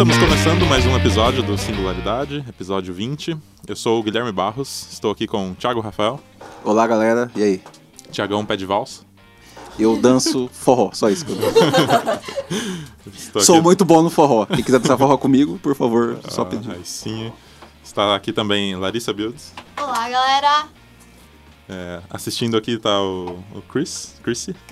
estamos 0.00 0.16
começando 0.16 0.66
mais 0.66 0.86
um 0.86 0.96
episódio 0.96 1.42
do 1.42 1.58
Singularidade, 1.58 2.42
episódio 2.48 2.94
20. 2.94 3.36
Eu 3.68 3.76
sou 3.76 4.00
o 4.00 4.02
Guilherme 4.02 4.32
Barros, 4.32 4.88
estou 4.90 5.10
aqui 5.10 5.26
com 5.26 5.50
o 5.50 5.54
Thiago 5.54 5.80
Rafael, 5.80 6.18
Olá, 6.64 6.86
galera. 6.86 7.30
E 7.36 7.42
aí? 7.42 7.62
Tiagão 8.10 8.44
Pé 8.46 8.56
de 8.56 8.64
Valsa. 8.64 9.02
Eu 9.78 9.96
danço 10.00 10.48
forró, 10.52 10.90
só 10.94 11.10
isso 11.10 11.24
que 11.26 11.32
eu 11.32 11.36
danço. 11.36 11.58
Sou 13.44 13.56
aqui- 13.56 13.64
muito 13.64 13.84
bom 13.84 14.00
no 14.02 14.08
forró. 14.10 14.46
Quem 14.46 14.62
quiser 14.62 14.78
dançar 14.78 14.96
forró 14.96 15.18
comigo, 15.18 15.58
por 15.62 15.74
favor, 15.76 16.18
só 16.28 16.42
Ah, 16.42 16.46
pedir. 16.46 16.70
Aí 16.70 16.80
sim. 16.84 17.30
Está 17.84 18.14
aqui 18.14 18.32
também 18.32 18.74
Larissa 18.76 19.12
Builds. 19.12 19.52
Olá, 19.78 20.08
galera! 20.08 20.68
É, 21.68 22.00
assistindo 22.08 22.56
aqui 22.56 22.72
está 22.72 23.00
o, 23.02 23.38
o 23.54 23.62
Chris, 23.68 24.14
Chrissy. 24.22 24.56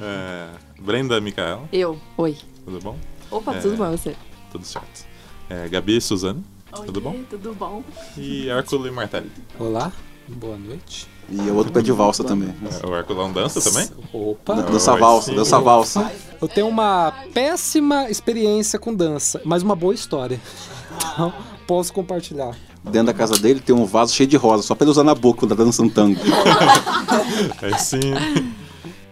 É, 0.00 0.46
Brenda 0.80 1.20
Micaela, 1.20 1.68
Eu. 1.72 1.98
Oi. 2.16 2.36
Tudo 2.68 2.80
bom? 2.82 2.96
Opa, 3.30 3.54
É. 3.54 3.60
tudo 3.60 3.76
bom 3.76 3.90
você? 3.90 4.14
Tudo 4.52 4.64
certo. 4.66 5.06
É, 5.48 5.66
Gabi 5.68 5.96
e 5.96 6.00
Suzane, 6.00 6.44
tudo 6.86 7.00
bom? 7.00 7.16
Tudo 7.30 7.54
bom? 7.54 7.82
E 8.16 8.48
Hércules 8.50 8.86
e 8.86 8.90
Martelli. 8.94 9.30
Olá, 9.58 9.90
boa 10.28 10.56
noite. 10.58 11.08
E 11.30 11.36
o 11.50 11.56
outro 11.56 11.72
pé 11.72 11.80
de 11.82 11.92
valsa 11.92 12.22
também. 12.24 12.54
É, 12.82 12.86
o 12.86 12.94
Hércules 12.94 13.32
dança 13.32 13.60
também? 13.62 13.88
Opa, 14.12 14.54
Dança 14.54 14.92
Oi, 14.92 15.00
valsa, 15.00 15.32
dança 15.34 15.58
valsa. 15.58 16.12
eu 16.40 16.48
tenho 16.48 16.68
uma 16.68 17.12
péssima 17.32 18.10
experiência 18.10 18.78
com 18.78 18.94
dança, 18.94 19.40
mas 19.44 19.62
uma 19.62 19.74
boa 19.74 19.94
história. 19.94 20.38
Então, 21.14 21.32
posso 21.66 21.92
compartilhar. 21.92 22.54
Dentro 22.84 23.06
da 23.06 23.14
casa 23.14 23.34
dele 23.34 23.60
tem 23.60 23.74
um 23.74 23.84
vaso 23.84 24.14
cheio 24.14 24.28
de 24.28 24.36
rosa, 24.36 24.62
só 24.62 24.74
pra 24.74 24.84
ele 24.84 24.90
usar 24.90 25.04
na 25.04 25.14
boca 25.14 25.40
quando 25.40 25.56
tá 25.56 25.62
dançando 25.64 25.90
tango. 25.92 26.18
É 27.62 27.76
sim. 27.78 28.00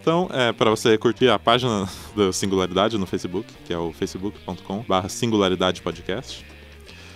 Então, 0.07 0.31
é, 0.33 0.53
para 0.53 0.71
você 0.71 0.97
curtir 0.97 1.29
a 1.29 1.37
página 1.37 1.89
do 2.15 2.33
Singularidade 2.33 2.97
no 2.97 3.07
Facebook, 3.07 3.53
que 3.65 3.73
é 3.73 3.77
o 3.77 3.93
facebook.com 3.93 4.85
barra 4.87 5.09
Singularidade 5.09 5.83
Podcast. 5.83 6.47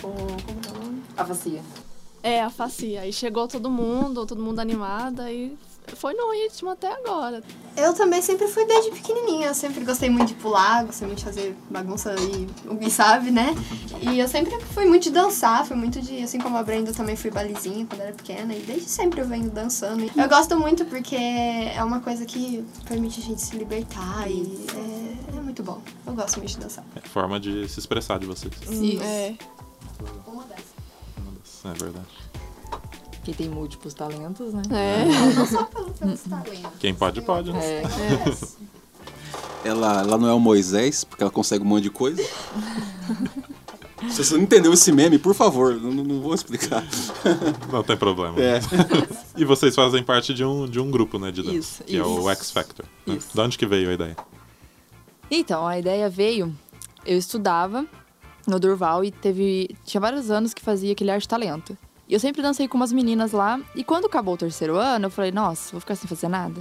como 0.00 0.60
é 0.66 0.70
o 0.70 0.84
nome? 0.84 1.02
A 1.16 1.22
vacia. 1.22 1.62
É, 2.22 2.42
a 2.42 2.50
facia. 2.50 3.02
Aí 3.02 3.12
chegou 3.12 3.46
todo 3.46 3.70
mundo, 3.70 4.26
todo 4.26 4.42
mundo 4.42 4.60
animado, 4.60 5.22
e 5.28 5.56
foi 5.94 6.14
no 6.14 6.32
ritmo 6.32 6.70
até 6.70 6.92
agora. 6.92 7.42
Eu 7.76 7.92
também 7.92 8.22
sempre 8.22 8.48
fui 8.48 8.64
desde 8.64 8.90
pequenininha, 8.90 9.48
eu 9.48 9.54
sempre 9.54 9.84
gostei 9.84 10.08
muito 10.08 10.28
de 10.28 10.34
pular, 10.34 10.84
gostei 10.84 11.06
muito 11.06 11.18
de 11.18 11.24
fazer 11.24 11.56
bagunça 11.70 12.14
e 12.18 12.48
o 12.68 12.74
Gui 12.74 12.90
sabe, 12.90 13.30
né? 13.30 13.54
E 14.00 14.18
eu 14.18 14.26
sempre 14.26 14.58
fui 14.72 14.86
muito 14.86 15.04
de 15.04 15.10
dançar, 15.10 15.64
fui 15.66 15.76
muito 15.76 16.00
de, 16.00 16.22
assim 16.22 16.38
como 16.40 16.56
a 16.56 16.62
Brenda, 16.62 16.90
eu 16.90 16.94
também 16.94 17.14
fui 17.16 17.30
balizinha 17.30 17.86
quando 17.86 18.00
era 18.00 18.12
pequena 18.12 18.54
e 18.54 18.60
desde 18.60 18.88
sempre 18.88 19.20
eu 19.20 19.28
venho 19.28 19.50
dançando. 19.50 20.10
Eu 20.16 20.28
gosto 20.28 20.58
muito 20.58 20.84
porque 20.86 21.16
é 21.16 21.82
uma 21.84 22.00
coisa 22.00 22.24
que 22.24 22.64
permite 22.88 23.20
a 23.20 23.22
gente 23.22 23.42
se 23.42 23.56
libertar 23.56 24.28
e 24.30 24.66
é, 24.74 25.36
é 25.36 25.40
muito 25.40 25.62
bom. 25.62 25.80
Eu 26.06 26.14
gosto 26.14 26.38
muito 26.38 26.50
de 26.50 26.58
dançar. 26.58 26.84
É 26.96 27.00
forma 27.06 27.38
de 27.38 27.68
se 27.68 27.78
expressar 27.78 28.18
de 28.18 28.26
vocês. 28.26 28.54
Isso. 28.70 29.02
É. 29.02 29.36
Uma 30.26 30.44
dessas. 30.44 30.76
É 31.64 31.72
verdade. 31.72 32.06
Que 33.26 33.34
tem 33.34 33.48
múltiplos 33.48 33.92
talentos, 33.92 34.54
né? 34.54 34.62
É. 34.70 35.34
Não 35.34 35.44
só 35.44 35.64
pelo, 35.66 35.90
pelos 35.90 36.20
talentos. 36.20 36.70
Quem 36.78 36.94
pode, 36.94 37.20
pode. 37.22 37.52
né? 37.52 37.82
É. 37.82 37.82
Ela, 39.68 40.00
ela 40.02 40.16
não 40.16 40.28
é 40.28 40.32
o 40.32 40.38
Moisés, 40.38 41.02
porque 41.02 41.24
ela 41.24 41.30
consegue 41.32 41.64
um 41.64 41.66
monte 41.66 41.82
de 41.82 41.90
coisa. 41.90 42.22
Se 44.10 44.22
você 44.24 44.34
não 44.36 44.42
entendeu 44.44 44.72
esse 44.72 44.92
meme, 44.92 45.18
por 45.18 45.34
favor, 45.34 45.74
não, 45.74 45.90
não 45.90 46.20
vou 46.20 46.34
explicar. 46.34 46.84
Não 47.72 47.82
tem 47.82 47.96
problema. 47.96 48.40
É. 48.40 48.60
E 49.36 49.44
vocês 49.44 49.74
fazem 49.74 50.04
parte 50.04 50.32
de 50.32 50.44
um, 50.44 50.68
de 50.68 50.78
um 50.78 50.88
grupo, 50.88 51.18
né, 51.18 51.32
de 51.32 51.42
dança, 51.42 51.56
Isso, 51.56 51.82
que 51.82 51.96
é 51.96 52.04
o 52.04 52.18
isso. 52.20 52.28
X 52.30 52.50
Factor. 52.52 52.86
né? 53.04 53.16
Isso. 53.16 53.30
De 53.34 53.40
onde 53.40 53.58
que 53.58 53.66
veio 53.66 53.90
a 53.90 53.94
ideia? 53.94 54.16
Então, 55.28 55.66
a 55.66 55.76
ideia 55.76 56.08
veio. 56.08 56.54
Eu 57.04 57.18
estudava 57.18 57.84
no 58.46 58.60
Durval 58.60 59.02
e 59.02 59.10
teve. 59.10 59.74
Tinha 59.84 60.00
vários 60.00 60.30
anos 60.30 60.54
que 60.54 60.62
fazia 60.62 60.92
aquele 60.92 61.10
arte 61.10 61.26
talento. 61.26 61.76
E 62.08 62.14
eu 62.14 62.20
sempre 62.20 62.42
dancei 62.42 62.68
com 62.68 62.76
umas 62.76 62.92
meninas 62.92 63.32
lá. 63.32 63.60
E 63.74 63.82
quando 63.82 64.06
acabou 64.06 64.34
o 64.34 64.36
terceiro 64.36 64.76
ano, 64.76 65.06
eu 65.06 65.10
falei, 65.10 65.32
nossa, 65.32 65.72
vou 65.72 65.80
ficar 65.80 65.94
sem 65.96 66.08
fazer 66.08 66.28
nada. 66.28 66.60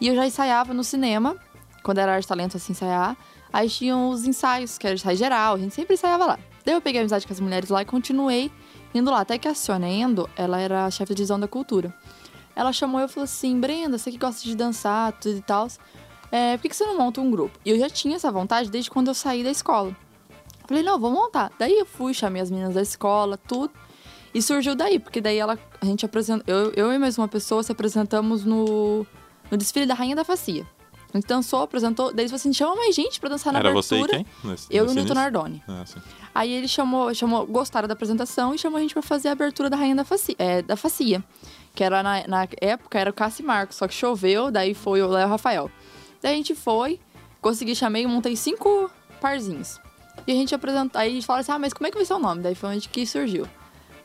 E 0.00 0.08
eu 0.08 0.14
já 0.14 0.26
ensaiava 0.26 0.72
no 0.72 0.84
cinema, 0.84 1.36
quando 1.82 1.98
era 1.98 2.14
arte 2.14 2.26
talento, 2.26 2.56
assim, 2.56 2.72
ensaiar. 2.72 3.16
Aí 3.52 3.68
tinham 3.68 4.10
os 4.10 4.26
ensaios, 4.26 4.78
que 4.78 4.86
era 4.86 4.94
ensaio 4.94 5.16
geral, 5.16 5.54
a 5.54 5.58
gente 5.58 5.74
sempre 5.74 5.94
ensaiava 5.94 6.24
lá. 6.24 6.38
Daí 6.64 6.74
eu 6.74 6.80
peguei 6.80 7.00
amizade 7.00 7.26
com 7.26 7.32
as 7.32 7.40
mulheres 7.40 7.70
lá 7.70 7.82
e 7.82 7.84
continuei 7.84 8.52
indo 8.94 9.10
lá. 9.10 9.20
Até 9.20 9.38
que 9.38 9.48
a 9.48 9.54
Ciona 9.54 9.88
Endo, 9.88 10.28
ela 10.36 10.60
era 10.60 10.84
a 10.84 10.90
chefe 10.90 11.10
de 11.12 11.16
divisão 11.16 11.40
da 11.40 11.48
cultura. 11.48 11.94
Ela 12.54 12.72
chamou 12.72 13.00
eu 13.00 13.06
e 13.06 13.08
falou 13.08 13.24
assim: 13.24 13.58
Brenda, 13.58 13.96
você 13.96 14.10
que 14.10 14.18
gosta 14.18 14.42
de 14.42 14.54
dançar, 14.54 15.12
tudo 15.12 15.38
e 15.38 15.42
tal, 15.42 15.68
é, 16.30 16.56
por 16.56 16.62
que, 16.62 16.68
que 16.68 16.76
você 16.76 16.84
não 16.84 16.98
monta 16.98 17.20
um 17.20 17.30
grupo? 17.30 17.58
E 17.64 17.70
eu 17.70 17.78
já 17.78 17.88
tinha 17.88 18.16
essa 18.16 18.30
vontade 18.30 18.70
desde 18.70 18.90
quando 18.90 19.08
eu 19.08 19.14
saí 19.14 19.42
da 19.42 19.50
escola. 19.50 19.96
Falei, 20.66 20.82
não, 20.82 20.98
vou 20.98 21.10
montar. 21.10 21.50
Daí 21.58 21.78
eu 21.78 21.86
fui, 21.86 22.12
chamei 22.12 22.42
as 22.42 22.50
meninas 22.50 22.74
da 22.74 22.82
escola, 22.82 23.38
tudo. 23.38 23.72
E 24.34 24.42
surgiu 24.42 24.74
daí, 24.74 24.98
porque 24.98 25.20
daí 25.20 25.38
ela, 25.38 25.58
a 25.80 25.84
gente 25.86 26.04
apresentou. 26.04 26.44
Eu, 26.46 26.72
eu 26.72 26.92
e 26.92 26.98
mais 26.98 27.16
uma 27.16 27.28
pessoa 27.28 27.62
se 27.62 27.72
apresentamos 27.72 28.44
no, 28.44 29.06
no 29.50 29.56
desfile 29.56 29.86
da 29.86 29.94
Rainha 29.94 30.14
da 30.14 30.24
Facia. 30.24 30.66
A 31.12 31.16
gente 31.16 31.26
dançou, 31.26 31.62
apresentou. 31.62 32.12
Daí 32.12 32.22
eles 32.24 32.30
falaram 32.30 32.40
assim: 32.42 32.52
chama 32.52 32.76
mais 32.76 32.94
gente 32.94 33.18
pra 33.18 33.30
dançar 33.30 33.52
na 33.52 33.60
Era 33.60 33.72
você 33.72 33.94
abertura. 33.94 34.20
e 34.20 34.24
quem? 34.24 34.50
Nesse, 34.50 34.66
Eu 34.70 34.84
e 34.84 34.88
o 34.88 34.92
Newton 34.92 35.00
início? 35.00 35.14
Nardoni. 35.14 35.62
Ah. 35.66 35.84
Aí 36.34 36.52
ele 36.52 36.68
chamou, 36.68 37.12
chamou, 37.14 37.46
gostaram 37.46 37.88
da 37.88 37.94
apresentação 37.94 38.54
e 38.54 38.58
chamou 38.58 38.76
a 38.76 38.80
gente 38.80 38.92
pra 38.92 39.02
fazer 39.02 39.28
a 39.28 39.32
abertura 39.32 39.70
da 39.70 39.76
Rainha 39.76 39.96
da 39.96 40.04
Facia, 40.04 40.36
é, 40.38 40.60
da 40.60 40.76
Facia 40.76 41.24
que 41.78 41.84
era 41.84 42.02
na, 42.02 42.26
na 42.26 42.48
época 42.60 42.98
era 42.98 43.08
o 43.08 43.12
Cássio 43.12 43.44
e 43.44 43.46
Marcos, 43.46 43.76
só 43.76 43.86
que 43.86 43.94
choveu, 43.94 44.50
daí 44.50 44.74
foi 44.74 45.00
o 45.00 45.06
Léo 45.06 45.28
Rafael. 45.28 45.70
Daí 46.20 46.34
a 46.34 46.36
gente 46.36 46.52
foi, 46.52 46.98
consegui, 47.40 47.76
chamei, 47.76 48.04
montei 48.04 48.34
cinco 48.34 48.90
parzinhos. 49.20 49.78
E 50.26 50.32
a 50.32 50.34
gente 50.34 50.52
apresentou, 50.52 51.00
aí 51.00 51.08
a 51.08 51.14
gente 51.14 51.24
falou 51.24 51.38
assim, 51.38 51.52
ah, 51.52 51.58
mas 51.58 51.72
como 51.72 51.86
é 51.86 51.90
que 51.92 51.96
vai 51.96 52.04
ser 52.04 52.14
o 52.14 52.18
nome? 52.18 52.42
Daí 52.42 52.56
foi 52.56 52.70
onde 52.70 52.88
que 52.88 53.06
surgiu 53.06 53.46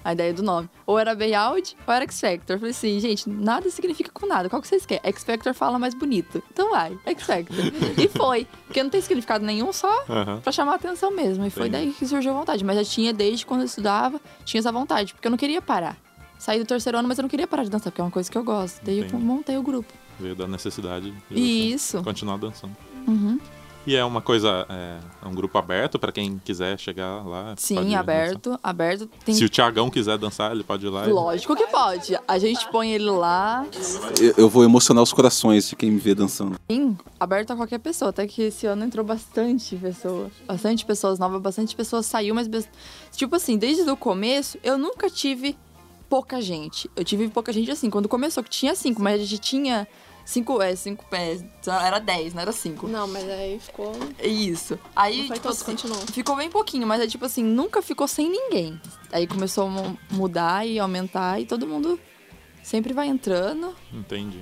a 0.03 0.13
ideia 0.13 0.33
do 0.33 0.43
nome. 0.43 0.69
Ou 0.85 0.99
era 0.99 1.15
Bayout 1.15 1.75
ou 1.87 1.93
era 1.93 2.03
X 2.05 2.19
Factor. 2.19 2.55
Eu 2.55 2.59
falei 2.59 2.71
assim, 2.71 2.99
gente, 2.99 3.29
nada 3.29 3.69
significa 3.69 4.11
com 4.13 4.25
nada. 4.25 4.49
Qual 4.49 4.61
que 4.61 4.67
vocês 4.67 4.85
querem? 4.85 5.01
X 5.11 5.23
Factor 5.23 5.53
fala 5.53 5.79
mais 5.79 5.93
bonito. 5.93 6.43
Então 6.51 6.71
vai, 6.71 6.97
X 7.05 7.23
Factor. 7.23 7.55
e 7.97 8.07
foi. 8.09 8.47
Porque 8.65 8.81
não 8.83 8.89
tem 8.89 9.01
significado 9.01 9.45
nenhum, 9.45 9.71
só 9.71 9.89
Aham. 10.09 10.39
pra 10.41 10.51
chamar 10.51 10.73
a 10.73 10.75
atenção 10.75 11.11
mesmo. 11.11 11.45
E 11.45 11.49
foi 11.49 11.67
Entendi. 11.67 11.85
daí 11.85 11.93
que 11.93 12.05
surgiu 12.05 12.31
a 12.31 12.39
vontade. 12.39 12.63
Mas 12.63 12.75
já 12.77 12.83
tinha 12.83 13.13
desde 13.13 13.45
quando 13.45 13.61
eu 13.61 13.65
estudava, 13.65 14.19
tinha 14.43 14.59
essa 14.59 14.71
vontade. 14.71 15.13
Porque 15.13 15.27
eu 15.27 15.31
não 15.31 15.37
queria 15.37 15.61
parar. 15.61 15.97
Saí 16.37 16.59
do 16.59 16.65
terceiro 16.65 16.97
ano, 16.97 17.07
mas 17.07 17.17
eu 17.17 17.21
não 17.21 17.29
queria 17.29 17.47
parar 17.47 17.63
de 17.63 17.69
dançar, 17.69 17.91
porque 17.91 18.01
é 18.01 18.03
uma 18.03 18.11
coisa 18.11 18.29
que 18.29 18.37
eu 18.37 18.43
gosto. 18.43 18.83
Daí 18.83 18.99
eu 18.99 19.05
Entendi. 19.05 19.23
montei 19.23 19.57
o 19.57 19.63
grupo. 19.63 19.93
Veio 20.19 20.35
da 20.35 20.45
necessidade 20.47 21.13
de 21.31 21.39
Isso. 21.73 22.03
continuar 22.03 22.37
dançando. 22.37 22.75
Uhum. 23.07 23.39
E 23.85 23.95
é 23.97 24.05
uma 24.05 24.21
coisa, 24.21 24.65
é, 24.69 24.97
é 25.25 25.27
um 25.27 25.35
grupo 25.35 25.57
aberto 25.57 25.99
pra 25.99 26.09
quem 26.09 26.37
quiser 26.43 26.79
chegar 26.79 27.21
lá. 27.27 27.47
pode 27.49 27.61
Sim, 27.61 27.75
dançar. 27.75 27.99
aberto. 27.99 28.59
Aberto. 28.63 29.09
Tem... 29.25 29.35
Se 29.35 29.43
o 29.43 29.49
Tiagão 29.49 29.89
quiser 29.89 30.17
dançar, 30.17 30.53
ele 30.53 30.63
pode 30.63 30.85
ir 30.85 30.89
lá. 30.89 31.05
e- 31.05 31.11
Lógico 31.11 31.53
que 31.53 31.67
pode. 31.67 32.17
A 32.25 32.37
gente 32.39 32.65
põe 32.71 32.93
ele 32.93 33.09
lá. 33.09 33.65
Eu, 34.21 34.33
eu 34.37 34.49
vou 34.49 34.63
emocionar 34.63 35.03
os 35.03 35.11
corações 35.11 35.67
de 35.67 35.75
quem 35.75 35.91
me 35.91 35.99
vê 35.99 36.15
dançando. 36.15 36.55
Sim, 36.71 36.97
aberto 37.19 37.51
a 37.51 37.55
qualquer 37.57 37.79
pessoa. 37.79 38.09
Até 38.09 38.25
que 38.25 38.43
esse 38.43 38.65
ano 38.65 38.85
entrou 38.85 39.03
bastante 39.05 39.75
pessoa. 39.75 40.31
Bastante 40.47 40.85
pessoas 40.85 41.19
novas, 41.19 41.41
bastante 41.41 41.75
pessoas 41.75 42.05
saiu, 42.05 42.33
mas. 42.33 42.47
Tipo 43.11 43.35
assim, 43.35 43.57
desde 43.57 43.89
o 43.89 43.97
começo, 43.97 44.57
eu 44.63 44.77
nunca 44.77 45.09
tive 45.09 45.57
pouca 46.09 46.39
gente. 46.41 46.89
Eu 46.95 47.03
tive 47.03 47.27
pouca 47.27 47.51
gente 47.51 47.69
assim, 47.69 47.89
quando 47.89 48.07
começou, 48.07 48.41
que 48.43 48.49
tinha 48.49 48.75
cinco, 48.75 49.01
mas 49.01 49.15
a 49.15 49.25
gente 49.25 49.39
tinha 49.39 49.85
Cinco, 50.25 50.61
é, 50.61 50.75
cinco 50.75 51.05
pés. 51.09 51.43
Era 51.67 51.99
dez, 51.99 52.33
não 52.33 52.41
era 52.41 52.51
cinco. 52.51 52.87
Não, 52.87 53.07
mas 53.07 53.29
aí 53.29 53.59
ficou. 53.59 53.91
Isso. 54.23 54.79
Aí, 54.95 55.23
tipo 55.27 55.39
todos, 55.41 55.57
assim, 55.61 55.71
continuou. 55.71 55.99
ficou 56.07 56.35
bem 56.35 56.49
pouquinho, 56.49 56.87
mas 56.87 57.01
é 57.01 57.07
tipo 57.07 57.25
assim, 57.25 57.43
nunca 57.43 57.81
ficou 57.81 58.07
sem 58.07 58.29
ninguém. 58.29 58.79
Aí 59.11 59.27
começou 59.27 59.67
a 59.67 59.69
mu- 59.69 59.97
mudar 60.11 60.65
e 60.65 60.79
aumentar 60.79 61.41
e 61.41 61.45
todo 61.45 61.67
mundo 61.67 61.99
sempre 62.63 62.93
vai 62.93 63.07
entrando. 63.07 63.75
Entendi. 63.91 64.39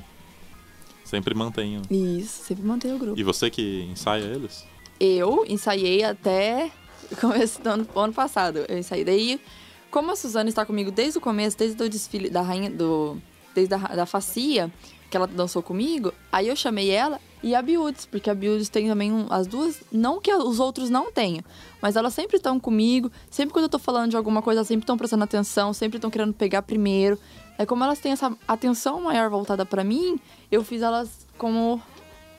Sempre 1.04 1.34
mantenho. 1.34 1.82
Isso, 1.90 2.44
sempre 2.46 2.64
mantém 2.64 2.94
o 2.94 2.98
grupo. 3.00 3.20
E 3.20 3.24
você 3.24 3.50
que 3.50 3.84
ensaia 3.92 4.24
eles? 4.24 4.66
Eu 5.00 5.44
ensaiei 5.48 6.04
até 6.04 6.72
começo 7.20 7.60
do 7.62 7.68
ano, 7.70 7.88
ano 7.96 8.14
passado. 8.14 8.64
Eu 8.70 8.78
ensaiei. 8.78 9.04
Daí, 9.04 9.42
como 9.90 10.12
a 10.12 10.16
Suzana 10.16 10.48
está 10.48 10.64
comigo 10.66 10.92
desde 10.92 11.18
o 11.18 11.22
começo, 11.22 11.58
desde 11.58 11.82
o 11.84 11.90
desfile 11.90 12.30
da 12.30 12.42
rainha 12.44 12.70
do. 12.70 13.18
Desde 13.54 13.74
a 13.74 13.78
da 13.80 14.06
facia, 14.06 14.72
que 15.12 15.18
ela 15.18 15.28
dançou 15.28 15.62
comigo, 15.62 16.12
aí 16.32 16.48
eu 16.48 16.56
chamei 16.56 16.90
ela 16.90 17.20
e 17.44 17.54
a 17.54 17.62
Biudes, 17.62 18.06
porque 18.06 18.30
a 18.30 18.34
Biudes 18.34 18.70
tem 18.70 18.88
também 18.88 19.12
um- 19.12 19.28
as 19.30 19.46
duas, 19.46 19.82
não 19.92 20.22
que 20.22 20.34
os 20.34 20.60
outros 20.60 20.90
não 20.90 21.12
tenham, 21.12 21.44
mas 21.82 21.96
elas 21.98 22.14
sempre 22.14 22.38
estão 22.38 22.58
comigo, 22.60 23.12
sempre 23.30 23.52
quando 23.54 23.64
eu 23.64 23.70
tô 23.70 23.78
falando 23.78 24.10
de 24.12 24.16
alguma 24.18 24.42
coisa, 24.42 24.60
elas 24.60 24.68
sempre 24.70 24.84
estão 24.84 24.98
prestando 24.98 25.24
atenção, 25.26 25.74
sempre 25.74 25.98
estão 25.98 26.10
querendo 26.10 26.34
pegar 26.34 26.62
primeiro. 26.62 27.20
É 27.58 27.66
como 27.66 27.84
elas 27.84 28.00
têm 28.00 28.14
essa 28.14 28.36
atenção 28.48 29.02
maior 29.02 29.30
voltada 29.30 29.66
pra 29.66 29.84
mim, 29.84 30.18
eu 30.50 30.64
fiz 30.64 30.82
elas 30.82 31.28
como 31.38 31.82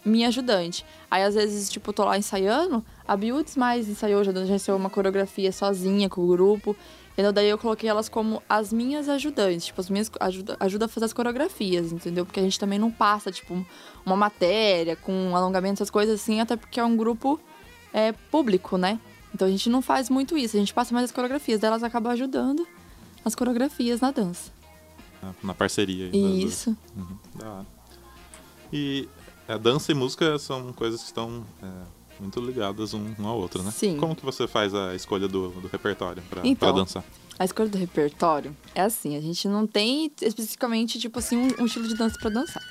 minha 0.04 0.28
ajudante. 0.28 0.84
Aí, 1.10 1.22
às 1.22 1.34
vezes, 1.34 1.69
tipo, 1.69 1.92
tô 1.92 2.04
lá 2.04 2.16
ensaiando, 2.19 2.82
a 3.06 3.16
Biuts 3.16 3.54
mais 3.56 3.88
ensaiou, 3.88 4.24
já, 4.24 4.32
já 4.32 4.54
ensaiou 4.54 4.78
uma 4.78 4.90
coreografia 4.90 5.52
sozinha 5.52 6.08
com 6.08 6.22
o 6.22 6.26
grupo. 6.26 6.74
Entendeu? 7.12 7.32
Daí 7.32 7.48
eu 7.48 7.58
coloquei 7.58 7.88
elas 7.88 8.08
como 8.08 8.42
as 8.48 8.72
minhas 8.72 9.08
ajudantes, 9.08 9.66
tipo, 9.66 9.80
as 9.80 9.90
minhas 9.90 10.10
ajuda, 10.18 10.56
ajuda 10.58 10.84
a 10.86 10.88
fazer 10.88 11.04
as 11.06 11.12
coreografias, 11.12 11.92
entendeu? 11.92 12.24
Porque 12.24 12.40
a 12.40 12.42
gente 12.42 12.58
também 12.58 12.78
não 12.78 12.90
passa, 12.90 13.30
tipo, 13.30 13.66
uma 14.04 14.16
matéria 14.16 14.96
com 14.96 15.36
alongamento, 15.36 15.74
essas 15.74 15.90
coisas 15.90 16.20
assim, 16.20 16.40
até 16.40 16.56
porque 16.56 16.80
é 16.80 16.84
um 16.84 16.96
grupo 16.96 17.38
é, 17.92 18.12
público, 18.12 18.78
né? 18.78 18.98
Então 19.34 19.46
a 19.46 19.50
gente 19.50 19.68
não 19.68 19.82
faz 19.82 20.08
muito 20.08 20.36
isso, 20.38 20.56
a 20.56 20.60
gente 20.60 20.72
passa 20.72 20.94
mais 20.94 21.04
as 21.04 21.12
coreografias, 21.12 21.60
daí 21.60 21.68
elas 21.68 21.82
acabam 21.82 22.12
ajudando 22.12 22.66
as 23.24 23.34
coreografias 23.34 24.00
na 24.00 24.10
dança. 24.10 24.50
Na- 25.42 25.54
parceria. 25.54 26.10
aí. 26.12 26.44
Isso. 26.44 26.76
Uhum, 26.96 27.16
da 27.34 27.52
hora. 27.52 27.66
E 28.72 29.08
é, 29.46 29.58
dança 29.58 29.92
e 29.92 29.94
música 29.94 30.38
são 30.38 30.72
coisas 30.72 31.00
que 31.00 31.06
estão 31.06 31.44
é, 31.62 31.66
muito 32.22 32.40
ligadas 32.40 32.94
um, 32.94 33.14
um 33.19 33.26
ao 33.26 33.38
outro, 33.38 33.62
né? 33.62 33.70
Sim. 33.70 33.96
Como 33.98 34.16
que 34.16 34.24
você 34.24 34.46
faz 34.46 34.74
a 34.74 34.94
escolha 34.94 35.28
do, 35.28 35.48
do 35.50 35.69
repertório 35.69 36.22
pra, 36.30 36.40
Então, 36.44 36.72
dançar? 36.74 37.04
A 37.38 37.44
escolha 37.44 37.69
do 37.69 37.78
repertório 37.78 38.56
é 38.74 38.82
assim, 38.82 39.16
a 39.16 39.20
gente 39.20 39.48
não 39.48 39.66
tem 39.66 40.10
especificamente, 40.20 40.98
tipo 40.98 41.19
assim, 41.19 41.36
um, 41.36 41.62
um 41.62 41.66
estilo 41.66 41.88
de 41.88 41.94
dança 41.96 42.16
pra 42.20 42.30
dançar. 42.30 42.62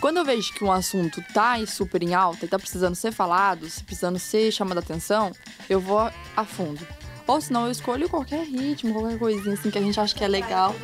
Quando 0.00 0.18
eu 0.18 0.24
vejo 0.24 0.52
que 0.52 0.62
um 0.62 0.70
assunto 0.70 1.20
tá 1.34 1.52
aí 1.52 1.66
super 1.66 2.02
em 2.02 2.14
alta 2.14 2.44
e 2.44 2.48
tá 2.48 2.58
precisando 2.58 2.94
ser 2.94 3.10
falado, 3.12 3.68
se 3.68 3.82
precisando 3.82 4.18
ser 4.18 4.52
chamado 4.52 4.78
a 4.78 4.80
atenção, 4.80 5.32
eu 5.68 5.80
vou 5.80 5.98
a 6.36 6.44
fundo. 6.44 6.86
Ou 7.26 7.40
senão 7.40 7.66
eu 7.66 7.72
escolho 7.72 8.08
qualquer 8.08 8.44
ritmo, 8.46 8.92
qualquer 8.94 9.18
coisinha 9.18 9.54
assim 9.54 9.70
que 9.70 9.76
a 9.78 9.82
gente 9.82 9.98
acha 9.98 10.14
que 10.14 10.22
é 10.24 10.28
legal. 10.28 10.74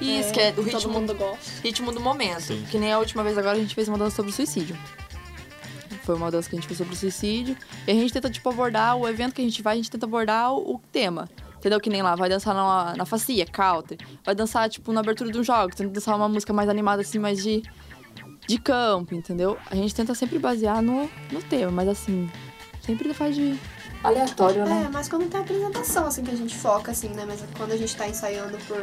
Isso, 0.00 0.32
que 0.32 0.38
é 0.40 0.50
o 0.50 0.54
Todo 0.54 0.64
ritmo, 0.66 0.92
mundo 0.92 1.14
gosta. 1.14 1.60
ritmo 1.62 1.90
do 1.90 1.98
momento. 1.98 2.40
Sim. 2.42 2.64
Que 2.70 2.78
nem 2.78 2.92
a 2.92 2.98
última 2.98 3.24
vez 3.24 3.36
agora 3.36 3.56
a 3.56 3.60
gente 3.60 3.74
fez 3.74 3.88
uma 3.88 3.98
dança 3.98 4.16
sobre 4.16 4.30
suicídio. 4.32 4.76
Foi 6.08 6.16
uma 6.16 6.30
dança 6.30 6.48
que 6.48 6.56
a 6.56 6.58
gente 6.58 6.66
fez 6.66 6.78
sobre 6.78 6.96
suicídio. 6.96 7.54
E 7.86 7.90
a 7.90 7.94
gente 7.94 8.10
tenta, 8.10 8.30
tipo, 8.30 8.48
abordar 8.48 8.96
o 8.96 9.06
evento 9.06 9.34
que 9.34 9.42
a 9.42 9.44
gente 9.44 9.60
vai, 9.60 9.74
a 9.74 9.76
gente 9.76 9.90
tenta 9.90 10.06
abordar 10.06 10.54
o, 10.54 10.80
tema. 10.90 11.28
Entendeu? 11.58 11.78
Que 11.78 11.90
nem 11.90 12.00
lá, 12.00 12.14
vai 12.16 12.30
dançar 12.30 12.54
na, 12.54 12.96
na 12.96 13.04
facia, 13.04 13.44
counter. 13.44 13.98
Vai 14.24 14.34
dançar, 14.34 14.70
tipo, 14.70 14.90
na 14.90 15.00
abertura 15.00 15.30
de 15.30 15.38
um 15.38 15.44
jogo. 15.44 15.76
Tenta 15.76 15.90
dançar 15.90 16.16
uma 16.16 16.26
música 16.26 16.50
mais 16.50 16.66
animada, 16.70 17.02
assim, 17.02 17.18
mais 17.18 17.42
de, 17.42 17.62
de 18.46 18.58
campo, 18.58 19.14
entendeu? 19.14 19.58
A 19.70 19.74
gente 19.74 19.94
tenta 19.94 20.14
sempre 20.14 20.38
basear 20.38 20.80
no, 20.80 21.10
no 21.30 21.42
tema, 21.42 21.70
mas 21.70 21.88
assim, 21.88 22.30
sempre 22.80 23.12
faz 23.12 23.36
de 23.36 23.60
aleatório, 24.02 24.64
né? 24.64 24.84
É, 24.86 24.90
mas 24.90 25.10
quando 25.10 25.28
tem 25.28 25.38
apresentação, 25.38 26.06
assim, 26.06 26.22
que 26.24 26.30
a 26.30 26.36
gente 26.36 26.56
foca, 26.56 26.90
assim, 26.90 27.08
né? 27.10 27.26
Mas 27.28 27.44
quando 27.54 27.72
a 27.72 27.76
gente 27.76 27.94
tá 27.94 28.08
ensaiando 28.08 28.56
por... 28.66 28.80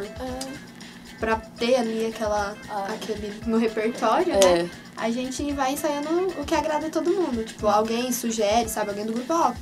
Pra 1.20 1.38
ter 1.38 1.78
ali 1.78 2.06
aquela... 2.06 2.56
Aquele... 2.94 3.34
No 3.48 3.58
repertório, 3.58 4.34
né? 4.34 4.70
É. 4.98 5.06
A 5.06 5.12
gente 5.12 5.52
vai 5.54 5.74
ensaiando 5.74 6.10
o 6.40 6.46
que 6.46 6.56
agrada 6.56 6.88
a 6.88 6.90
todo 6.90 7.10
mundo. 7.12 7.44
Tipo, 7.44 7.68
alguém 7.68 8.12
sugere, 8.12 8.70
sabe? 8.70 8.90
Alguém 8.92 9.06
do 9.06 9.14
grupo, 9.14 9.34
ó... 9.34 9.54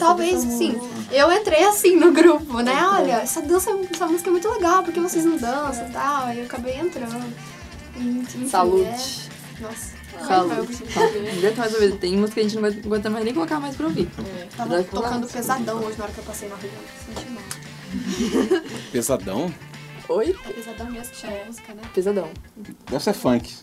Talvez, 0.00 0.40
sim. 0.40 0.76
Eu 1.12 1.30
entrei 1.32 1.62
assim 1.64 1.94
no 1.96 2.10
grupo, 2.12 2.58
né? 2.60 2.74
Olha, 2.88 3.12
essa 3.20 3.40
dança, 3.40 3.70
essa 3.92 4.06
música 4.08 4.28
é 4.28 4.32
muito 4.32 4.50
legal, 4.50 4.82
porque 4.82 4.98
vocês 4.98 5.24
não 5.24 5.36
dançam 5.36 5.88
e 5.88 5.92
tal. 5.92 6.24
Aí 6.26 6.40
eu 6.40 6.44
acabei 6.46 6.74
entrando. 6.76 7.32
Enfim, 7.96 8.48
Saúde. 8.48 8.82
é- 8.84 9.62
Nossa. 9.62 9.94
Não 10.18 10.42
aguento 11.38 11.56
mais 11.58 11.74
ouvir. 11.74 11.92
Tem 11.98 12.16
música 12.16 12.34
que 12.34 12.46
a 12.46 12.48
gente 12.48 12.56
não 12.60 12.68
aguenta 12.68 13.08
mais 13.08 13.24
nem 13.24 13.32
colocar 13.32 13.60
mais 13.60 13.76
pra 13.76 13.86
ouvir. 13.86 14.08
Tava 14.56 14.74
Vai 14.74 14.84
tocando 14.84 15.28
falar. 15.28 15.32
pesadão 15.32 15.78
hoje 15.84 15.98
na 15.98 16.04
hora 16.04 16.12
que 16.12 16.18
eu 16.18 16.24
passei 16.24 16.48
na 16.48 16.56
rua. 16.56 16.70
Senti 17.06 17.30
mal. 17.30 18.62
Pesadão? 18.90 19.54
Oi? 20.08 20.36
Pesadão 20.54 20.90
mesmo 20.90 21.12
que 21.12 21.20
chama 21.20 21.32
a 21.42 21.44
música, 21.46 21.74
né? 21.74 21.82
Pesadão. 21.94 22.28
Deve 22.90 23.04
ser 23.04 23.12
funk. 23.12 23.54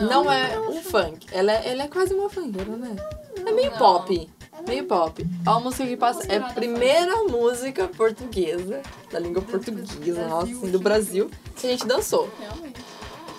Não, 0.00 0.30
é 0.30 0.58
um 0.60 0.80
funk. 0.82 1.26
Ela 1.32 1.52
é, 1.52 1.68
ela 1.72 1.82
é 1.84 1.88
quase 1.88 2.14
uma 2.14 2.28
funkeira, 2.30 2.76
né? 2.76 2.94
É 3.46 3.52
meio 3.52 3.70
pop. 3.72 4.30
Meio 4.66 4.84
pop. 4.84 5.26
É 5.46 5.50
uma 5.50 5.60
música 5.60 5.86
que 5.86 5.96
passa. 5.96 6.26
É 6.30 6.36
a 6.36 6.52
primeira 6.52 7.24
música 7.24 7.88
portuguesa, 7.88 8.82
da 9.10 9.18
língua 9.18 9.42
portuguesa, 9.42 10.26
nossa, 10.28 10.52
assim, 10.52 10.70
do 10.70 10.78
Brasil, 10.78 11.30
que 11.56 11.66
a 11.66 11.70
gente 11.70 11.86
dançou. 11.86 12.30
Realmente. 12.38 12.80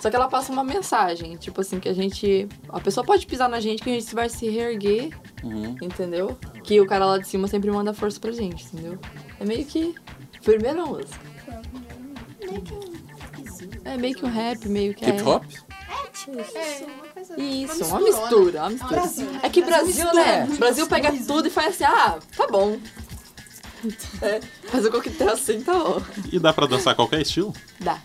Só 0.00 0.10
que 0.10 0.16
ela 0.16 0.28
passa 0.28 0.50
uma 0.50 0.64
mensagem, 0.64 1.36
tipo 1.36 1.60
assim, 1.60 1.78
que 1.78 1.88
a 1.88 1.92
gente. 1.92 2.48
A 2.68 2.80
pessoa 2.80 3.06
pode 3.06 3.24
pisar 3.24 3.48
na 3.48 3.60
gente, 3.60 3.82
que 3.84 3.90
a 3.90 3.92
gente 3.92 4.12
vai 4.14 4.28
se 4.28 4.48
reerguer, 4.48 5.10
Uhum. 5.44 5.76
entendeu? 5.80 6.36
Que 6.64 6.80
o 6.80 6.86
cara 6.86 7.06
lá 7.06 7.18
de 7.18 7.28
cima 7.28 7.46
sempre 7.46 7.70
manda 7.70 7.94
força 7.94 8.18
pra 8.18 8.32
gente, 8.32 8.64
entendeu? 8.66 8.98
É 9.38 9.44
meio 9.44 9.64
que. 9.64 9.94
Primeira 10.42 10.84
música. 10.84 11.20
É 13.84 13.96
meio 13.96 14.14
que 14.16 14.24
um 14.24 14.28
rap, 14.30 14.68
meio 14.68 14.94
que. 14.94 15.04
é- 15.04 15.10
Hip 15.10 15.22
hop? 15.22 15.44
É, 15.44 15.71
uma 16.28 17.12
coisa. 17.14 17.40
Isso, 17.40 17.84
uma 17.84 18.00
misturona. 18.00 18.00
mistura, 18.00 18.60
uma 18.60 18.70
mistura. 18.70 18.90
Brasil, 19.00 19.26
né? 19.26 19.40
É 19.42 19.48
que 19.48 19.62
Brasil 19.62 19.86
Brasil, 19.94 20.04
mistura 20.04 20.24
né? 20.46 20.56
Brasil 20.58 20.86
pega 20.86 21.08
coisas. 21.08 21.26
tudo 21.26 21.48
e 21.48 21.50
faz 21.50 21.68
assim, 21.74 21.84
ah, 21.84 22.18
tá 22.36 22.46
bom. 22.48 22.78
É, 24.22 24.40
faz 24.68 24.86
o 24.86 24.90
coquetel 24.90 25.30
assim, 25.30 25.60
tá 25.60 25.74
bom. 25.74 26.00
E 26.30 26.38
dá 26.38 26.52
pra 26.52 26.66
dançar 26.66 26.94
qualquer 26.94 27.20
estilo? 27.22 27.52
Dá. 27.80 27.98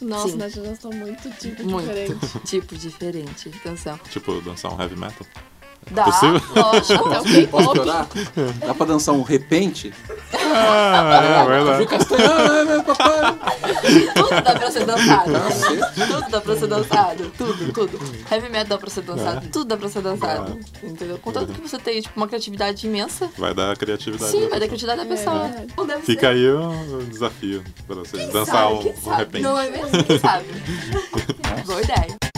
Nossa, 0.00 0.30
Sim. 0.30 0.36
nós 0.36 0.52
já 0.52 0.62
dançamos 0.62 0.96
muito 0.96 1.30
tipo 1.38 1.62
Muito. 1.64 1.86
diferente. 1.88 2.40
Tipo 2.44 2.74
diferente. 2.76 3.48
Atenção. 3.48 3.98
Tipo, 4.10 4.40
dançar 4.40 4.72
um 4.74 4.80
heavy 4.80 4.96
metal? 4.96 5.26
Dá, 5.90 6.04
Possível? 6.04 6.40
lógico. 6.54 7.08
Até 7.08 7.20
o 7.20 7.24
K-pop. 7.24 7.80
Dá 8.66 8.74
pra 8.74 8.86
dançar 8.86 9.14
um 9.14 9.22
repente? 9.22 9.92
Ah, 10.32 11.20
é 11.42 11.46
verdade. 11.46 11.86
Tudo 14.14 14.42
dá 14.42 14.54
pra 14.54 14.70
ser 14.70 14.86
dançado. 14.86 15.32
Tudo 16.06 16.30
dá 16.30 16.40
pra 16.40 16.56
ser 16.56 16.66
dançado. 16.66 17.32
Tudo, 17.36 17.72
tudo. 17.72 18.00
Heavy 18.30 18.48
metal 18.48 18.66
dá 18.66 18.78
pra 18.78 18.90
ser 18.90 19.02
dançado. 19.02 19.48
Tudo 19.48 19.64
dá 19.64 19.76
pra 19.76 19.88
ser 19.88 20.02
dançado. 20.02 20.58
Entendeu? 20.82 21.18
Contanto 21.18 21.52
que 21.52 21.60
você 21.60 21.78
tem, 21.78 22.00
tipo, 22.00 22.16
uma 22.16 22.28
criatividade 22.28 22.86
imensa. 22.86 23.28
Vai 23.36 23.54
dar 23.54 23.76
criatividade. 23.76 24.30
Sim, 24.30 24.48
vai 24.48 24.60
dar 24.60 24.66
criatividade 24.66 25.00
da 25.02 25.06
pessoa. 25.06 25.50
deve 25.86 26.02
Fica 26.02 26.28
aí 26.28 26.46
o 26.48 27.02
desafio 27.08 27.64
pra 27.86 27.96
você 27.96 28.16
Quem 28.16 28.28
dançar 28.28 28.68
sabe, 28.68 28.94
um, 29.04 29.08
um 29.08 29.14
repente. 29.14 29.42
Não 29.42 29.58
é 29.58 29.70
mesmo? 29.70 30.04
Quem 30.04 30.18
sabe? 30.18 30.44
Boa 31.66 31.82
ideia. 31.82 32.29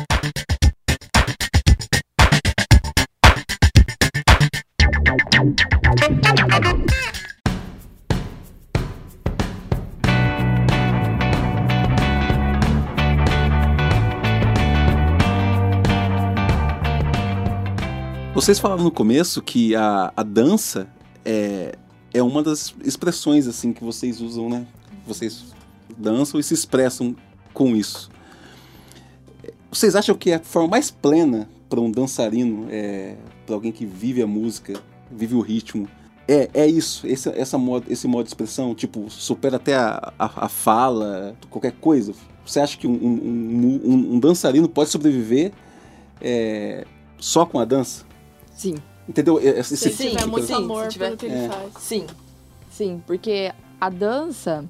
Vocês 18.32 18.60
falaram 18.60 18.84
no 18.84 18.90
começo 18.92 19.42
que 19.42 19.74
a, 19.74 20.12
a 20.16 20.22
dança 20.22 20.88
é, 21.24 21.74
é 22.14 22.22
uma 22.22 22.40
das 22.40 22.72
expressões 22.84 23.48
assim 23.48 23.72
que 23.72 23.82
vocês 23.82 24.20
usam, 24.20 24.48
né? 24.48 24.64
Vocês 25.04 25.52
dançam 25.98 26.38
e 26.38 26.44
se 26.44 26.54
expressam 26.54 27.16
com 27.52 27.74
isso. 27.74 28.12
Vocês 29.72 29.96
acham 29.96 30.14
que 30.14 30.32
a 30.32 30.38
forma 30.38 30.68
mais 30.68 30.88
plena 30.88 31.48
para 31.68 31.80
um 31.80 31.90
dançarino, 31.90 32.68
é, 32.70 33.16
para 33.44 33.56
alguém 33.56 33.72
que 33.72 33.84
vive 33.84 34.22
a 34.22 34.26
música, 34.26 34.80
vive 35.12 35.34
o 35.34 35.40
ritmo, 35.40 35.88
é, 36.26 36.48
é 36.54 36.66
isso, 36.66 37.06
esse, 37.06 37.28
essa 37.30 37.58
modo, 37.58 37.86
esse 37.90 38.06
modo 38.06 38.24
de 38.24 38.30
expressão, 38.30 38.74
tipo, 38.74 39.10
supera 39.10 39.56
até 39.56 39.74
a, 39.76 40.12
a, 40.18 40.44
a 40.46 40.48
fala, 40.48 41.36
qualquer 41.50 41.72
coisa? 41.72 42.12
Você 42.46 42.58
acha 42.60 42.76
que 42.78 42.86
um, 42.86 42.92
um, 42.92 43.80
um- 43.84 44.14
um 44.14 44.20
dançarino 44.20 44.68
pode 44.68 44.90
sobreviver 44.90 45.52
é, 46.20 46.84
só 47.18 47.44
com 47.46 47.58
a 47.58 47.64
dança? 47.64 48.04
Sim. 48.52 48.74
Entendeu? 49.08 49.38
Esse, 49.40 49.76
Se 49.76 49.88
esse 49.88 49.96
Sim, 49.96 50.08
tiver 50.10 50.18
tipo 50.18 50.30
muito 50.30 50.46
sim, 50.46 50.54
amor 50.54 50.84
se 50.84 50.90
tiver- 50.90 51.06
pelo 51.06 51.16
que 51.18 51.26
ele 51.26 51.34
é. 51.34 51.48
faz. 51.48 51.72
Sim, 51.78 52.06
sim, 52.70 53.02
porque 53.06 53.52
a 53.80 53.88
dança, 53.90 54.64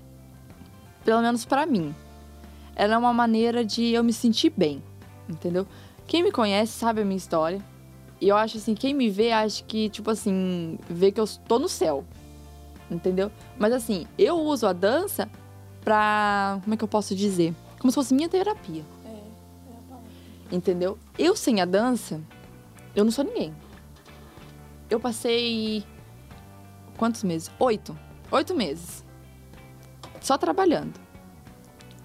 pelo 1.04 1.20
menos 1.20 1.44
pra 1.44 1.66
mim, 1.66 1.94
ela 2.74 2.94
é 2.94 2.98
uma 2.98 3.12
maneira 3.12 3.62
de 3.64 3.92
eu 3.92 4.02
me 4.02 4.12
sentir 4.12 4.50
bem. 4.56 4.82
entendeu? 5.28 5.66
Quem 6.06 6.22
me 6.22 6.32
conhece 6.32 6.72
sabe 6.72 7.00
a 7.02 7.04
minha 7.04 7.16
história. 7.16 7.62
E 8.22 8.28
eu 8.28 8.36
acho 8.36 8.56
assim, 8.56 8.72
quem 8.72 8.94
me 8.94 9.10
vê, 9.10 9.32
acha 9.32 9.64
que, 9.64 9.88
tipo 9.88 10.08
assim, 10.08 10.78
vê 10.88 11.10
que 11.10 11.18
eu 11.18 11.26
tô 11.48 11.58
no 11.58 11.68
céu. 11.68 12.04
Entendeu? 12.88 13.32
Mas 13.58 13.72
assim, 13.72 14.06
eu 14.16 14.36
uso 14.36 14.64
a 14.64 14.72
dança 14.72 15.28
pra. 15.80 16.60
Como 16.62 16.72
é 16.72 16.76
que 16.76 16.84
eu 16.84 16.88
posso 16.88 17.16
dizer? 17.16 17.52
Como 17.80 17.90
se 17.90 17.96
fosse 17.96 18.14
minha 18.14 18.28
terapia. 18.28 18.84
É, 19.04 19.08
é. 19.08 20.54
Entendeu? 20.54 20.96
Eu 21.18 21.34
sem 21.34 21.60
a 21.60 21.64
dança, 21.64 22.20
eu 22.94 23.02
não 23.04 23.10
sou 23.10 23.24
ninguém. 23.24 23.52
Eu 24.88 25.00
passei. 25.00 25.84
Quantos 26.96 27.24
meses? 27.24 27.50
Oito. 27.58 27.98
Oito 28.30 28.54
meses. 28.54 29.04
Só 30.20 30.38
trabalhando. 30.38 30.94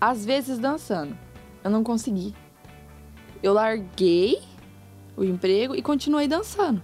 Às 0.01 0.25
vezes 0.25 0.57
dançando. 0.57 1.15
Eu 1.63 1.69
não 1.69 1.83
consegui. 1.83 2.33
Eu 3.43 3.53
larguei 3.53 4.41
o 5.17 5.23
emprego 5.25 5.75
e 5.75 5.81
continuei 5.81 6.27
dançando. 6.27 6.81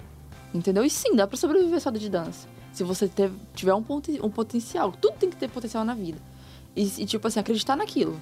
Entendeu? 0.53 0.83
E 0.83 0.89
sim, 0.89 1.15
dá 1.15 1.25
pra 1.25 1.37
sobreviver 1.37 1.79
só 1.79 1.89
de 1.89 2.09
dança. 2.09 2.47
Se 2.73 2.83
você 2.83 3.07
ter- 3.07 3.31
tiver 3.55 3.73
um, 3.73 3.81
ponte- 3.83 4.19
um 4.21 4.29
potencial. 4.29 4.91
Tudo 4.91 5.15
tem 5.17 5.29
que 5.29 5.35
ter 5.37 5.47
potencial 5.49 5.85
na 5.85 5.93
vida. 5.93 6.19
E, 6.75 6.83
e, 6.97 7.05
tipo 7.05 7.27
assim, 7.27 7.39
acreditar 7.39 7.75
naquilo. 7.75 8.19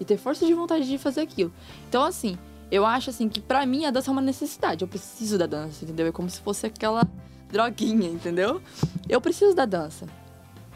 E 0.00 0.04
ter 0.04 0.16
força 0.18 0.44
de 0.44 0.52
vontade 0.54 0.86
de 0.86 0.98
fazer 0.98 1.20
aquilo. 1.22 1.52
Então, 1.88 2.02
assim, 2.04 2.36
eu 2.70 2.84
acho 2.84 3.10
assim 3.10 3.28
que 3.28 3.40
pra 3.40 3.64
mim 3.64 3.84
a 3.86 3.90
dança 3.90 4.10
é 4.10 4.12
uma 4.12 4.20
necessidade. 4.20 4.82
Eu 4.82 4.88
preciso 4.88 5.38
da 5.38 5.46
dança, 5.46 5.84
entendeu? 5.84 6.06
É 6.06 6.12
como 6.12 6.28
se 6.28 6.40
fosse 6.40 6.66
aquela 6.66 7.06
droguinha, 7.50 8.08
entendeu? 8.08 8.60
Eu 9.08 9.20
preciso 9.20 9.54
da 9.54 9.64
dança. 9.64 10.06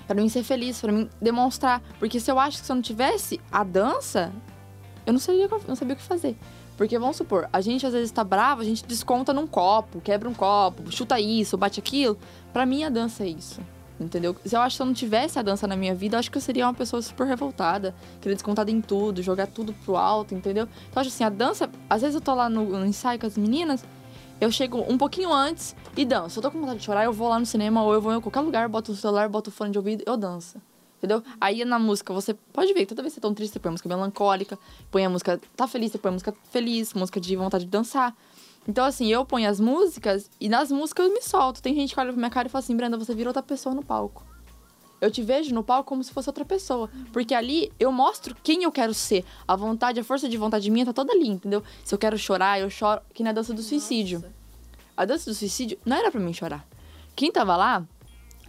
Pra 0.06 0.14
mim 0.16 0.28
ser 0.28 0.42
feliz, 0.42 0.80
pra 0.80 0.90
mim 0.92 1.08
demonstrar. 1.20 1.80
Porque 1.98 2.18
se 2.18 2.30
eu 2.30 2.38
acho 2.38 2.58
que 2.60 2.66
se 2.66 2.72
eu 2.72 2.76
não 2.76 2.82
tivesse 2.82 3.40
a 3.50 3.62
dança, 3.62 4.32
eu 5.06 5.12
não 5.12 5.20
sabia, 5.20 5.48
não 5.68 5.76
sabia 5.76 5.94
o 5.94 5.96
que 5.96 6.02
fazer. 6.02 6.36
Porque 6.76 6.98
vamos 6.98 7.16
supor, 7.16 7.48
a 7.52 7.60
gente 7.60 7.86
às 7.86 7.92
vezes 7.92 8.10
tá 8.10 8.24
bravo, 8.24 8.62
a 8.62 8.64
gente 8.64 8.84
desconta 8.84 9.32
num 9.32 9.46
copo, 9.46 10.00
quebra 10.00 10.28
um 10.28 10.34
copo, 10.34 10.90
chuta 10.90 11.20
isso, 11.20 11.56
bate 11.56 11.78
aquilo. 11.78 12.18
Pra 12.52 12.64
mim 12.66 12.84
a 12.84 12.88
dança 12.88 13.24
é 13.24 13.28
isso. 13.28 13.60
Entendeu? 14.00 14.34
Se 14.44 14.56
eu 14.56 14.60
acho 14.60 14.76
que 14.76 14.82
eu 14.82 14.86
não 14.86 14.94
tivesse 14.94 15.38
a 15.38 15.42
dança 15.42 15.66
na 15.66 15.76
minha 15.76 15.94
vida, 15.94 16.16
eu 16.16 16.18
acho 16.18 16.30
que 16.30 16.36
eu 16.36 16.42
seria 16.42 16.66
uma 16.66 16.74
pessoa 16.74 17.00
super 17.00 17.26
revoltada, 17.26 17.94
querer 18.20 18.34
descontar 18.34 18.68
em 18.68 18.80
tudo, 18.80 19.22
jogar 19.22 19.46
tudo 19.46 19.72
pro 19.84 19.96
alto, 19.96 20.34
entendeu? 20.34 20.66
Então 20.90 21.00
acho 21.00 21.10
assim, 21.10 21.24
a 21.24 21.28
dança, 21.28 21.70
às 21.88 22.00
vezes 22.00 22.14
eu 22.14 22.20
tô 22.20 22.34
lá 22.34 22.48
no, 22.48 22.64
no 22.64 22.86
ensaio 22.86 23.20
com 23.20 23.26
as 23.26 23.36
meninas, 23.36 23.84
eu 24.40 24.50
chego 24.50 24.84
um 24.88 24.98
pouquinho 24.98 25.32
antes 25.32 25.76
e 25.96 26.04
danço. 26.04 26.30
Se 26.30 26.38
eu 26.38 26.42
tô 26.42 26.50
com 26.50 26.58
vontade 26.58 26.80
de 26.80 26.84
chorar, 26.84 27.04
eu 27.04 27.12
vou 27.12 27.28
lá 27.28 27.38
no 27.38 27.46
cinema 27.46 27.82
ou 27.84 27.94
eu 27.94 28.00
vou 28.00 28.12
em 28.12 28.20
qualquer 28.20 28.40
lugar, 28.40 28.68
boto 28.68 28.90
o 28.90 28.96
celular, 28.96 29.28
boto 29.28 29.50
o 29.50 29.52
fone 29.52 29.70
de 29.70 29.78
ouvido, 29.78 30.02
eu 30.04 30.16
danço. 30.16 30.60
Entendeu? 31.02 31.20
Aí 31.40 31.64
na 31.64 31.80
música, 31.80 32.14
você 32.14 32.32
pode 32.32 32.72
ver 32.72 32.86
toda 32.86 33.02
vez 33.02 33.12
que 33.12 33.20
você 33.20 33.28
tá 33.28 33.34
triste, 33.34 33.54
você 33.54 33.58
põe 33.58 33.70
a 33.70 33.72
música 33.72 33.88
melancólica, 33.88 34.56
põe 34.88 35.04
a 35.04 35.10
música 35.10 35.40
tá 35.56 35.66
feliz, 35.66 35.90
você 35.90 35.98
põe 35.98 36.10
a 36.10 36.12
música 36.12 36.32
feliz, 36.52 36.94
música 36.94 37.20
de 37.20 37.34
vontade 37.34 37.64
de 37.64 37.70
dançar. 37.70 38.16
Então, 38.68 38.84
assim, 38.84 39.08
eu 39.08 39.24
ponho 39.24 39.50
as 39.50 39.58
músicas 39.58 40.30
e 40.40 40.48
nas 40.48 40.70
músicas 40.70 41.06
eu 41.06 41.12
me 41.12 41.20
solto. 41.20 41.60
Tem 41.60 41.74
gente 41.74 41.92
que 41.92 41.98
olha 41.98 42.12
pra 42.12 42.16
minha 42.16 42.30
cara 42.30 42.46
e 42.46 42.50
fala 42.52 42.62
assim, 42.62 42.76
Brenda, 42.76 42.96
você 42.96 43.12
virou 43.16 43.30
outra 43.30 43.42
pessoa 43.42 43.74
no 43.74 43.84
palco. 43.84 44.24
Eu 45.00 45.10
te 45.10 45.20
vejo 45.20 45.52
no 45.52 45.64
palco 45.64 45.88
como 45.88 46.04
se 46.04 46.12
fosse 46.12 46.28
outra 46.28 46.44
pessoa. 46.44 46.88
Porque 47.12 47.34
ali 47.34 47.72
eu 47.80 47.90
mostro 47.90 48.36
quem 48.40 48.62
eu 48.62 48.70
quero 48.70 48.94
ser. 48.94 49.24
A 49.48 49.56
vontade, 49.56 49.98
a 49.98 50.04
força 50.04 50.28
de 50.28 50.36
vontade 50.36 50.70
minha 50.70 50.86
tá 50.86 50.92
toda 50.92 51.12
ali, 51.12 51.26
entendeu? 51.26 51.64
Se 51.84 51.92
eu 51.92 51.98
quero 51.98 52.16
chorar, 52.16 52.60
eu 52.60 52.70
choro. 52.70 53.00
Que 53.12 53.24
na 53.24 53.32
dança 53.32 53.52
do 53.52 53.60
suicídio. 53.60 54.24
A 54.96 55.04
dança 55.04 55.28
do 55.28 55.34
suicídio 55.34 55.76
não 55.84 55.96
era 55.96 56.12
pra 56.12 56.20
mim 56.20 56.32
chorar. 56.32 56.64
Quem 57.16 57.32
tava 57.32 57.56
lá, 57.56 57.84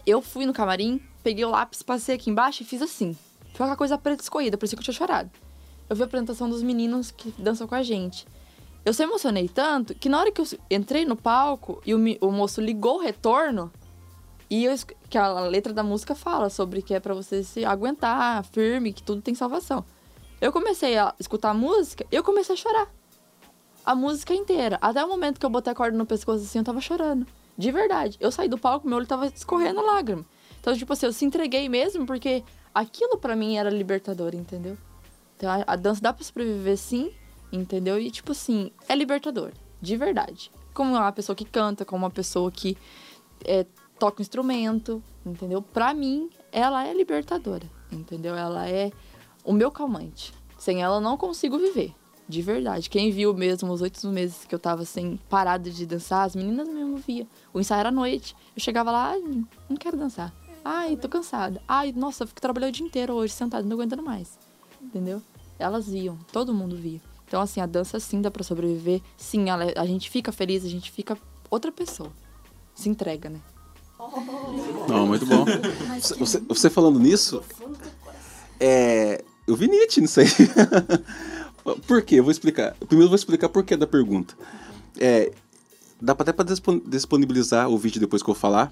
eu 0.05 0.21
fui 0.21 0.45
no 0.45 0.53
camarim, 0.53 1.01
peguei 1.23 1.45
o 1.45 1.49
lápis, 1.49 1.81
passei 1.81 2.15
aqui 2.15 2.29
embaixo 2.29 2.61
e 2.61 2.65
fiz 2.65 2.81
assim. 2.81 3.17
Foi 3.53 3.65
aquela 3.65 3.75
coisa 3.75 3.97
preta 3.97 4.21
escorrida, 4.21 4.57
parecia 4.57 4.75
que 4.75 4.81
eu 4.81 4.83
tinha 4.83 4.93
chorado. 4.93 5.31
Eu 5.89 5.95
vi 5.95 6.01
a 6.01 6.05
apresentação 6.05 6.49
dos 6.49 6.61
meninos 6.61 7.11
que 7.11 7.33
dançam 7.37 7.67
com 7.67 7.75
a 7.75 7.83
gente. 7.83 8.27
Eu 8.85 8.93
se 8.93 9.01
emocionei 9.01 9.47
tanto 9.47 9.95
que 9.95 10.09
na 10.09 10.19
hora 10.19 10.31
que 10.31 10.41
eu 10.41 10.45
entrei 10.69 11.05
no 11.05 11.15
palco 11.15 11.81
e 11.85 11.95
o, 11.95 11.99
o 12.21 12.31
moço 12.31 12.59
ligou 12.59 12.97
o 12.97 13.01
retorno, 13.01 13.71
e 14.49 14.65
eu, 14.65 14.75
que 15.09 15.17
a 15.17 15.39
letra 15.39 15.73
da 15.73 15.81
música 15.81 16.13
fala 16.13 16.47
sobre 16.47 16.83
que 16.83 16.93
é 16.93 16.99
pra 16.99 17.13
você 17.13 17.43
se 17.43 17.65
aguentar, 17.65 18.43
firme, 18.45 18.93
que 18.93 19.01
tudo 19.01 19.19
tem 19.19 19.33
salvação. 19.33 19.83
Eu 20.39 20.51
comecei 20.51 20.95
a 20.95 21.15
escutar 21.19 21.49
a 21.49 21.53
música 21.55 22.05
e 22.11 22.15
eu 22.15 22.23
comecei 22.23 22.53
a 22.53 22.57
chorar. 22.57 22.87
A 23.85 23.95
música 23.95 24.31
inteira. 24.31 24.77
Até 24.79 25.03
o 25.03 25.07
momento 25.07 25.39
que 25.39 25.45
eu 25.45 25.49
botei 25.49 25.71
a 25.71 25.75
corda 25.75 25.97
no 25.97 26.05
pescoço 26.05 26.43
assim, 26.43 26.59
eu 26.59 26.63
tava 26.63 26.81
chorando. 26.81 27.25
De 27.57 27.71
verdade. 27.71 28.15
Eu 28.19 28.31
saí 28.31 28.47
do 28.47 28.57
palco, 28.57 28.87
meu 28.87 28.97
olho 28.97 29.07
tava 29.07 29.25
escorrendo 29.25 29.81
lágrima. 29.81 30.23
Então, 30.63 30.73
tipo 30.77 30.93
assim, 30.93 31.05
eu 31.07 31.11
se 31.11 31.25
entreguei 31.25 31.67
mesmo 31.67 32.05
porque 32.05 32.41
aquilo 32.73 33.17
pra 33.17 33.35
mim 33.35 33.57
era 33.57 33.69
libertador, 33.69 34.33
entendeu? 34.33 34.77
Então, 35.35 35.51
a, 35.51 35.61
a 35.67 35.75
dança 35.75 35.99
dá 35.99 36.13
pra 36.13 36.23
sobreviver 36.23 36.77
sim, 36.77 37.11
entendeu? 37.51 37.99
E, 37.99 38.09
tipo 38.09 38.31
assim, 38.31 38.71
é 38.87 38.95
libertador. 38.95 39.51
De 39.81 39.97
verdade. 39.97 40.49
Como 40.73 40.93
uma 40.95 41.11
pessoa 41.11 41.35
que 41.35 41.43
canta, 41.43 41.83
como 41.83 42.05
uma 42.05 42.09
pessoa 42.09 42.49
que 42.49 42.77
é, 43.43 43.65
toca 43.99 44.21
um 44.21 44.23
instrumento, 44.23 45.03
entendeu? 45.25 45.61
Pra 45.61 45.93
mim, 45.93 46.29
ela 46.49 46.87
é 46.87 46.93
libertadora, 46.93 47.69
entendeu? 47.91 48.33
Ela 48.33 48.65
é 48.69 48.89
o 49.43 49.51
meu 49.51 49.69
calmante. 49.69 50.33
Sem 50.57 50.81
ela, 50.81 50.95
eu 50.95 51.01
não 51.01 51.17
consigo 51.17 51.57
viver. 51.59 51.93
De 52.25 52.41
verdade. 52.41 52.89
Quem 52.89 53.11
viu 53.11 53.33
mesmo 53.33 53.69
os 53.73 53.81
oito 53.81 54.07
meses 54.07 54.45
que 54.45 54.55
eu 54.55 54.59
tava 54.59 54.85
sem 54.85 55.19
parada 55.29 55.69
de 55.69 55.85
dançar, 55.85 56.25
as 56.25 56.37
meninas 56.37 56.69
mesmo 56.69 56.95
via. 56.95 57.27
O 57.53 57.59
ensaio 57.59 57.81
era 57.81 57.89
à 57.89 57.91
noite. 57.91 58.33
Eu 58.55 58.63
chegava 58.63 58.89
lá, 58.89 59.09
"Ai, 59.09 59.21
não 59.69 59.75
quero 59.75 59.97
dançar. 59.97 60.33
Ai, 60.63 60.95
tô 60.95 61.09
cansada. 61.09 61.61
Ai, 61.67 61.91
nossa, 61.95 62.23
eu 62.23 62.27
fico 62.27 62.39
trabalhando 62.41 62.69
o 62.69 62.73
dia 62.73 62.85
inteiro 62.85 63.13
hoje 63.13 63.33
sentada, 63.33 63.63
não 63.67 63.75
aguentando 63.75 64.03
mais. 64.03 64.37
Entendeu? 64.81 65.21
Elas 65.59 65.87
viam, 65.87 66.17
todo 66.31 66.53
mundo 66.53 66.75
via. 66.75 67.01
Então, 67.27 67.41
assim, 67.41 67.59
a 67.61 67.65
dança 67.65 67.99
sim 67.99 68.21
dá 68.21 68.29
pra 68.31 68.43
sobreviver. 68.43 69.01
Sim, 69.17 69.49
ela- 69.49 69.71
a 69.75 69.85
gente 69.85 70.09
fica 70.09 70.31
feliz, 70.31 70.63
a 70.63 70.69
gente 70.69 70.91
fica 70.91 71.17
outra 71.49 71.71
pessoa. 71.71 72.11
Se 72.75 72.89
entrega, 72.89 73.29
né? 73.29 73.39
Não, 74.87 75.07
muito 75.07 75.25
bom. 75.25 75.45
Você, 76.19 76.39
você 76.41 76.69
falando 76.69 76.99
nisso, 76.99 77.41
é, 78.59 79.23
eu 79.47 79.55
vi 79.55 79.67
Nietzsche 79.67 80.01
nisso 80.01 80.19
aí. 80.19 80.27
por 81.87 82.01
quê? 82.01 82.15
Eu 82.15 82.23
vou 82.23 82.31
explicar. 82.31 82.73
Primeiro 82.87 83.05
eu 83.05 83.09
vou 83.09 83.15
explicar 83.15 83.49
por 83.49 83.63
que 83.63 83.75
da 83.75 83.87
pergunta. 83.87 84.35
É, 84.99 85.31
dá 86.01 86.13
pra- 86.13 86.23
até 86.23 86.33
para 86.33 86.45
disponibilizar 86.85 87.69
o 87.69 87.77
vídeo 87.77 87.99
depois 87.99 88.21
que 88.21 88.29
eu 88.29 88.35
falar. 88.35 88.71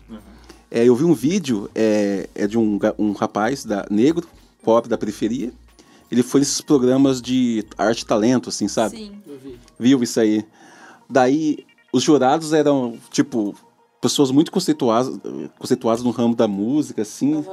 É, 0.71 0.85
eu 0.85 0.95
vi 0.95 1.03
um 1.03 1.13
vídeo 1.13 1.69
é, 1.75 2.29
é 2.33 2.47
de 2.47 2.57
um, 2.57 2.79
um 2.97 3.11
rapaz 3.11 3.65
da, 3.65 3.85
negro, 3.91 4.25
pobre 4.63 4.89
da 4.89 4.97
periferia. 4.97 5.51
Ele 6.09 6.23
foi 6.23 6.39
nesses 6.39 6.61
programas 6.61 7.21
de 7.21 7.63
arte 7.77 8.01
e 8.01 8.05
talento, 8.05 8.49
assim, 8.49 8.67
sabe? 8.67 8.97
Sim. 8.97 9.11
viu 9.79 10.01
isso 10.01 10.19
aí. 10.19 10.45
Daí, 11.09 11.65
os 11.91 12.03
jurados 12.03 12.53
eram, 12.53 12.97
tipo, 13.09 13.53
pessoas 13.99 14.31
muito 14.31 14.51
conceituadas, 14.51 15.17
conceituadas 15.59 16.03
no 16.03 16.11
ramo 16.11 16.35
da 16.35 16.47
música, 16.47 17.01
assim. 17.01 17.43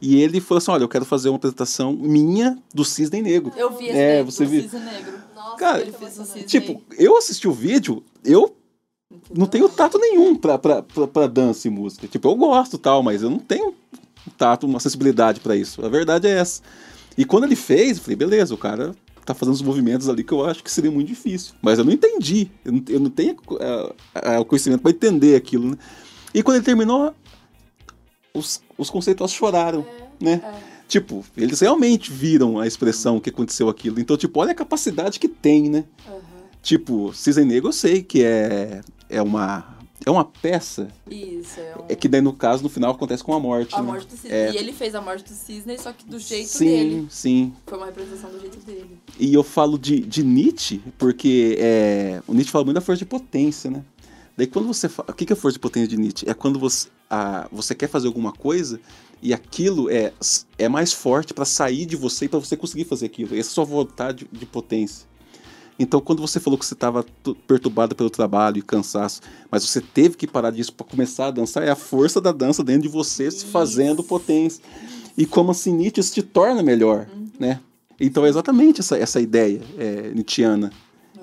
E 0.00 0.20
ele 0.20 0.40
falou 0.40 0.58
assim: 0.58 0.70
olha, 0.70 0.82
eu 0.84 0.88
quero 0.88 1.04
fazer 1.04 1.28
uma 1.30 1.36
apresentação 1.36 1.92
minha 1.94 2.58
do 2.74 2.84
Cisne 2.84 3.22
Negro. 3.22 3.52
Eu 3.56 3.70
vi 3.76 3.86
esse 3.86 3.96
É, 3.98 4.16
negro, 4.18 4.32
você 4.32 4.44
o 4.44 4.48
viu? 4.48 4.62
cisne 4.62 4.80
negro. 4.80 5.12
Nossa, 5.34 5.56
Cara, 5.56 5.80
ele 5.82 5.92
fez 5.92 6.16
emocionante. 6.16 6.50
cisne. 6.50 6.60
Tipo, 6.60 6.82
eu 6.98 7.16
assisti 7.16 7.48
o 7.48 7.52
vídeo, 7.52 8.02
eu 8.24 8.54
não 9.34 9.46
tenho 9.46 9.68
tato 9.68 9.98
nenhum 9.98 10.34
pra, 10.36 10.58
pra, 10.58 10.82
pra, 10.82 11.06
pra 11.06 11.26
dança 11.26 11.66
e 11.66 11.70
música. 11.70 12.06
Tipo, 12.06 12.28
eu 12.28 12.36
gosto 12.36 12.78
tal, 12.78 13.02
mas 13.02 13.22
eu 13.22 13.30
não 13.30 13.38
tenho 13.38 13.74
tato, 14.36 14.66
uma 14.66 14.80
sensibilidade 14.80 15.40
pra 15.40 15.56
isso. 15.56 15.84
A 15.84 15.88
verdade 15.88 16.26
é 16.26 16.38
essa. 16.38 16.62
E 17.16 17.24
quando 17.24 17.44
ele 17.44 17.56
fez, 17.56 17.96
eu 17.96 18.02
falei, 18.02 18.16
beleza, 18.16 18.54
o 18.54 18.58
cara 18.58 18.94
tá 19.24 19.34
fazendo 19.34 19.54
os 19.54 19.62
movimentos 19.62 20.08
ali 20.08 20.22
que 20.22 20.32
eu 20.32 20.44
acho 20.44 20.62
que 20.62 20.70
seria 20.70 20.90
muito 20.90 21.08
difícil. 21.08 21.54
Mas 21.60 21.78
eu 21.78 21.84
não 21.84 21.92
entendi. 21.92 22.50
Eu 22.64 22.72
não, 22.72 22.82
eu 22.88 23.00
não 23.00 23.10
tenho 23.10 23.36
eh, 23.58 23.92
eh, 24.14 24.38
o 24.38 24.44
conhecimento 24.44 24.82
pra 24.82 24.90
entender 24.90 25.34
aquilo, 25.34 25.70
né? 25.70 25.76
E 26.32 26.42
quando 26.42 26.56
ele 26.56 26.64
terminou, 26.64 27.14
os, 28.32 28.62
os 28.78 28.90
conceituados 28.90 29.34
choraram, 29.34 29.84
né? 30.20 30.40
Tipo, 30.86 31.24
eles 31.36 31.60
realmente 31.60 32.12
viram 32.12 32.60
a 32.60 32.66
expressão 32.66 33.18
que 33.18 33.30
aconteceu 33.30 33.68
aquilo. 33.68 33.98
Então, 33.98 34.16
tipo, 34.16 34.38
olha 34.38 34.52
a 34.52 34.54
capacidade 34.54 35.18
que 35.18 35.28
tem, 35.28 35.68
né? 35.68 35.84
Tipo, 36.62 37.12
Cisne 37.12 37.44
Negro 37.44 37.68
eu 37.68 37.72
sei 37.72 38.02
que 38.02 38.22
é, 38.22 38.80
é 39.08 39.22
uma 39.22 39.76
é 40.04 40.10
uma 40.10 40.24
peça, 40.24 40.88
Isso, 41.10 41.58
é, 41.58 41.74
um... 41.76 41.84
é 41.88 41.96
que 41.96 42.06
daí 42.06 42.20
no 42.20 42.32
caso, 42.32 42.62
no 42.62 42.68
final, 42.68 42.92
acontece 42.92 43.24
com 43.24 43.34
a 43.34 43.40
morte. 43.40 43.74
a 43.74 43.78
né? 43.78 43.86
morte 43.86 44.06
do 44.06 44.12
cisne. 44.12 44.30
É. 44.30 44.52
E 44.52 44.56
ele 44.56 44.72
fez 44.72 44.94
a 44.94 45.00
morte 45.00 45.24
do 45.24 45.34
cisne, 45.34 45.76
só 45.78 45.92
que 45.92 46.04
do 46.06 46.18
jeito 46.18 46.48
sim, 46.48 46.64
dele. 46.64 47.06
sim. 47.10 47.52
Foi 47.66 47.76
uma 47.76 47.86
representação 47.86 48.30
do 48.30 48.38
jeito 48.38 48.58
dele. 48.58 48.98
E 49.18 49.34
eu 49.34 49.42
falo 49.42 49.76
de, 49.76 49.98
de 49.98 50.22
Nietzsche, 50.22 50.80
porque 50.96 51.56
é, 51.58 52.22
o 52.28 52.34
Nietzsche 52.34 52.52
fala 52.52 52.64
muito 52.64 52.76
da 52.76 52.80
força 52.80 53.00
de 53.00 53.06
potência, 53.06 53.68
né? 53.68 53.82
Daí 54.36 54.46
quando 54.46 54.68
você 54.68 54.88
fala. 54.88 55.10
O 55.10 55.12
que 55.14 55.32
é 55.32 55.36
força 55.36 55.54
de 55.54 55.60
potência 55.60 55.88
de 55.88 55.96
Nietzsche? 55.96 56.28
É 56.28 56.34
quando 56.34 56.58
você, 56.58 56.88
a, 57.10 57.48
você 57.50 57.74
quer 57.74 57.88
fazer 57.88 58.06
alguma 58.06 58.32
coisa 58.32 58.78
e 59.20 59.32
aquilo 59.34 59.90
é, 59.90 60.12
é 60.58 60.68
mais 60.68 60.92
forte 60.92 61.34
para 61.34 61.44
sair 61.44 61.86
de 61.86 61.96
você 61.96 62.26
e 62.26 62.28
para 62.28 62.38
você 62.38 62.56
conseguir 62.56 62.84
fazer 62.84 63.06
aquilo. 63.06 63.30
Essa 63.30 63.38
é 63.38 63.40
a 63.40 63.54
sua 63.54 63.64
vontade 63.64 64.28
de 64.30 64.46
potência. 64.46 65.08
Então, 65.78 66.00
quando 66.00 66.20
você 66.20 66.40
falou 66.40 66.58
que 66.58 66.64
você 66.64 66.74
estava 66.74 67.04
perturbada 67.46 67.94
pelo 67.94 68.08
trabalho 68.08 68.58
e 68.58 68.62
cansaço, 68.62 69.20
mas 69.50 69.62
você 69.62 69.80
teve 69.80 70.16
que 70.16 70.26
parar 70.26 70.50
disso 70.50 70.72
para 70.72 70.86
começar 70.86 71.26
a 71.26 71.30
dançar, 71.30 71.62
é 71.62 71.70
a 71.70 71.76
força 71.76 72.20
da 72.20 72.32
dança 72.32 72.64
dentro 72.64 72.82
de 72.82 72.88
você 72.88 73.30
se 73.30 73.44
fazendo 73.46 74.02
potência. 74.02 74.62
E 75.16 75.26
como 75.26 75.50
assim 75.50 75.72
Nietzsche 75.72 76.00
isso 76.00 76.14
te 76.14 76.22
torna 76.22 76.62
melhor, 76.62 77.06
né? 77.38 77.60
Então 78.00 78.24
é 78.24 78.28
exatamente 78.28 78.80
essa, 78.80 78.96
essa 78.96 79.20
ideia 79.20 79.60
é, 79.78 80.12
nietzschiana. 80.14 80.70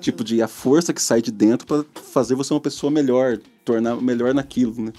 Tipo 0.00 0.22
de 0.24 0.42
a 0.42 0.48
força 0.48 0.92
que 0.92 1.00
sai 1.00 1.22
de 1.22 1.30
dentro 1.30 1.66
pra 1.66 1.84
fazer 2.02 2.34
você 2.34 2.52
uma 2.52 2.60
pessoa 2.60 2.90
melhor, 2.90 3.38
tornar 3.64 3.96
melhor 3.96 4.34
naquilo, 4.34 4.82
né? 4.82 4.92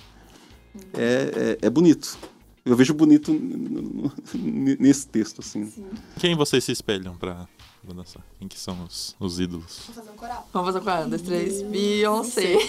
É, 0.93 1.57
é, 1.61 1.67
é 1.67 1.69
bonito. 1.69 2.17
Eu 2.65 2.75
vejo 2.75 2.95
bonito 2.95 3.31
nesse 4.33 5.07
texto, 5.07 5.39
assim. 5.39 5.71
Quem 6.19 6.35
vocês 6.35 6.63
se 6.63 6.71
espelham 6.71 7.15
pra, 7.15 7.47
dançar? 7.83 8.25
Quem 8.39 8.47
que 8.47 8.57
são 8.57 8.83
os, 8.83 9.15
os 9.19 9.39
ídolos? 9.39 9.83
Vou 9.85 9.95
fazer 9.95 10.09
um 10.09 10.15
coral. 10.15 10.49
Vamos 10.51 10.73
fazer 10.73 10.83
com 10.83 11.05
um, 11.05 11.09
dois, 11.09 11.21
três. 11.21 11.61
Beyoncé. 11.61 12.55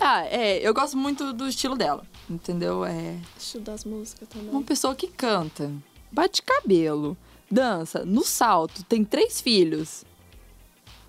ah, 0.00 0.24
é, 0.24 0.66
eu 0.66 0.74
gosto 0.74 0.96
muito 0.96 1.32
do 1.32 1.46
estilo 1.46 1.76
dela, 1.76 2.04
entendeu? 2.28 2.84
É 2.84 3.16
Estilo 3.38 3.62
das 3.62 3.84
músicas 3.84 4.28
também. 4.28 4.50
uma 4.50 4.64
pessoa 4.64 4.96
que 4.96 5.06
canta, 5.06 5.70
bate 6.10 6.42
cabelo, 6.42 7.16
dança, 7.48 8.04
no 8.04 8.24
salto, 8.24 8.82
tem 8.82 9.04
três 9.04 9.40
filhos. 9.40 10.04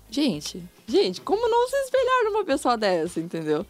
Gente, 0.08 0.62
gente, 0.86 1.20
como 1.20 1.48
não 1.48 1.68
se 1.68 1.76
espelhar 1.76 2.24
numa 2.26 2.44
pessoa 2.44 2.78
dessa, 2.78 3.18
entendeu? 3.18 3.66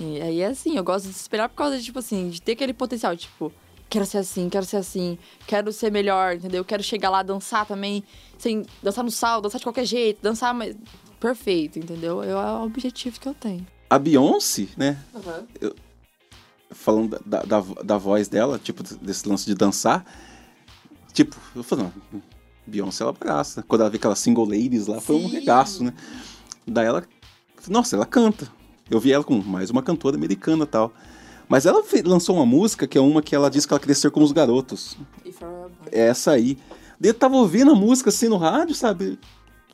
E 0.00 0.20
aí 0.20 0.40
é 0.40 0.46
assim, 0.46 0.76
eu 0.76 0.82
gosto 0.82 1.08
de 1.08 1.12
se 1.12 1.20
espelhar 1.20 1.48
por 1.48 1.56
causa 1.56 1.78
de, 1.78 1.84
tipo 1.84 1.98
assim, 1.98 2.30
de 2.30 2.40
ter 2.40 2.52
aquele 2.52 2.72
potencial, 2.72 3.14
tipo, 3.14 3.52
quero 3.90 4.06
ser 4.06 4.18
assim, 4.18 4.48
quero 4.48 4.64
ser 4.64 4.78
assim, 4.78 5.18
quero 5.46 5.70
ser 5.72 5.92
melhor, 5.92 6.36
entendeu? 6.36 6.64
Quero 6.64 6.82
chegar 6.82 7.10
lá, 7.10 7.22
dançar 7.22 7.66
também, 7.66 8.02
sem 8.38 8.64
dançar 8.82 9.04
no 9.04 9.10
salto, 9.10 9.42
dançar 9.42 9.58
de 9.58 9.64
qualquer 9.64 9.84
jeito, 9.84 10.22
dançar 10.22 10.54
mas 10.54 10.74
perfeito, 11.18 11.78
entendeu? 11.78 12.24
Eu, 12.24 12.38
é 12.38 12.52
o 12.52 12.64
objetivo 12.64 13.20
que 13.20 13.28
eu 13.28 13.34
tenho. 13.34 13.66
A 13.90 13.98
Beyoncé, 13.98 14.68
né? 14.76 14.98
Falando 16.70 17.20
da, 17.26 17.42
da, 17.42 17.60
da 17.60 17.98
voz 17.98 18.28
dela, 18.28 18.58
tipo, 18.58 18.82
desse 18.82 19.28
lance 19.28 19.44
de 19.44 19.54
dançar. 19.54 20.06
Tipo, 21.12 21.36
eu 21.54 21.62
falei, 21.62 21.84
não, 21.84 22.22
Beyoncé 22.66 23.02
ela 23.02 23.10
abraça. 23.10 23.62
Quando 23.64 23.82
ela 23.82 23.90
vê 23.90 23.96
aquela 23.96 24.14
single 24.14 24.46
ladies 24.46 24.86
lá, 24.86 25.00
foi 25.00 25.16
um 25.16 25.28
Sim. 25.28 25.34
regaço, 25.34 25.84
né? 25.84 25.92
Daí 26.66 26.86
ela. 26.86 27.04
Nossa, 27.68 27.96
ela 27.96 28.06
canta. 28.06 28.50
Eu 28.90 28.98
vi 28.98 29.12
ela 29.12 29.22
com 29.22 29.38
mais 29.40 29.70
uma 29.70 29.82
cantora 29.82 30.16
americana 30.16 30.64
e 30.64 30.66
tal. 30.66 30.92
Mas 31.48 31.66
ela 31.66 31.82
lançou 32.04 32.36
uma 32.36 32.46
música 32.46 32.86
que 32.86 32.98
é 32.98 33.00
uma 33.00 33.22
que 33.22 33.34
ela 33.34 33.50
disse 33.50 33.66
que 33.66 33.72
ela 33.72 33.80
queria 33.80 33.94
ser 33.94 34.10
como 34.10 34.24
os 34.24 34.32
garotos. 34.32 34.96
É 35.90 36.06
essa 36.08 36.32
aí. 36.32 36.58
Daí 36.98 37.10
eu 37.10 37.14
tava 37.14 37.36
ouvindo 37.36 37.72
a 37.72 37.74
música 37.74 38.10
assim 38.10 38.28
no 38.28 38.36
rádio, 38.36 38.74
sabe? 38.74 39.18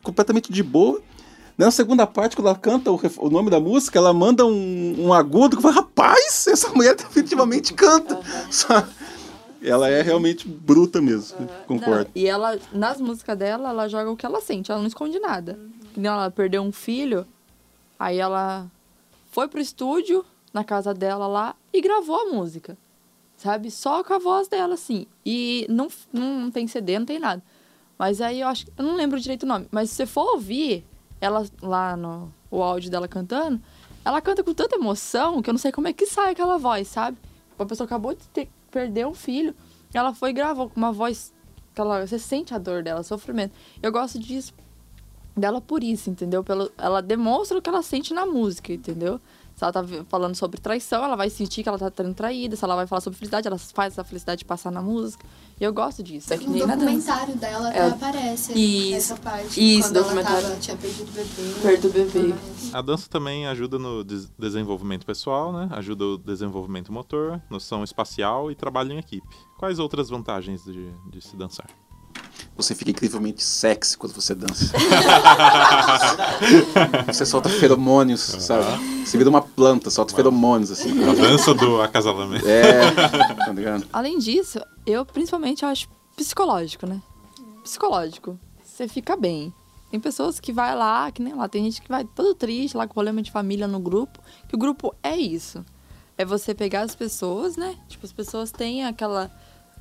Completamente 0.03 0.53
de 0.53 0.63
boa. 0.63 1.01
Na 1.59 1.71
segunda 1.71 2.07
parte, 2.07 2.37
quando 2.37 2.49
ela 2.49 2.59
canta 2.59 2.93
o, 2.93 3.01
o 3.19 3.31
nome 3.31 3.51
da 3.51 3.59
música, 3.59 3.99
ela 3.99 4.13
manda 4.13 4.45
um, 4.45 5.07
um 5.07 5.13
agudo 5.13 5.57
que 5.57 5.63
fala, 5.63 5.77
rapaz, 5.77 6.47
essa 6.47 6.69
mulher 6.71 6.95
definitivamente 6.97 7.73
canta. 7.73 8.21
Sabe? 8.51 8.91
Ela 9.63 9.89
é 9.89 10.03
realmente 10.03 10.47
bruta 10.47 11.01
mesmo, 11.01 11.49
concordo. 11.67 12.11
Não, 12.15 12.23
e 12.23 12.27
ela, 12.27 12.59
nas 12.73 13.01
músicas 13.01 13.37
dela, 13.37 13.71
ela 13.71 13.89
joga 13.89 14.11
o 14.11 14.17
que 14.17 14.25
ela 14.25 14.41
sente, 14.41 14.71
ela 14.71 14.81
não 14.81 14.87
esconde 14.87 15.19
nada. 15.19 15.59
Nem 15.97 16.07
Ela 16.07 16.31
perdeu 16.31 16.63
um 16.63 16.71
filho, 16.71 17.27
aí 17.99 18.19
ela 18.19 18.71
foi 19.37 19.49
pro 19.49 19.61
estúdio, 19.61 20.25
na 20.51 20.65
casa 20.65 20.95
dela 20.95 21.27
lá, 21.27 21.55
e 21.71 21.83
gravou 21.83 22.17
a 22.17 22.33
música. 22.33 22.75
Sabe? 23.37 23.71
Só 23.71 24.03
com 24.03 24.15
a 24.15 24.19
voz 24.19 24.49
dela, 24.49 24.73
assim. 24.73 25.07
E 25.27 25.67
não, 25.69 25.89
não 26.11 26.51
tem 26.51 26.67
CD, 26.67 26.99
não 26.99 27.05
tem 27.05 27.19
nada. 27.19 27.43
Mas 27.99 28.23
aí 28.23 28.41
eu 28.41 28.49
acho. 28.49 28.65
Eu 28.79 28.83
não 28.83 28.97
lembro 28.97 29.21
direito 29.21 29.43
o 29.43 29.47
nome. 29.47 29.69
Mas 29.71 29.91
se 29.91 29.97
você 29.97 30.07
for 30.07 30.27
ouvir 30.37 30.87
ela 31.21 31.47
lá 31.61 31.95
no 31.99 32.33
o 32.51 32.63
áudio 32.63 32.91
dela 32.91 33.07
cantando, 33.07 33.61
ela 34.03 34.23
canta 34.23 34.43
com 34.43 34.55
tanta 34.55 34.77
emoção 34.77 35.43
que 35.43 35.51
eu 35.51 35.53
não 35.53 35.59
sei 35.59 35.71
como 35.71 35.87
é 35.87 35.93
que 35.93 36.07
sai 36.07 36.31
aquela 36.31 36.57
voz, 36.57 36.89
sabe? 36.89 37.19
Uma 37.59 37.67
pessoa 37.67 37.85
acabou 37.85 38.15
de 38.15 38.27
ter, 38.29 38.49
perder 38.71 39.07
um 39.07 39.13
filho, 39.13 39.55
ela 39.93 40.15
foi 40.15 40.31
e 40.31 40.33
gravou 40.33 40.71
com 40.71 40.81
uma 40.81 40.93
voz. 40.93 41.35
Que 41.75 41.81
ela, 41.83 42.07
você 42.07 42.19
sente 42.19 42.55
a 42.55 42.59
dor 42.59 42.83
dela, 42.83 43.03
sofrimento. 43.03 43.53
Eu 43.83 43.93
gosto 43.93 44.19
disso 44.19 44.55
dela 45.37 45.61
por 45.61 45.83
isso, 45.85 46.09
entendeu? 46.11 46.43
Pelo, 46.43 46.71
ela 46.79 47.01
demonstra 47.03 47.59
o 47.59 47.63
que 47.63 47.69
ela 47.69 47.83
sente 47.83 48.15
na 48.15 48.25
música, 48.27 48.73
entendeu? 48.73 49.21
Se 49.55 49.65
ela 49.65 49.73
tá 49.73 49.83
falando 50.11 50.35
sobre 50.35 50.61
traição, 50.61 51.03
ela 51.03 51.17
vai 51.17 51.31
sentir 51.31 51.63
que 51.63 51.69
ela 51.69 51.79
tá 51.79 51.91
sendo 51.97 52.13
traída. 52.13 52.55
Se 52.57 52.63
ela 52.63 52.77
vai 52.77 52.87
falar 52.87 53.01
sobre 53.01 53.19
felicidade, 53.19 53.47
ela 53.49 53.57
faz 53.57 53.95
essa 53.95 54.05
felicidade 54.05 54.45
passar 54.45 54.71
na 54.71 54.83
música. 54.83 55.25
E 55.59 55.65
eu 55.65 55.73
gosto 55.73 56.03
disso. 56.03 56.31
É 56.35 56.37
que 56.37 56.47
No 56.47 56.59
documentário 56.59 57.35
dela 57.37 57.71
até 57.71 57.79
É. 57.79 57.87
aparece 57.89 58.53
Isso. 58.53 58.95
essa 58.97 59.17
parte. 59.17 59.59
Isso, 59.79 59.89
quando 59.89 60.03
documentário. 60.03 60.39
ela 60.41 60.49
tava, 60.51 60.61
tinha 60.61 60.77
perdido 60.77 61.09
o 61.09 61.13
bebê. 61.13 61.61
Perto 61.63 61.83
do 61.89 61.89
bebê. 61.91 62.35
A 62.75 62.83
dança 62.83 63.09
também 63.09 63.47
ajuda 63.47 63.79
no 63.79 64.05
des- 64.05 64.29
desenvolvimento 64.39 65.07
pessoal, 65.07 65.51
né? 65.51 65.69
Ajuda 65.73 66.05
o 66.05 66.19
desenvolvimento 66.19 66.93
motor, 66.93 67.41
noção 67.49 67.83
espacial 67.83 68.51
e 68.51 68.55
trabalho 68.55 68.93
em 68.93 68.99
equipe. 68.99 69.27
Quais 69.57 69.79
outras 69.79 70.11
vantagens 70.11 70.63
de, 70.65 70.91
de 71.11 71.21
se 71.23 71.35
dançar? 71.35 71.67
Você 72.57 72.75
fica 72.75 72.91
incrivelmente 72.91 73.43
sexy 73.43 73.99
quando 73.99 74.15
você 74.15 74.35
dança. 74.35 74.73
você 77.07 77.27
solta 77.27 77.51
feromônios, 77.51 78.21
sabe? 78.21 78.65
Você 79.05 79.19
vira 79.19 79.29
uma 79.29 79.43
planta, 79.43 79.91
solta 79.91 80.15
feromônios, 80.15 80.71
assim. 80.71 81.05
A 81.05 81.13
dança 81.13 81.53
do 81.53 81.83
acasalamento. 81.83 82.49
É, 82.49 82.91
tá 83.45 83.53
ligado? 83.53 83.87
Além 83.93 84.19
disso, 84.19 84.59
eu 84.87 85.05
principalmente 85.05 85.67
acho 85.67 85.87
psicológico, 86.17 86.87
né? 86.87 87.03
Psicológico. 87.63 88.41
Você 88.65 88.89
fica 88.89 89.17
bem. 89.17 89.53
Tem 89.91 90.01
pessoas 90.01 90.41
que 90.41 90.53
vai 90.53 90.75
lá, 90.75 91.11
que 91.13 91.23
nem 91.23 91.35
lá, 91.35 91.49
tem 91.49 91.65
gente 91.65 91.83
que 91.83 91.89
vai 91.89 92.05
todo 92.05 92.35
triste 92.35 92.77
lá 92.77 92.87
com 92.87 92.95
problema 92.95 93.23
de 93.23 93.31
família 93.31 93.69
no 93.69 93.79
grupo, 93.79 94.21
que 94.49 94.55
o 94.55 94.59
grupo 94.59 94.95
é 95.03 95.17
isso. 95.17 95.65
É 96.19 96.25
você 96.25 96.55
pegar 96.55 96.81
as 96.81 96.95
pessoas, 96.95 97.57
né? 97.57 97.77
Tipo, 97.87 98.07
as 98.07 98.13
pessoas 98.13 98.51
têm 98.51 98.85
aquela 98.85 99.31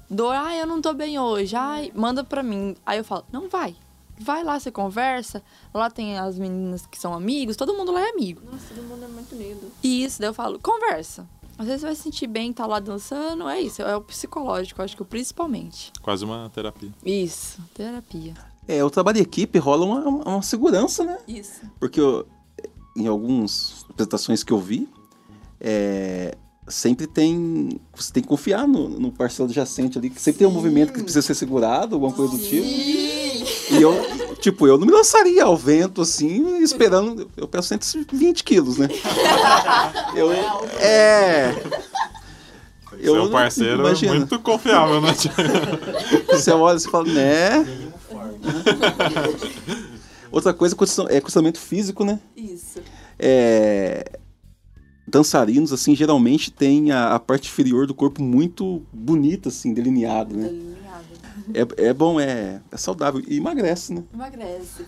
dor, 0.09 0.33
ai, 0.35 0.61
eu 0.61 0.67
não 0.67 0.81
tô 0.81 0.93
bem 0.93 1.17
hoje, 1.19 1.55
ai, 1.55 1.91
manda 1.95 2.23
pra 2.23 2.41
mim. 2.43 2.75
Aí 2.85 2.97
eu 2.97 3.03
falo, 3.03 3.25
não 3.31 3.47
vai. 3.49 3.75
Vai 4.17 4.43
lá, 4.43 4.57
você 4.59 4.71
conversa. 4.71 5.43
Lá 5.73 5.89
tem 5.89 6.17
as 6.17 6.37
meninas 6.39 6.85
que 6.85 6.97
são 6.97 7.13
amigos, 7.13 7.55
todo 7.57 7.73
mundo 7.73 7.91
lá 7.91 8.01
é 8.01 8.09
amigo. 8.11 8.41
Nossa, 8.49 8.73
todo 8.73 8.83
mundo 8.85 9.03
é 9.03 9.07
muito 9.07 9.35
unido. 9.35 9.71
E 9.83 10.03
isso, 10.05 10.19
daí 10.19 10.29
eu 10.29 10.33
falo, 10.33 10.57
conversa. 10.59 11.27
Às 11.57 11.65
vezes 11.67 11.81
você 11.81 11.87
vai 11.87 11.95
se 11.95 12.01
sentir 12.03 12.27
bem, 12.27 12.51
tá 12.51 12.65
lá 12.65 12.79
dançando, 12.79 13.47
é 13.47 13.61
isso, 13.61 13.81
é 13.81 13.95
o 13.95 14.01
psicológico, 14.01 14.81
acho 14.81 14.95
que 14.95 15.03
principalmente. 15.05 15.91
Quase 16.01 16.23
uma 16.25 16.49
terapia. 16.53 16.91
Isso, 17.05 17.61
terapia. 17.73 18.33
É, 18.67 18.83
o 18.83 18.89
trabalho 18.89 19.15
de 19.17 19.23
equipe 19.23 19.57
rola 19.59 19.85
uma, 19.85 19.99
uma- 20.01 20.23
uma 20.23 20.41
segurança, 20.41 21.03
né? 21.03 21.17
Isso. 21.27 21.61
Porque 21.79 21.99
eu- 21.99 22.27
em 22.95 23.07
algumas 23.07 23.85
apresentações 23.89 24.43
que 24.43 24.51
eu 24.51 24.59
vi, 24.59 24.89
é, 25.59 26.37
sempre 26.67 27.07
tem. 27.07 27.79
Você 27.95 28.11
tem 28.11 28.23
que 28.23 28.29
confiar 28.29 28.67
no, 28.67 28.89
no 28.89 29.11
parceiro 29.11 29.49
adjacente 29.49 29.97
ali, 29.97 30.09
que 30.09 30.21
sempre 30.21 30.39
tem 30.39 30.47
um 30.47 30.51
movimento 30.51 30.93
que 30.93 31.01
precisa 31.01 31.21
ser 31.21 31.35
segurado, 31.35 31.95
alguma 31.95 32.11
coisa 32.11 32.35
do 32.35 32.39
tipo. 32.39 32.65
E 32.65 33.81
eu, 33.81 34.35
tipo, 34.39 34.67
eu 34.67 34.77
não 34.77 34.85
me 34.85 34.93
lançaria 34.93 35.43
ao 35.43 35.55
vento 35.55 36.01
assim, 36.01 36.61
esperando. 36.63 37.29
Eu 37.37 37.47
peço 37.47 37.67
120 37.69 38.43
quilos, 38.43 38.77
né? 38.77 38.87
Eu, 40.15 40.31
é. 40.31 41.53
É 43.01 43.11
um 43.11 43.29
parceiro 43.29 43.81
imagina. 43.81 44.15
muito 44.15 44.39
confiável, 44.39 45.01
né? 45.01 45.13
Você 46.31 46.51
olha 46.51 46.77
e 46.77 46.79
você 46.79 46.89
fala, 46.89 47.05
né? 47.05 47.65
Outra 50.31 50.53
coisa 50.53 50.75
é 51.09 51.19
condicionamento 51.19 51.59
físico, 51.59 52.05
né? 52.05 52.19
Isso. 52.35 52.79
é, 53.19 54.19
dançarinos, 55.07 55.71
assim, 55.71 55.95
geralmente 55.95 56.51
tem 56.51 56.91
a, 56.91 57.15
a 57.15 57.19
parte 57.19 57.47
inferior 57.47 57.85
do 57.85 57.93
corpo 57.93 58.21
muito 58.21 58.81
bonita, 58.91 59.49
assim, 59.49 59.73
delineado, 59.73 60.35
né? 60.35 60.75
É, 61.53 61.89
é 61.89 61.93
bom, 61.93 62.19
é, 62.19 62.61
é 62.71 62.77
saudável 62.77 63.21
e 63.27 63.37
emagrece, 63.37 63.93
né? 63.93 64.03
Emagrece. 64.13 64.85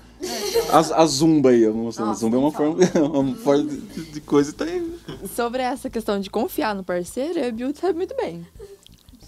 A, 0.71 1.01
a 1.01 1.05
zumba 1.05 1.49
aí, 1.49 1.61
eu 1.61 1.73
não 1.73 1.91
sei, 1.91 2.03
a 2.03 2.07
Nossa, 2.07 2.19
zumba 2.21 2.37
é 2.37 2.39
uma 2.39 2.49
nem 2.49 2.57
forma, 2.57 2.77
uma 3.19 3.35
forma 3.35 3.63
de, 3.63 4.05
de 4.05 4.21
coisa 4.21 4.51
tá 4.53 4.65
aí. 4.65 4.99
Sobre 5.35 5.61
essa 5.61 5.89
questão 5.89 6.19
de 6.19 6.29
confiar 6.29 6.73
no 6.73 6.83
parceiro, 6.83 7.37
eu 7.37 7.49
a 7.49 7.51
Bill 7.51 7.75
sabe 7.75 7.93
muito 7.93 8.15
bem. 8.15 8.45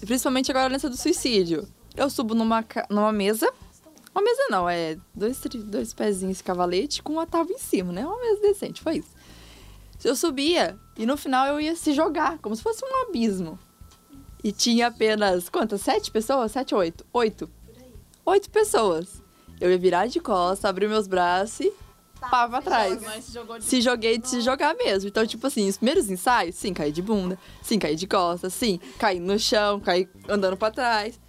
Principalmente 0.00 0.50
agora 0.50 0.70
nessa 0.70 0.88
do 0.88 0.96
suicídio. 0.96 1.68
Eu 1.96 2.08
subo 2.08 2.34
numa, 2.34 2.64
numa 2.88 3.12
mesa. 3.12 3.52
Uma 4.12 4.22
mesa 4.22 4.42
não, 4.50 4.68
é 4.68 4.96
dois, 5.14 5.40
dois 5.66 5.92
pezinhos 5.92 6.38
de 6.38 6.44
cavalete 6.44 7.02
com 7.02 7.12
uma 7.12 7.26
tábua 7.26 7.54
em 7.54 7.58
cima, 7.58 7.92
né? 7.92 8.04
Uma 8.04 8.18
mesa 8.18 8.40
decente, 8.40 8.80
foi 8.80 8.98
isso. 8.98 9.19
Eu 10.02 10.16
subia 10.16 10.78
e 10.96 11.04
no 11.04 11.16
final 11.16 11.46
eu 11.46 11.60
ia 11.60 11.76
se 11.76 11.92
jogar, 11.92 12.38
como 12.38 12.56
se 12.56 12.62
fosse 12.62 12.84
um 12.84 13.08
abismo. 13.08 13.58
E 14.42 14.52
tinha 14.52 14.86
apenas, 14.86 15.48
quantas? 15.48 15.82
Sete 15.82 16.10
pessoas? 16.10 16.52
Sete, 16.52 16.74
oito? 16.74 17.04
Oito. 17.12 17.50
Oito 18.24 18.50
pessoas. 18.50 19.22
Eu 19.60 19.70
ia 19.70 19.78
virar 19.78 20.06
de 20.06 20.18
costas, 20.20 20.64
abrir 20.64 20.88
meus 20.88 21.06
braços 21.06 21.60
e 21.60 21.72
pá 22.18 22.48
pra 22.48 22.60
trás 22.60 23.00
Mas 23.02 23.24
se 23.24 23.32
jogou 23.32 23.58
de 23.58 23.64
se 23.64 23.80
joguei 23.80 24.18
de 24.18 24.28
se 24.28 24.40
jogar 24.40 24.74
mesmo. 24.74 25.08
Então, 25.08 25.26
tipo 25.26 25.46
assim, 25.46 25.68
os 25.68 25.76
primeiros 25.76 26.10
ensaios, 26.10 26.54
sim, 26.54 26.72
caí 26.72 26.92
de 26.92 27.02
bunda, 27.02 27.38
sim, 27.62 27.78
caí 27.78 27.96
de 27.96 28.06
costas, 28.06 28.54
sim, 28.54 28.80
caí 28.98 29.20
no 29.20 29.38
chão, 29.38 29.80
caí 29.80 30.08
andando 30.28 30.56
pra 30.56 30.70
trás. 30.70 31.20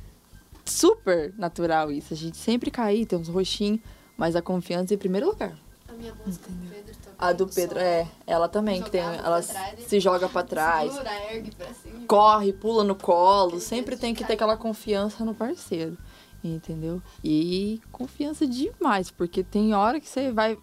Super 0.63 1.33
natural 1.37 1.91
isso. 1.91 2.13
A 2.13 2.17
gente 2.17 2.37
sempre 2.37 2.71
cai, 2.71 3.05
tem 3.05 3.19
uns 3.19 3.27
roxinhos, 3.27 3.81
mas 4.15 4.35
a 4.35 4.41
confiança 4.41 4.93
em 4.93 4.97
primeiro 4.97 5.27
lugar. 5.27 5.57
A 5.91 5.93
minha 5.93 6.13
música 6.25 6.47
do 6.49 6.69
Pedro 6.69 6.95
também. 6.95 7.15
A 7.19 7.33
do 7.33 7.47
Pedro, 7.47 7.79
é, 7.79 8.07
ela 8.25 8.47
também, 8.47 8.81
que 8.81 8.89
tem, 8.89 9.01
ela 9.01 9.41
trás, 9.41 9.79
se 9.87 9.99
joga 9.99 10.29
pra 10.29 10.41
trás, 10.43 10.91
Segura, 10.91 11.11
ergue 11.33 11.51
pra 11.55 11.67
cima. 11.73 12.05
corre, 12.07 12.53
pula 12.53 12.83
no 12.83 12.95
colo, 12.95 13.59
sempre 13.59 13.97
tem 13.97 14.13
que 14.13 14.23
ter 14.23 14.33
aquela 14.33 14.55
confiança 14.57 15.23
no 15.25 15.33
parceiro. 15.35 15.97
Entendeu? 16.43 16.99
E 17.23 17.79
confiança 17.91 18.47
demais, 18.47 19.11
porque 19.11 19.43
tem 19.43 19.75
hora 19.75 19.99
que 19.99 20.09
você 20.09 20.31
vai. 20.31 20.57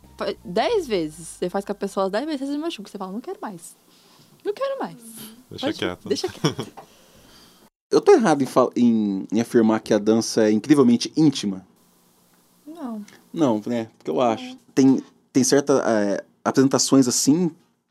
Dez 0.45 0.89
vezes, 0.89 1.29
você 1.29 1.49
faz 1.49 1.65
com 1.65 1.71
a 1.71 1.75
pessoa 1.75 2.11
dez 2.11 2.25
vezes, 2.27 2.41
você 2.49 2.53
se 2.53 2.59
machuca. 2.59 2.91
Você 2.91 2.99
fala, 2.99 3.13
não 3.13 3.21
quero 3.21 3.39
mais. 3.41 3.77
Não 4.45 4.53
quero 4.53 4.79
mais. 4.81 4.97
Deixa 5.49 5.67
Pode- 5.67 5.79
quieto. 5.79 6.09
Deixa 6.09 6.29
quieto. 6.29 6.67
Eu 7.93 8.01
tô 8.01 8.13
errado 8.13 8.43
em, 8.43 8.49
em- 8.77 9.27
em 9.33 9.41
afirmar 9.41 9.79
que 9.81 9.95
a 9.95 9.99
dança 9.99 10.45
é 10.49 10.51
incrivelmente 10.51 11.13
íntima? 11.17 11.65
Não. 12.67 13.05
Não, 13.33 13.63
né? 13.65 13.89
Porque 13.97 14.11
eu 14.11 14.21
acho. 14.21 14.57
Tem, 14.75 15.03
tem 15.39 15.45
certas 15.45 15.81
apresentações 16.45 17.07
assim 17.07 17.49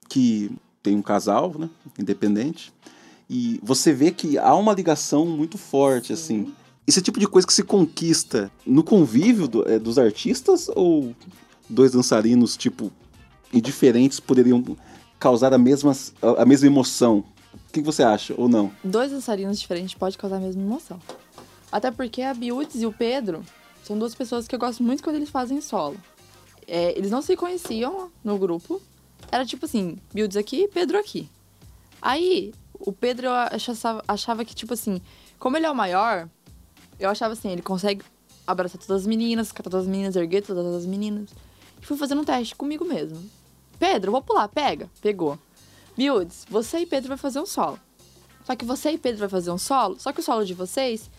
que 0.10 0.52
tem 0.84 0.98
um 0.98 1.02
casal, 1.02 1.54
né? 1.58 1.70
Independente. 1.98 2.74
E 3.30 3.58
você 3.64 3.94
vê 3.94 4.12
que 4.12 4.38
há 4.38 4.54
uma 4.54 4.74
ligação 4.74 5.26
muito 5.26 5.58
forte, 5.58 6.12
assim. 6.12 6.54
Esse 6.86 7.02
tipo 7.02 7.20
de 7.22 7.26
coisa 7.28 7.48
que 7.48 7.54
se 7.54 7.64
conquista 7.64 8.52
no 8.66 8.84
convívio 8.84 9.48
do- 9.48 9.66
é, 9.70 9.80
dos 9.80 9.98
artistas 9.98 10.70
ou 10.76 11.16
dois 11.70 11.92
dançarinos, 11.94 12.58
tipo, 12.58 12.92
indiferentes 13.54 14.20
poderiam 14.20 14.62
causar 15.18 15.54
a 15.54 15.58
mesma, 15.58 15.94
a, 16.38 16.46
mesma 16.46 16.68
emoção? 16.68 17.24
O 17.70 17.72
que 17.72 17.82
você 17.82 18.04
acha, 18.04 18.34
ou 18.38 18.50
não? 18.50 18.72
Dois 18.84 19.12
dançarinos 19.12 19.58
diferentes 19.60 19.94
pode 19.96 20.18
causar 20.18 20.38
a 20.38 20.42
mesma 20.42 20.62
emoção. 20.62 21.00
Até 21.72 21.92
porque 21.92 22.22
a 22.22 22.34
Biuts 22.34 22.82
e 22.82 22.86
o 22.86 22.92
Pedro 22.92 23.42
são 23.86 23.98
duas 23.98 24.14
pessoas 24.16 24.48
que 24.50 24.56
eu 24.56 24.60
gosto 24.60 24.84
muito 24.84 25.02
quando 25.02 25.16
eles 25.18 25.30
fazem 25.30 25.62
solo. 25.62 25.96
É, 26.68 26.98
eles 26.98 27.10
não 27.10 27.22
se 27.22 27.36
conheciam 27.36 28.12
no 28.24 28.38
grupo. 28.38 28.82
Era 29.32 29.46
tipo 29.46 29.66
assim, 29.66 29.98
Biuts 30.14 30.38
aqui, 30.38 30.68
Pedro 30.68 30.98
aqui. 31.00 31.30
Aí, 32.02 32.54
o 32.74 32.92
Pedro 32.92 33.28
eu 33.28 33.32
achava, 33.32 34.04
achava 34.08 34.46
que, 34.46 34.54
tipo 34.54 34.74
assim, 34.74 35.02
como 35.40 35.58
ele 35.58 35.66
é 35.66 35.72
o 35.72 35.76
maior, 35.76 36.30
eu 37.00 37.10
achava 37.10 37.34
assim, 37.34 37.50
ele 37.50 37.62
consegue 37.62 38.04
abraçar 38.46 38.80
todas 38.80 39.02
as 39.02 39.08
meninas, 39.08 39.52
catar 39.52 39.70
todas 39.70 39.86
as 39.86 39.92
meninas, 39.92 40.16
erguer 40.16 40.42
todas 40.42 40.66
as 40.76 40.86
meninas. 40.86 41.30
E 41.82 41.86
fui 41.86 41.98
fazendo 41.98 42.22
um 42.22 42.26
teste 42.26 42.56
comigo 42.56 42.86
mesmo. 42.86 43.18
Pedro, 43.80 44.12
vou 44.12 44.22
pular, 44.22 44.48
pega. 44.48 44.90
Pegou. 45.02 45.38
Biudes, 45.96 46.46
você 46.50 46.80
e 46.80 46.86
Pedro 46.86 47.10
vai 47.10 47.18
fazer 47.18 47.40
um 47.40 47.46
solo. 47.46 47.80
Só 48.46 48.56
que 48.56 48.64
você 48.64 48.92
e 48.92 48.98
Pedro 48.98 49.20
vai 49.20 49.30
fazer 49.30 49.52
um 49.52 49.58
solo, 49.58 50.00
só 50.00 50.14
que 50.14 50.22
o 50.22 50.24
solo 50.24 50.46
de 50.46 50.54
vocês, 50.54 51.10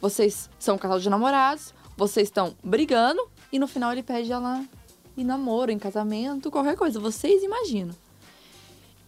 vocês 0.00 0.48
são 0.58 0.76
um 0.76 0.78
casal 0.78 0.98
de 0.98 1.10
namorados, 1.10 1.74
vocês 1.96 2.28
estão 2.28 2.56
brigando 2.64 3.20
e 3.52 3.58
no 3.58 3.68
final 3.68 3.92
ele 3.92 4.02
pede 4.02 4.32
ela 4.32 4.64
em 5.20 5.24
namoro, 5.24 5.70
em 5.70 5.78
casamento, 5.78 6.50
qualquer 6.50 6.76
coisa. 6.76 6.98
Vocês 7.00 7.42
imaginam. 7.42 7.94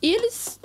E 0.02 0.12
eles, 0.14 0.58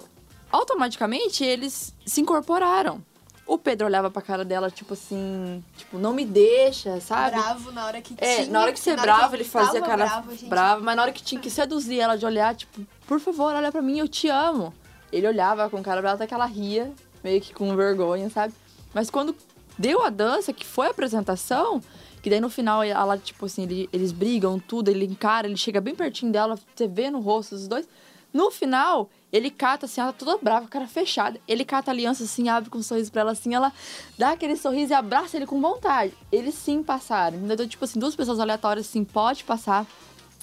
automaticamente, 0.51 1.43
eles 1.43 1.93
se 2.05 2.21
incorporaram. 2.21 3.03
O 3.47 3.59
Pedro 3.59 3.85
olhava 3.85 4.09
pra 4.09 4.23
cara 4.23 4.43
dela, 4.43 4.71
tipo 4.71 4.93
assim, 4.93 5.63
tipo, 5.77 5.99
não 5.99 6.13
me 6.13 6.25
deixa, 6.25 6.99
sabe? 6.99 7.35
Bravo 7.35 7.71
na 7.71 7.85
hora 7.85 8.01
que 8.01 8.15
É, 8.17 8.37
tinha. 8.37 8.47
na 8.49 8.61
hora 8.61 8.73
que 8.73 8.79
ser 8.79 8.95
na 8.95 9.03
hora 9.03 9.13
bravo, 9.17 9.35
ele 9.35 9.43
fazia 9.43 9.81
cara 9.81 10.05
bravo, 10.07 10.31
gente- 10.31 10.49
brava, 10.49 10.81
mas 10.81 10.95
na 10.95 11.01
hora 11.03 11.11
que 11.11 11.21
tinha 11.21 11.39
que 11.39 11.49
seduzir 11.51 11.99
ela 11.99 12.17
de 12.17 12.25
olhar, 12.25 12.55
tipo, 12.55 12.81
por 13.05 13.19
favor, 13.19 13.53
olha 13.53 13.71
pra 13.71 13.83
mim, 13.83 13.99
eu 13.99 14.07
te 14.07 14.29
amo. 14.29 14.73
Ele 15.11 15.27
olhava 15.27 15.69
com 15.69 15.83
cara 15.83 16.01
brava, 16.01 16.15
até 16.15 16.25
que 16.25 16.33
ela 16.33 16.47
ria, 16.47 16.91
meio 17.23 17.39
que 17.39 17.53
com 17.53 17.75
vergonha, 17.75 18.31
sabe? 18.31 18.51
Mas 18.95 19.11
quando 19.11 19.35
deu 19.77 20.01
a 20.03 20.09
dança, 20.09 20.51
que 20.51 20.65
foi 20.65 20.87
a 20.87 20.89
apresentação, 20.89 21.83
que 22.25 22.29
daí 22.31 22.41
no 22.41 22.49
final 22.49 22.81
ela, 22.81 23.19
tipo 23.19 23.45
assim, 23.45 23.61
ele- 23.65 23.87
eles 23.93 24.11
brigam 24.11 24.57
tudo, 24.59 24.89
ele 24.89 25.05
encara, 25.05 25.45
ele 25.45 25.55
chega 25.55 25.79
bem 25.79 25.93
pertinho 25.93 26.31
dela, 26.31 26.57
você 26.75 26.87
vê 26.87 27.11
no 27.11 27.19
rosto 27.19 27.53
dos 27.53 27.67
dois. 27.67 27.87
No 28.33 28.49
final, 28.49 29.11
ele 29.31 29.51
cata 29.51 29.85
assim, 29.85 30.01
ela 30.01 30.11
toda 30.11 30.35
brava, 30.41 30.67
cara 30.67 30.87
fechada. 30.87 31.39
Ele 31.47 31.63
cata 31.63 31.91
a 31.91 31.93
aliança 31.93 32.23
assim, 32.23 32.49
abre 32.49 32.67
com 32.71 32.79
um 32.79 32.81
sorriso 32.81 33.11
pra 33.11 33.21
ela 33.21 33.31
assim, 33.33 33.53
ela 33.53 33.71
dá 34.17 34.31
aquele 34.31 34.55
sorriso 34.55 34.91
e 34.91 34.95
abraça 34.95 35.37
ele 35.37 35.45
com 35.45 35.61
vontade. 35.61 36.13
Eles 36.31 36.55
sim 36.55 36.81
passaram. 36.81 37.37
Então, 37.45 37.67
tipo 37.67 37.85
assim, 37.85 37.99
duas 37.99 38.15
pessoas 38.15 38.39
aleatórias 38.39 38.87
assim, 38.87 39.03
pode 39.03 39.43
passar 39.43 39.85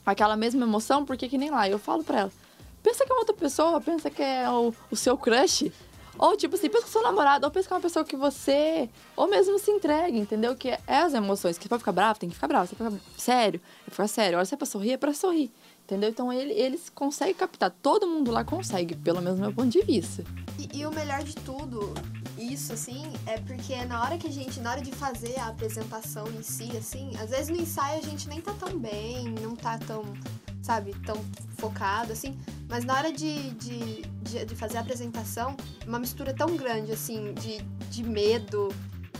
aquela 0.07 0.37
mesma 0.37 0.63
emoção, 0.65 1.05
porque 1.05 1.29
que 1.29 1.37
nem 1.37 1.51
lá. 1.51 1.69
Eu 1.69 1.81
falo 1.81 2.05
pra 2.05 2.21
ela, 2.21 2.33
pensa 2.81 3.05
que 3.05 3.11
é 3.11 3.15
uma 3.15 3.21
outra 3.23 3.35
pessoa, 3.35 3.81
pensa 3.81 4.09
que 4.09 4.23
é 4.23 4.49
o, 4.49 4.73
o 4.89 4.95
seu 4.95 5.17
crush. 5.19 5.73
Ou, 6.19 6.37
tipo 6.37 6.55
assim, 6.55 6.69
pensa 6.69 6.87
é 6.87 6.89
seu 6.89 7.03
namorado, 7.03 7.47
ou 7.47 7.51
pensa 7.51 7.69
é 7.71 7.75
uma 7.75 7.81
pessoa 7.81 8.05
que 8.05 8.17
você. 8.17 8.89
Ou 9.17 9.29
mesmo 9.29 9.59
se 9.59 9.71
entrega, 9.71 10.17
entendeu? 10.17 10.55
Que 10.55 10.71
é 10.71 10.81
as 10.87 11.15
emoções. 11.15 11.57
Que 11.57 11.65
você 11.65 11.69
pode 11.69 11.81
ficar 11.81 11.93
bravo, 11.93 12.19
tem 12.19 12.29
que 12.29 12.35
ficar 12.35 12.49
bravo. 12.49 12.67
Você 12.67 12.77
pode 12.77 12.97
ficar 12.97 13.19
sério, 13.19 13.61
é 13.87 13.91
ficar 13.91 14.09
sério. 14.09 14.39
Olha, 14.39 14.45
se 14.45 14.55
é 14.55 14.57
pra 14.57 14.67
sorrir, 14.67 14.93
é 14.93 14.97
pra 14.97 15.15
sorrir. 15.15 15.51
Entendeu? 15.85 16.11
Então 16.11 16.33
ele, 16.33 16.53
eles 16.53 16.89
conseguem 16.91 17.35
captar. 17.35 17.71
Todo 17.83 18.07
mundo 18.07 18.31
lá 18.31 18.45
consegue, 18.45 18.95
pelo 18.97 19.21
menos 19.21 19.39
do 19.39 19.43
meu 19.43 19.53
ponto 19.53 19.69
de 19.69 19.83
vista. 19.83 20.25
E, 20.59 20.79
e 20.79 20.87
o 20.87 20.95
melhor 20.95 21.23
de 21.23 21.35
tudo, 21.37 21.93
isso, 22.39 22.73
assim, 22.73 23.03
é 23.27 23.39
porque 23.39 23.85
na 23.85 24.03
hora 24.03 24.17
que 24.17 24.27
a 24.27 24.31
gente, 24.31 24.61
na 24.61 24.71
hora 24.71 24.81
de 24.81 24.93
fazer 24.93 25.39
a 25.39 25.49
apresentação 25.49 26.27
em 26.29 26.43
si, 26.43 26.71
assim, 26.77 27.11
às 27.21 27.31
vezes 27.31 27.49
no 27.49 27.57
ensaio 27.57 27.99
a 27.99 28.03
gente 28.03 28.29
nem 28.29 28.41
tá 28.41 28.53
tão 28.55 28.79
bem, 28.79 29.29
não 29.41 29.55
tá 29.55 29.79
tão, 29.79 30.03
sabe, 30.63 30.95
tão 31.05 31.17
focado, 31.59 32.13
assim, 32.13 32.39
mas 32.69 32.85
na 32.85 32.95
hora 32.95 33.13
de, 33.13 33.51
de, 33.51 34.03
de, 34.23 34.45
de 34.47 34.57
fazer 34.57 34.79
a 34.79 34.81
apresentação, 34.81 35.57
uma 35.87 35.99
mistura 35.99 36.33
tão 36.33 36.57
grande, 36.57 36.93
assim, 36.93 37.35
de, 37.35 37.61
de 37.91 38.03
medo, 38.03 38.69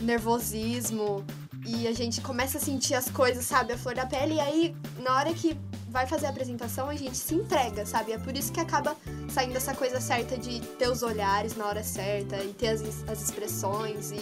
nervosismo, 0.01 1.23
e 1.65 1.87
a 1.87 1.93
gente 1.93 2.19
começa 2.21 2.57
a 2.57 2.61
sentir 2.61 2.95
as 2.95 3.09
coisas, 3.09 3.45
sabe, 3.45 3.73
a 3.73 3.77
flor 3.77 3.93
da 3.93 4.05
pele, 4.05 4.35
e 4.35 4.39
aí, 4.39 4.75
na 4.99 5.15
hora 5.15 5.33
que 5.33 5.57
vai 5.89 6.07
fazer 6.07 6.25
a 6.25 6.29
apresentação, 6.29 6.89
a 6.89 6.95
gente 6.95 7.15
se 7.15 7.35
entrega, 7.35 7.85
sabe? 7.85 8.13
É 8.13 8.17
por 8.17 8.35
isso 8.35 8.51
que 8.51 8.59
acaba 8.59 8.97
saindo 9.29 9.55
essa 9.55 9.75
coisa 9.75 10.01
certa 10.01 10.35
de 10.35 10.59
ter 10.59 10.89
os 10.89 11.03
olhares 11.03 11.55
na 11.55 11.67
hora 11.67 11.83
certa 11.83 12.37
e 12.37 12.51
ter 12.53 12.69
as, 12.69 12.81
as 13.07 13.21
expressões 13.21 14.11
e, 14.11 14.19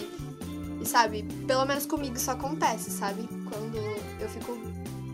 e, 0.82 0.86
sabe, 0.86 1.22
pelo 1.46 1.64
menos 1.64 1.86
comigo 1.86 2.16
isso 2.16 2.30
acontece, 2.30 2.90
sabe? 2.90 3.26
Quando 3.48 3.78
eu 4.20 4.28
fico 4.28 4.52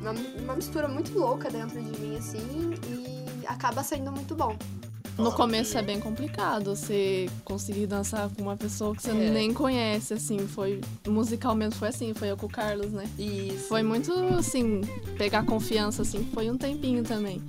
uma, 0.00 0.12
uma 0.12 0.56
mistura 0.56 0.88
muito 0.88 1.16
louca 1.18 1.50
dentro 1.50 1.80
de 1.82 2.00
mim, 2.00 2.16
assim, 2.16 2.38
e 2.88 3.46
acaba 3.46 3.82
saindo 3.82 4.10
muito 4.12 4.34
bom. 4.34 4.56
No 5.16 5.32
começo 5.32 5.76
é 5.76 5.82
bem 5.82 5.98
complicado 5.98 6.76
você 6.76 7.28
conseguir 7.44 7.88
dançar 7.88 8.28
com 8.30 8.42
uma 8.42 8.56
pessoa 8.56 8.94
que 8.94 9.02
você 9.02 9.10
É. 9.10 9.14
nem 9.30 9.52
conhece, 9.52 10.14
assim, 10.14 10.38
foi 10.46 10.80
musical 11.08 11.56
mesmo 11.56 11.74
foi 11.74 11.88
assim, 11.88 12.14
foi 12.14 12.30
eu 12.30 12.36
com 12.36 12.46
o 12.46 12.48
Carlos, 12.48 12.92
né? 12.92 13.04
Isso. 13.18 13.66
Foi 13.66 13.82
muito 13.82 14.12
assim, 14.38 14.80
pegar 15.16 15.44
confiança 15.44 16.02
assim, 16.02 16.24
foi 16.32 16.48
um 16.48 16.56
tempinho 16.56 17.02
também. 17.02 17.42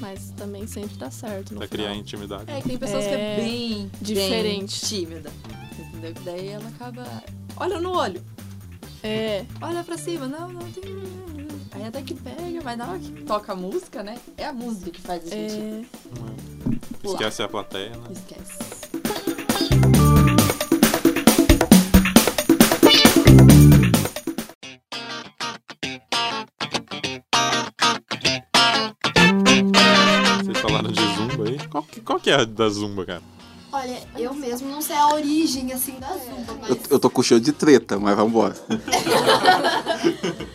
Mas 0.00 0.30
também 0.36 0.64
sempre 0.68 0.96
dá 0.96 1.10
certo 1.10 1.56
Pra 1.56 1.66
final. 1.66 1.68
criar 1.68 1.96
intimidade. 1.96 2.44
É, 2.46 2.60
que 2.60 2.68
tem 2.68 2.78
pessoas 2.78 3.04
que 3.04 3.10
é 3.10 3.32
É 3.32 3.36
bem 3.40 3.90
diferente. 4.00 4.44
bem 4.44 4.66
tímida. 4.66 5.30
Entendeu? 5.76 6.14
Que 6.14 6.20
daí 6.20 6.48
ela 6.50 6.68
acaba. 6.68 7.04
Olha 7.56 7.80
no 7.80 7.90
olho. 7.96 8.22
É, 9.02 9.44
Olha 9.60 9.82
pra 9.82 9.98
cima. 9.98 10.28
Não, 10.28 10.48
não 10.52 10.62
tem. 10.70 10.84
Aí 11.78 11.84
até 11.84 12.02
que 12.02 12.12
pega, 12.12 12.60
mas 12.64 12.76
na 12.76 12.88
hora 12.88 12.98
que 12.98 13.22
toca 13.22 13.52
a 13.52 13.54
música, 13.54 14.02
né? 14.02 14.18
É 14.36 14.46
a 14.46 14.52
música 14.52 14.90
que 14.90 15.00
faz 15.00 15.24
a 15.24 15.30
gente 15.30 15.54
é, 15.54 15.84
pular. 17.00 17.14
Esquece 17.14 17.40
a 17.40 17.48
plateia, 17.48 17.90
né? 17.90 18.08
Esquece. 18.10 18.58
Vocês 30.42 30.58
falaram 30.58 30.90
de 30.90 31.00
zumba 31.14 31.44
aí. 31.44 31.68
Qual 31.68 31.84
que, 31.84 32.00
qual 32.00 32.18
que 32.18 32.30
é 32.30 32.34
a 32.34 32.44
da 32.44 32.68
zumba, 32.68 33.06
cara? 33.06 33.22
Olha, 33.70 34.02
eu 34.16 34.34
mesmo 34.34 34.68
não 34.68 34.82
sei 34.82 34.96
a 34.96 35.14
origem, 35.14 35.72
assim, 35.72 36.00
da 36.00 36.08
zumba, 36.08 36.54
mas... 36.60 36.70
Eu, 36.70 36.78
eu 36.90 36.98
tô 36.98 37.08
com 37.08 37.22
cheio 37.22 37.40
de 37.40 37.52
treta, 37.52 38.00
mas 38.00 38.16
vambora. 38.16 38.56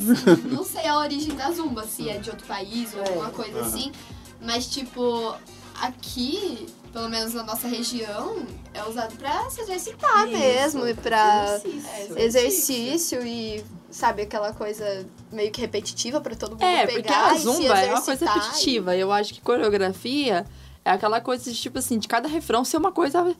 Assim, 0.00 0.48
não 0.48 0.64
sei 0.64 0.86
a 0.86 0.98
origem 0.98 1.34
da 1.34 1.50
zumba, 1.50 1.84
se 1.84 2.08
é 2.08 2.18
de 2.18 2.30
outro 2.30 2.46
país 2.46 2.92
ou 2.94 3.02
É. 3.02 3.08
alguma 3.08 3.30
coisa 3.30 3.60
assim. 3.60 3.92
Mas, 4.40 4.66
tipo, 4.66 5.34
aqui, 5.80 6.66
pelo 6.92 7.08
menos 7.08 7.34
na 7.34 7.42
nossa 7.42 7.68
região, 7.68 8.46
é 8.72 8.82
usado 8.84 9.14
pra 9.16 9.48
se 9.50 9.60
exercitar 9.60 10.26
Isso. 10.28 10.38
mesmo. 10.38 10.86
E 10.88 10.94
pra 10.94 11.60
Exercício. 11.64 12.18
exercício 12.18 13.26
e, 13.26 13.64
sabe, 13.90 14.22
aquela 14.22 14.52
coisa 14.52 15.06
meio 15.30 15.50
que 15.50 15.60
repetitiva 15.60 16.20
pra 16.20 16.34
todo 16.34 16.52
mundo 16.52 16.62
É, 16.62 16.86
pegar 16.86 16.94
porque 16.94 17.12
a 17.12 17.34
e 17.34 17.38
zumba 17.40 17.78
é 17.80 17.92
uma 17.92 18.00
coisa 18.02 18.24
repetitiva. 18.32 18.96
Eu 18.96 19.12
acho 19.12 19.34
que 19.34 19.40
coreografia 19.40 20.46
é 20.84 20.90
aquela 20.90 21.20
coisa 21.20 21.44
de, 21.50 21.54
tipo 21.60 21.78
assim, 21.78 21.98
de 21.98 22.08
cada 22.08 22.26
refrão 22.28 22.64
ser 22.64 22.78
uma 22.78 22.92
coisa 22.92 23.34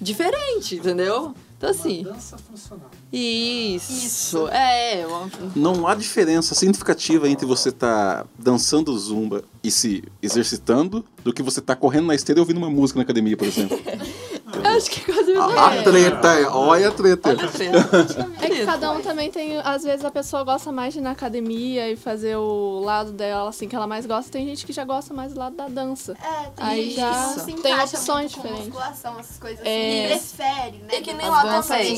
diferente, 0.00 0.76
entendeu? 0.76 1.34
Então, 1.70 1.70
assim. 1.70 2.02
dança 2.02 2.36
funcional. 2.38 2.90
Isso. 3.12 3.92
Isso. 4.06 4.48
É, 4.48 5.06
uma- 5.06 5.30
Não 5.54 5.86
há 5.86 5.94
diferença 5.94 6.54
significativa 6.54 7.28
entre 7.28 7.46
você 7.46 7.70
tá 7.72 8.26
dançando 8.38 8.96
zumba 8.98 9.44
e 9.62 9.70
se 9.70 10.02
exercitando 10.22 11.04
do 11.22 11.32
que 11.32 11.42
você 11.42 11.60
tá 11.60 11.74
correndo 11.76 12.06
na 12.06 12.14
esteira 12.14 12.38
e 12.38 12.42
ouvindo 12.42 12.58
uma 12.58 12.70
música 12.70 12.98
na 12.98 13.02
academia, 13.04 13.36
por 13.36 13.46
exemplo. 13.46 13.78
Eu 14.52 14.70
acho 14.76 14.90
que 14.90 15.10
é 15.10 15.14
quase 15.14 15.32
a 15.34 15.44
A 15.44 15.82
treta, 15.82 16.50
olha 16.54 16.88
a 16.88 16.92
treta. 16.92 17.28
Olha 17.30 17.44
a 17.44 17.48
treta. 17.48 18.30
É 18.42 18.50
que 18.50 18.66
cada 18.66 18.92
um 18.92 19.00
também 19.00 19.30
tem. 19.30 19.56
Às 19.58 19.84
vezes 19.84 20.04
a 20.04 20.10
pessoa 20.10 20.44
gosta 20.44 20.70
mais 20.70 20.92
de 20.92 21.00
ir 21.00 21.02
na 21.02 21.12
academia 21.12 21.90
e 21.90 21.96
fazer 21.96 22.36
o 22.36 22.80
lado 22.80 23.10
dela, 23.12 23.48
assim, 23.48 23.66
que 23.66 23.74
ela 23.74 23.86
mais 23.86 24.04
gosta. 24.04 24.30
Tem 24.30 24.44
gente 24.46 24.66
que 24.66 24.72
já 24.72 24.84
gosta 24.84 25.14
mais 25.14 25.32
do 25.32 25.38
lado 25.40 25.56
da 25.56 25.66
dança. 25.68 26.12
É, 26.22 26.50
tem 26.50 26.66
Aí 26.66 26.84
gente 26.90 26.96
já 26.96 27.10
que 27.10 27.16
não 27.16 27.44
se 27.46 27.62
tem 27.62 27.74
opções 27.74 28.32
muito 28.32 28.34
com 28.34 28.42
diferentes. 28.42 28.66
musculação, 28.66 29.18
essas 29.18 29.38
coisas 29.38 29.64
É. 29.64 30.12
assim. 30.12 30.36
Prefere, 30.36 30.78
né? 30.78 30.88
É 30.90 31.00
que 31.00 31.14
nem 31.14 31.26
A 31.26 31.30
lá 31.30 31.62
também. 31.62 31.92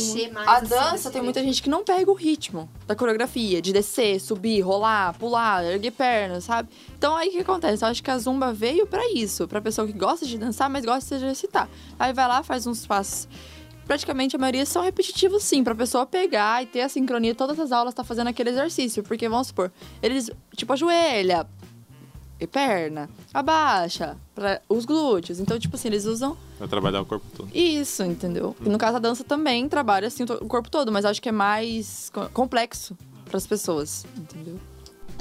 A 0.47 0.53
assim, 0.57 0.69
dança 0.69 1.11
tem 1.11 1.23
muita 1.23 1.43
gente 1.43 1.61
que 1.61 1.69
não 1.69 1.83
pega 1.83 2.09
o 2.11 2.15
ritmo 2.15 2.69
da 2.87 2.95
coreografia, 2.95 3.61
de 3.61 3.73
descer, 3.73 4.21
subir, 4.21 4.61
rolar, 4.61 5.15
pular, 5.19 5.65
erguer 5.65 5.91
pernas, 5.91 6.45
sabe? 6.45 6.69
Então 6.97 7.15
aí 7.17 7.29
o 7.29 7.33
que 7.33 7.39
acontece? 7.41 7.85
Eu 7.85 7.89
acho 7.89 8.03
que 8.03 8.11
a 8.11 8.19
zumba 8.19 8.53
veio 8.53 8.87
pra 8.87 9.03
isso, 9.13 9.47
pra 9.47 9.61
pessoa 9.61 9.87
que 9.87 9.93
gosta 9.93 10.25
de 10.27 10.39
dançar, 10.39 10.69
mas 10.71 10.85
gosta 10.85 11.19
de 11.19 11.25
exercitar. 11.25 11.69
Aí 11.99 12.13
vai 12.13 12.27
lá, 12.27 12.43
faz 12.43 12.67
uns 12.67 12.87
passos. 12.87 13.29
Praticamente 13.87 14.35
a 14.35 14.39
maioria 14.39 14.67
são 14.67 14.83
repetitivos, 14.83 15.45
sim, 15.45 15.63
pra 15.63 15.75
pessoa 15.75 16.05
pegar 16.07 16.63
e 16.63 16.67
ter 16.67 16.81
a 16.81 16.89
sincronia. 16.89 17.35
Todas 17.35 17.59
as 17.61 17.71
aulas 17.71 17.95
tá 17.95 18.03
fazendo 18.03 18.29
aquele 18.29 18.51
exercício, 18.51 19.03
porque 19.05 19.29
vamos 19.29 19.49
supor, 19.49 19.71
eles, 20.03 20.29
tipo, 20.57 20.73
ajoelha, 20.73 21.47
e 22.41 22.47
perna, 22.47 23.09
abaixa, 23.33 24.17
pra, 24.35 24.61
os 24.69 24.85
glúteos. 24.85 25.39
Então, 25.39 25.59
tipo 25.59 25.77
assim, 25.77 25.89
eles 25.89 26.05
usam 26.05 26.37
Vai 26.59 26.67
trabalhar 26.69 27.01
o 27.01 27.07
corpo 27.07 27.25
todo. 27.35 27.49
isso, 27.55 28.03
entendeu? 28.05 28.57
E 28.65 28.69
no 28.69 28.77
caso, 28.77 28.97
a 28.97 29.01
dança 29.01 29.23
também 29.23 29.69
trabalha 29.69 30.09
assim 30.09 30.25
o 30.25 30.47
corpo 30.47 30.69
todo, 30.71 30.91
mas 30.91 31.05
acho 31.05 31.23
que 31.23 31.29
é 31.29 31.33
mais 31.33 32.11
co- 32.13 32.29
complexo 32.31 32.97
para 33.25 33.37
as 33.39 33.47
pessoas, 33.47 34.05
entendeu? 34.17 34.59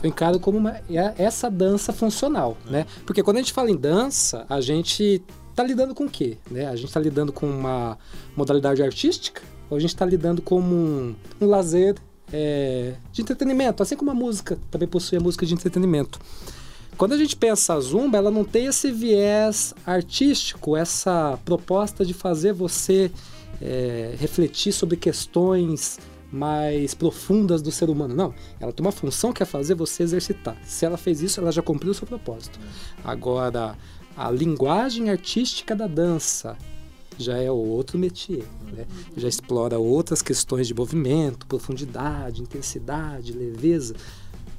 Eu 0.05 0.09
encaro 0.09 0.39
como 0.39 0.59
uma, 0.59 0.75
é 0.87 1.15
essa 1.17 1.49
dança 1.49 1.91
funcional, 1.91 2.55
né? 2.69 2.85
Porque 3.07 3.23
quando 3.23 3.37
a 3.37 3.39
gente 3.39 3.51
fala 3.51 3.71
em 3.71 3.75
dança, 3.75 4.45
a 4.47 4.61
gente 4.61 5.19
tá 5.55 5.63
lidando 5.63 5.95
com 5.95 6.05
o 6.05 6.09
quê? 6.09 6.37
Né? 6.51 6.67
A 6.67 6.75
gente 6.75 6.93
tá 6.93 6.99
lidando 6.99 7.33
com 7.33 7.47
uma 7.47 7.97
modalidade 8.37 8.83
artística 8.83 9.41
ou 9.67 9.75
a 9.75 9.79
gente 9.79 9.95
tá 9.95 10.05
lidando 10.05 10.43
com 10.43 10.59
um, 10.59 11.15
um 11.41 11.47
lazer 11.47 11.95
é, 12.31 12.93
de 13.11 13.23
entretenimento, 13.23 13.81
assim 13.81 13.95
como 13.95 14.11
a 14.11 14.13
música 14.13 14.59
também 14.69 14.87
possui 14.87 15.17
a 15.17 15.21
música 15.21 15.43
de 15.43 15.55
entretenimento. 15.55 16.19
Quando 16.95 17.13
a 17.13 17.17
gente 17.17 17.35
pensa 17.35 17.73
a 17.73 17.79
zumba, 17.79 18.19
ela 18.19 18.29
não 18.29 18.43
tem 18.43 18.67
esse 18.67 18.91
viés 18.91 19.73
artístico, 19.87 20.77
essa 20.77 21.39
proposta 21.43 22.05
de 22.05 22.13
fazer 22.13 22.53
você 22.53 23.11
é, 23.59 24.13
refletir 24.19 24.71
sobre 24.71 24.97
questões 24.97 25.97
mais 26.35 26.93
profundas 26.93 27.61
do 27.61 27.71
ser 27.71 27.89
humano. 27.89 28.13
Não, 28.13 28.33
ela 28.59 28.73
tem 28.73 28.85
uma 28.85 28.91
função 28.91 29.31
que 29.31 29.41
é 29.41 29.45
fazer 29.45 29.73
você 29.73 30.03
exercitar. 30.03 30.57
Se 30.65 30.85
ela 30.85 30.97
fez 30.97 31.21
isso, 31.21 31.39
ela 31.39 31.51
já 31.51 31.61
cumpriu 31.61 31.91
o 31.91 31.95
seu 31.95 32.05
propósito. 32.05 32.59
Agora, 33.03 33.77
a 34.17 34.29
linguagem 34.29 35.09
artística 35.09 35.73
da 35.73 35.87
dança 35.87 36.57
já 37.17 37.37
é 37.37 37.49
outro 37.49 37.97
métier, 37.97 38.43
né? 38.73 38.85
Já 39.15 39.29
explora 39.29 39.79
outras 39.79 40.21
questões 40.21 40.67
de 40.67 40.73
movimento, 40.73 41.47
profundidade, 41.47 42.41
intensidade, 42.41 43.31
leveza. 43.31 43.95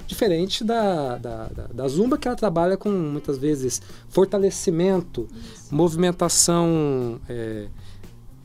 Diferente 0.07 0.65
da, 0.65 1.19
da, 1.19 1.49
da, 1.49 1.67
da 1.67 1.89
zumba, 1.89 2.17
que 2.17 2.27
ela 2.27 2.37
trabalha 2.37 2.77
com 2.77 2.89
muitas 2.89 3.37
vezes 3.37 3.83
fortalecimento, 4.09 5.29
movimentação 5.71 7.21
é, 7.29 7.67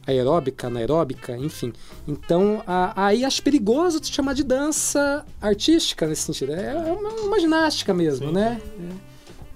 aeróbica, 0.06 0.68
anaeróbica, 0.68 1.38
enfim. 1.38 1.72
Então, 2.08 2.64
a- 2.66 3.06
aí 3.08 3.24
acho 3.26 3.42
perigoso 3.44 4.00
te 4.00 4.12
chamar 4.14 4.34
de 4.34 4.44
dança 4.44 5.26
artística 5.42 6.08
nesse 6.08 6.24
sentido. 6.24 6.54
É 6.54 6.74
uma, 6.76 7.10
uma 7.22 7.40
ginástica 7.40 7.94
mesmo, 7.94 8.28
Sim, 8.28 8.34
né? 8.34 8.62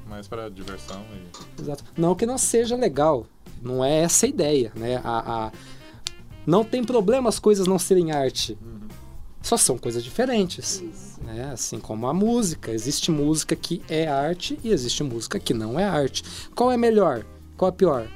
Mais 0.08 0.27
pra 0.27 0.49
diversão 0.49 1.01
e. 1.13 1.62
Exato. 1.62 1.84
Não 1.97 2.15
que 2.15 2.25
não 2.25 2.38
seja 2.38 2.75
legal. 2.75 3.25
Não 3.62 3.84
é 3.84 4.01
essa 4.01 4.25
a 4.25 4.29
ideia, 4.29 4.71
né? 4.75 5.01
A, 5.03 5.45
a- 5.47 5.51
Não 6.45 6.63
tem 6.63 6.84
problema 6.84 7.27
as 7.29 7.39
coisas 7.39 7.65
não 7.67 7.79
serem 7.79 8.12
arte. 8.12 8.58
Só 9.41 9.58
são 9.58 9.77
coisas 9.77 10.03
diferentes. 10.03 10.84
Né? 11.23 11.49
Assim 11.53 11.79
como 11.79 12.08
a 12.08 12.13
música. 12.13 12.71
Existe 12.71 13.12
música 13.12 13.55
que 13.55 13.81
é 13.89 14.08
arte 14.08 14.58
e 14.63 14.69
existe 14.71 15.03
música 15.03 15.39
que 15.39 15.53
não 15.53 15.79
é 15.79 15.84
arte. 15.84 16.23
Qual 16.55 16.71
é 16.71 16.77
melhor? 16.77 17.25
Qual 17.58 17.69
é 17.69 17.71
pior? 17.71 18.08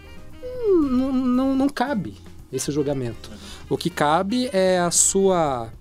Não, 0.89 1.11
não, 1.13 1.55
não 1.55 1.69
cabe 1.69 2.15
esse 2.51 2.71
julgamento. 2.71 3.29
O 3.69 3.77
que 3.77 3.89
cabe 3.89 4.49
é 4.51 4.79
a 4.79 4.91
sua 4.91 5.71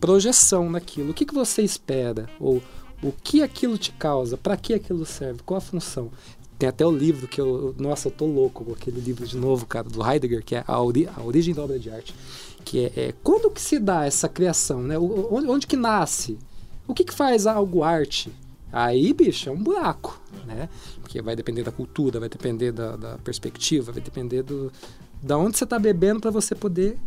projeção 0.00 0.70
naquilo. 0.70 1.10
O 1.10 1.14
que, 1.14 1.24
que 1.24 1.34
você 1.34 1.62
espera? 1.62 2.28
Ou 2.38 2.62
o 3.02 3.12
que 3.12 3.42
aquilo 3.42 3.76
te 3.78 3.92
causa? 3.92 4.36
Para 4.36 4.56
que 4.56 4.74
aquilo 4.74 5.04
serve? 5.04 5.40
Qual 5.44 5.58
a 5.58 5.60
função? 5.60 6.10
Tem 6.58 6.68
até 6.68 6.86
o 6.86 6.90
livro 6.92 7.26
que 7.26 7.40
eu. 7.40 7.74
Nossa, 7.78 8.08
eu 8.08 8.12
tô 8.12 8.26
louco 8.26 8.64
com 8.64 8.72
aquele 8.72 9.00
livro 9.00 9.26
de 9.26 9.36
novo, 9.36 9.66
cara, 9.66 9.88
do 9.88 10.04
Heidegger, 10.08 10.44
que 10.44 10.54
é 10.54 10.64
A, 10.66 10.80
Ori- 10.80 11.08
a 11.14 11.20
Origem 11.22 11.52
da 11.54 11.62
Obra 11.62 11.78
de 11.78 11.90
Arte. 11.90 12.14
Que 12.64 12.84
é, 12.86 12.92
é 13.08 13.14
quando 13.22 13.50
que 13.50 13.60
se 13.60 13.78
dá 13.78 14.06
essa 14.06 14.28
criação, 14.28 14.80
né? 14.82 14.96
O- 14.98 15.28
Onde, 15.34 15.48
onde 15.48 15.66
que 15.66 15.76
nasce? 15.76 16.38
O 16.86 16.94
que, 16.94 17.02
que 17.04 17.12
faz 17.14 17.46
algo 17.46 17.82
arte? 17.82 18.30
Aí, 18.76 19.12
bicho, 19.12 19.48
é 19.48 19.52
um 19.52 19.62
buraco, 19.62 20.20
né? 20.44 20.68
Porque 21.00 21.22
vai 21.22 21.36
depender 21.36 21.62
da 21.62 21.70
cultura, 21.70 22.18
vai 22.18 22.28
depender 22.28 22.72
da, 22.72 22.96
da 22.96 23.18
perspectiva, 23.18 23.92
vai 23.92 24.02
depender 24.02 24.42
do 24.42 24.72
da 25.22 25.38
onde 25.38 25.56
você 25.56 25.64
tá 25.64 25.78
bebendo 25.78 26.18
para 26.20 26.32
você 26.32 26.56
poder 26.56 26.98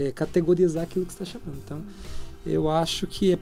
é, 0.00 0.10
categorizar 0.10 0.82
aquilo 0.84 1.04
que 1.04 1.12
está 1.12 1.26
chamando. 1.26 1.58
Então, 1.62 1.82
eu 2.46 2.70
acho 2.70 3.06
que, 3.06 3.34
é- 3.34 3.38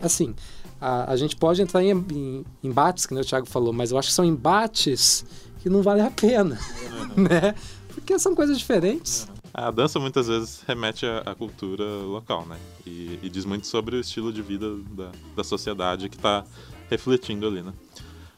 assim, 0.00 0.34
a, 0.80 1.12
a 1.12 1.16
gente 1.16 1.36
pode 1.36 1.60
entrar 1.60 1.84
em, 1.84 1.90
em 1.92 2.44
embates, 2.62 3.04
que 3.04 3.14
o 3.14 3.22
Thiago 3.24 3.46
falou, 3.46 3.70
mas 3.72 3.90
eu 3.90 3.98
acho 3.98 4.08
que 4.08 4.14
são 4.14 4.24
embates 4.24 5.24
que 5.60 5.68
não 5.68 5.82
valem 5.82 6.02
a 6.04 6.10
pena, 6.10 6.58
né? 7.14 7.54
Porque 7.88 8.18
são 8.18 8.34
coisas 8.34 8.58
diferentes. 8.58 9.28
A 9.56 9.70
dança 9.70 10.00
muitas 10.00 10.26
vezes 10.26 10.64
remete 10.66 11.06
à, 11.06 11.18
à 11.18 11.34
cultura 11.34 11.84
local, 11.84 12.44
né? 12.44 12.58
E, 12.84 13.20
e 13.22 13.30
diz 13.30 13.44
muito 13.44 13.68
sobre 13.68 13.94
o 13.94 14.00
estilo 14.00 14.32
de 14.32 14.42
vida 14.42 14.66
da, 14.90 15.12
da 15.36 15.44
sociedade 15.44 16.08
que 16.08 16.18
tá 16.18 16.44
refletindo 16.90 17.46
ali, 17.46 17.62
né? 17.62 17.72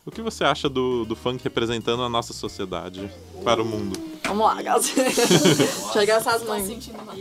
O 0.05 0.11
que 0.11 0.21
você 0.21 0.45
acha 0.45 0.69
do, 0.69 1.07
do 1.07 1.17
funk 1.17 1.43
representando 1.43 2.03
a 2.03 2.09
nossa 2.09 2.35
sociedade 2.35 3.11
para 3.43 3.63
o 3.63 3.65
mundo? 3.65 3.99
Vamos 4.25 4.45
lá, 4.45 4.61
Gas. 4.61 4.93
Chegar 5.95 6.17
essas 6.17 6.45
mães. 6.45 6.67
Sentindo 6.67 6.99
uma 6.99 7.15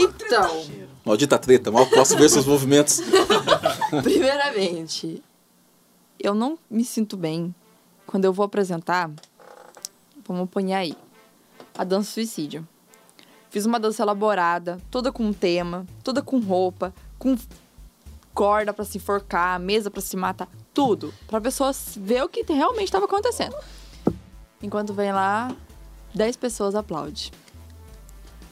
Então, 0.00 0.66
Maldita 1.04 1.38
treta, 1.38 1.70
mal 1.70 1.86
posso 1.86 2.16
ver 2.16 2.28
seus 2.28 2.46
movimentos. 2.46 3.00
primeiramente, 4.02 5.22
eu 6.18 6.34
não 6.34 6.58
me 6.68 6.84
sinto 6.84 7.16
bem 7.16 7.54
quando 8.08 8.24
eu 8.24 8.32
vou 8.32 8.44
apresentar. 8.44 9.08
Vamos 10.26 10.50
pôr 10.50 10.64
aí. 10.72 10.96
A 11.76 11.84
dança 11.84 12.12
suicídio. 12.12 12.66
Fiz 13.50 13.66
uma 13.66 13.78
dança 13.78 14.02
elaborada, 14.02 14.78
toda 14.90 15.12
com 15.12 15.32
tema, 15.32 15.86
toda 16.02 16.22
com 16.22 16.38
roupa, 16.38 16.92
com 17.18 17.36
corda 18.34 18.72
pra 18.72 18.84
se 18.84 18.98
enforcar, 18.98 19.58
mesa 19.58 19.90
pra 19.90 20.02
se 20.02 20.16
matar, 20.16 20.48
tudo. 20.74 21.12
Pra 21.26 21.40
pessoa 21.40 21.70
ver 21.96 22.22
o 22.22 22.28
que 22.28 22.44
realmente 22.52 22.88
estava 22.88 23.06
acontecendo. 23.06 23.56
Enquanto 24.62 24.92
vem 24.92 25.12
lá, 25.12 25.54
10 26.14 26.36
pessoas 26.36 26.74
aplaudem. 26.74 27.30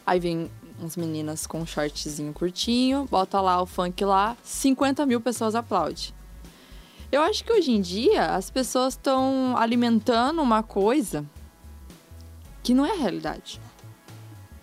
Aí 0.07 0.21
vem 0.21 0.51
uns 0.81 0.97
meninas 0.97 1.47
com 1.47 1.61
um 1.61 1.67
shortzinho 1.67 2.33
curtinho, 2.33 3.07
bota 3.11 3.41
lá 3.41 3.61
o 3.61 3.67
funk 3.67 4.05
lá, 4.05 4.37
50 4.43 5.07
mil 5.07 5.21
pessoas 5.21 5.55
aplaudem. 5.55 6.13
Eu 7.11 7.23
acho 7.23 7.45
que 7.45 7.53
hoje 7.53 7.71
em 7.71 7.81
dia 7.81 8.35
as 8.35 8.51
pessoas 8.51 8.95
estão 8.95 9.55
alimentando 9.57 10.43
uma 10.43 10.63
coisa 10.63 11.25
que 12.65 12.75
não 12.75 12.85
é 12.85 12.91
a 12.91 12.97
realidade. 12.97 13.61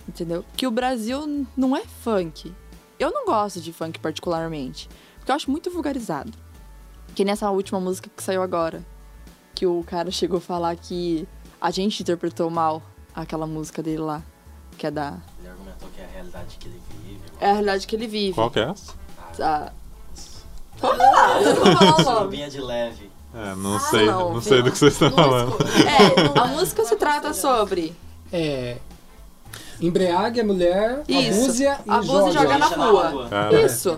Entendeu? 0.08 0.44
Que 0.58 0.68
o 0.68 0.72
Brasil 0.72 1.48
não 1.56 1.78
é 1.78 1.86
funk. 1.86 2.54
Eu 3.00 3.12
não 3.12 3.26
gosto 3.26 3.62
de 3.62 3.72
funk 3.72 4.00
particularmente, 4.00 4.90
porque 5.18 5.32
eu 5.32 5.36
acho 5.36 5.50
muito 5.50 5.72
vulgarizado. 5.72 6.34
Que 7.16 7.24
nessa 7.24 7.50
última 7.50 7.80
música 7.80 8.10
que 8.14 8.22
saiu 8.22 8.42
agora, 8.42 8.84
que 9.56 9.66
o 9.66 9.84
cara 9.84 10.12
chegou 10.12 10.40
a 10.40 10.42
falar 10.42 10.76
que 10.76 11.28
a 11.60 11.72
gente 11.72 12.02
interpretou 12.02 12.50
mal 12.50 12.82
aquela 13.14 13.46
música 13.46 13.84
dele 13.84 14.00
lá, 14.00 14.24
que 14.78 14.88
é 14.88 14.92
da 14.92 15.18
Ele 15.40 15.50
argumentou 15.50 15.90
que 15.96 16.02
é 16.02 16.06
a 16.06 16.08
realidade 16.08 16.58
que 16.58 16.68
ele 16.68 16.82
vive. 17.04 17.22
é 17.40 17.50
a 17.50 17.54
realidade 17.54 17.88
que 17.88 17.96
ele 17.96 18.08
vive. 18.08 18.34
Qual 18.34 18.50
que 18.52 18.60
é 18.60 18.64
essa? 18.70 18.94
Ah. 19.40 19.72
Vamos 20.80 20.98
lá. 20.98 22.04
Surubinha 22.04 22.50
de 22.50 22.60
leve. 22.60 23.11
É, 23.34 23.56
não 23.56 23.80
sei, 23.80 24.06
não, 24.08 24.34
não, 24.34 24.42
sei 24.42 24.62
do 24.62 24.72
que 24.72 24.78
vocês 24.78 24.94
estão 24.94 25.10
falando. 25.12 25.56
É, 26.36 26.40
a 26.40 26.48
música 26.48 26.84
se 26.86 26.96
trata 26.98 27.34
sobre 27.34 27.94
É. 28.32 28.78
Embriague 29.80 30.40
a 30.42 30.44
mulher, 30.44 31.02
Isso. 31.08 31.42
abuse-a 31.44 31.80
e 31.86 31.90
Abuse 31.90 32.08
joga. 32.12 32.32
joga 32.34 32.58
na 32.60 32.66
rua. 32.68 33.28
Cara, 33.30 33.62
isso. 33.62 33.98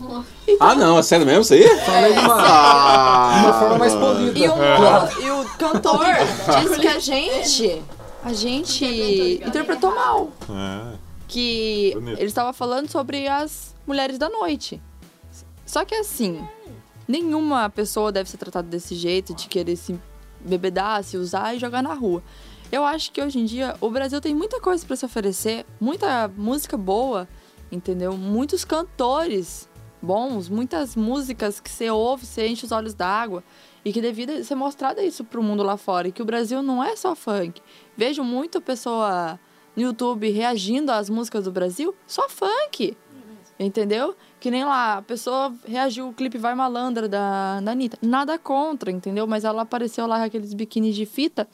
Rua. 0.00 0.24
Ah, 0.58 0.74
não, 0.74 0.98
é 0.98 1.02
sério 1.02 1.26
mesmo 1.26 1.42
isso 1.42 1.52
aí? 1.52 1.68
Falei 1.80 2.12
de 2.14 2.18
uma, 2.20 2.34
Ah, 2.38 3.42
uma 3.44 3.52
forma 3.60 3.78
mais 3.78 3.94
polida. 3.94 4.38
E 4.38 4.48
o, 4.48 5.26
e 5.26 5.30
o 5.30 5.44
cantor 5.58 6.00
disse 6.62 6.80
que 6.80 6.88
a 6.88 6.98
gente, 6.98 7.82
a 8.24 8.32
gente 8.32 9.42
interpretou 9.46 9.94
mal. 9.94 10.30
é. 10.48 10.96
Que 11.28 11.92
Bonito. 11.94 12.18
ele 12.18 12.26
estava 12.26 12.52
falando 12.52 12.88
sobre 12.90 13.28
as 13.28 13.74
mulheres 13.86 14.16
da 14.18 14.28
noite. 14.28 14.80
Só 15.66 15.84
que 15.84 15.94
assim, 15.94 16.42
nenhuma 17.10 17.68
pessoa 17.68 18.12
deve 18.12 18.30
ser 18.30 18.36
tratada 18.36 18.68
desse 18.68 18.94
jeito, 18.94 19.34
de 19.34 19.48
querer 19.48 19.76
se 19.76 19.98
bebedar, 20.40 21.02
se 21.02 21.16
usar 21.16 21.54
e 21.54 21.58
jogar 21.58 21.82
na 21.82 21.92
rua. 21.92 22.22
Eu 22.70 22.84
acho 22.84 23.10
que 23.10 23.20
hoje 23.20 23.38
em 23.38 23.44
dia 23.44 23.76
o 23.80 23.90
Brasil 23.90 24.20
tem 24.20 24.34
muita 24.34 24.60
coisa 24.60 24.86
para 24.86 24.94
se 24.94 25.04
oferecer, 25.04 25.66
muita 25.80 26.28
música 26.28 26.76
boa, 26.76 27.28
entendeu? 27.70 28.16
Muitos 28.16 28.64
cantores 28.64 29.68
bons, 30.00 30.48
muitas 30.48 30.94
músicas 30.94 31.60
que 31.60 31.68
você 31.68 31.90
ouve, 31.90 32.24
você 32.24 32.46
enche 32.46 32.64
os 32.64 32.72
olhos 32.72 32.94
d'água 32.94 33.42
e 33.84 33.92
que 33.92 34.00
devia 34.00 34.42
ser 34.44 34.54
mostrada 34.54 35.02
isso 35.02 35.24
pro 35.24 35.42
mundo 35.42 35.62
lá 35.62 35.76
fora, 35.76 36.08
e 36.08 36.12
que 36.12 36.22
o 36.22 36.24
Brasil 36.24 36.62
não 36.62 36.82
é 36.82 36.94
só 36.96 37.14
funk. 37.14 37.60
Vejo 37.96 38.22
muita 38.22 38.60
pessoa 38.60 39.38
no 39.74 39.82
YouTube 39.82 40.30
reagindo 40.30 40.92
às 40.92 41.10
músicas 41.10 41.44
do 41.44 41.50
Brasil, 41.50 41.94
só 42.06 42.28
funk. 42.28 42.96
Entendeu? 43.58 44.14
Que 44.40 44.50
nem 44.50 44.64
lá, 44.64 44.96
a 44.96 45.02
pessoa 45.02 45.52
reagiu 45.66 46.08
o 46.08 46.14
clipe 46.14 46.38
Vai 46.38 46.54
Malandra 46.54 47.06
da, 47.06 47.60
da 47.60 47.72
Anitta. 47.72 47.98
Nada 48.00 48.38
contra, 48.38 48.90
entendeu? 48.90 49.26
Mas 49.26 49.44
ela 49.44 49.62
apareceu 49.62 50.06
lá 50.06 50.18
com 50.18 50.24
aqueles 50.24 50.54
biquínis 50.54 50.96
de 50.96 51.04
fita. 51.04 51.46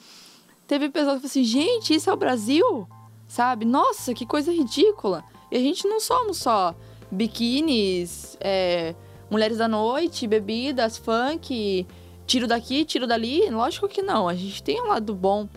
Teve 0.68 0.88
pessoas 0.88 1.20
que 1.20 1.22
falaram 1.22 1.26
assim, 1.26 1.44
gente, 1.44 1.94
isso 1.94 2.08
é 2.08 2.12
o 2.12 2.16
Brasil? 2.16 2.86
Sabe? 3.26 3.64
Nossa, 3.64 4.14
que 4.14 4.24
coisa 4.24 4.52
ridícula. 4.52 5.24
E 5.50 5.56
a 5.56 5.60
gente 5.60 5.86
não 5.88 5.98
somos 5.98 6.36
só 6.36 6.76
biquínis, 7.10 8.36
é, 8.40 8.94
mulheres 9.28 9.58
da 9.58 9.66
noite, 9.66 10.26
bebidas, 10.28 10.96
funk, 10.96 11.84
tiro 12.24 12.46
daqui, 12.46 12.84
tiro 12.84 13.06
dali. 13.06 13.50
Lógico 13.50 13.88
que 13.88 14.00
não. 14.00 14.28
A 14.28 14.34
gente 14.34 14.62
tem 14.62 14.80
um 14.80 14.86
lado 14.86 15.12
bom, 15.12 15.48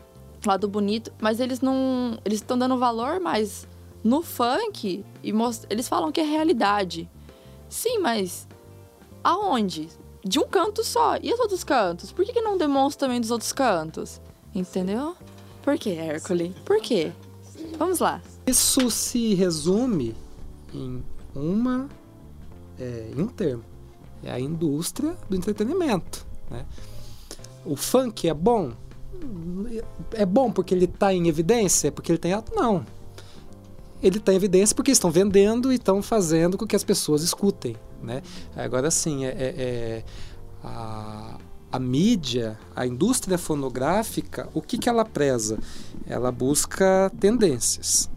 lado 0.43 0.67
bonito, 0.67 1.11
mas 1.21 1.39
eles 1.39 1.61
não. 1.61 2.17
Eles 2.25 2.39
estão 2.39 2.57
dando 2.57 2.77
valor 2.77 3.19
mais 3.19 3.67
no 4.03 4.23
funk 4.23 5.03
e 5.21 5.33
most... 5.33 5.65
eles 5.69 5.87
falam 5.87 6.11
que 6.11 6.21
é 6.21 6.23
realidade. 6.23 7.09
Sim, 7.69 7.99
mas 7.99 8.47
aonde? 9.23 9.87
De 10.23 10.39
um 10.39 10.47
canto 10.47 10.83
só. 10.83 11.17
E 11.21 11.33
os 11.33 11.39
outros 11.39 11.63
cantos? 11.63 12.11
Por 12.11 12.25
que, 12.25 12.33
que 12.33 12.41
não 12.41 12.57
demonstra 12.57 13.07
também 13.07 13.21
dos 13.21 13.31
outros 13.31 13.53
cantos? 13.53 14.19
Entendeu? 14.53 15.15
Por 15.61 15.77
que, 15.77 15.91
Hércules? 15.91 16.53
Por 16.65 16.81
quê? 16.81 17.11
Vamos 17.77 17.99
lá. 17.99 18.21
Isso 18.45 18.89
se 18.89 19.33
resume 19.35 20.15
em 20.73 21.03
uma 21.35 21.87
é, 22.79 23.11
em 23.15 23.21
um 23.21 23.27
termo. 23.27 23.63
É 24.23 24.31
a 24.31 24.39
indústria 24.39 25.15
do 25.29 25.35
entretenimento. 25.35 26.25
Né? 26.49 26.65
O 27.65 27.75
funk 27.75 28.27
é 28.27 28.33
bom? 28.33 28.71
É 30.13 30.25
bom 30.25 30.51
porque 30.51 30.73
ele 30.73 30.85
está 30.85 31.13
em 31.13 31.27
evidência? 31.27 31.91
Porque 31.91 32.11
ele 32.11 32.19
tem 32.19 32.33
alto? 32.33 32.53
Não. 32.55 32.85
Ele 34.01 34.17
está 34.17 34.31
em 34.31 34.35
evidência 34.35 34.75
porque 34.75 34.91
estão 34.91 35.11
vendendo 35.11 35.71
e 35.71 35.75
estão 35.75 36.01
fazendo 36.01 36.57
com 36.57 36.65
que 36.65 36.75
as 36.75 36.83
pessoas 36.83 37.21
escutem. 37.21 37.75
Né? 38.01 38.21
Agora 38.55 38.89
sim, 38.89 39.25
é, 39.25 39.29
é, 39.29 39.33
é 39.37 40.03
a, 40.63 41.37
a 41.71 41.79
mídia, 41.79 42.57
a 42.75 42.85
indústria 42.85 43.37
fonográfica, 43.37 44.49
o 44.53 44.61
que, 44.61 44.77
que 44.77 44.87
ela 44.87 45.03
preza? 45.03 45.59
Ela 46.07 46.31
busca 46.31 47.11
tendências. 47.19 48.09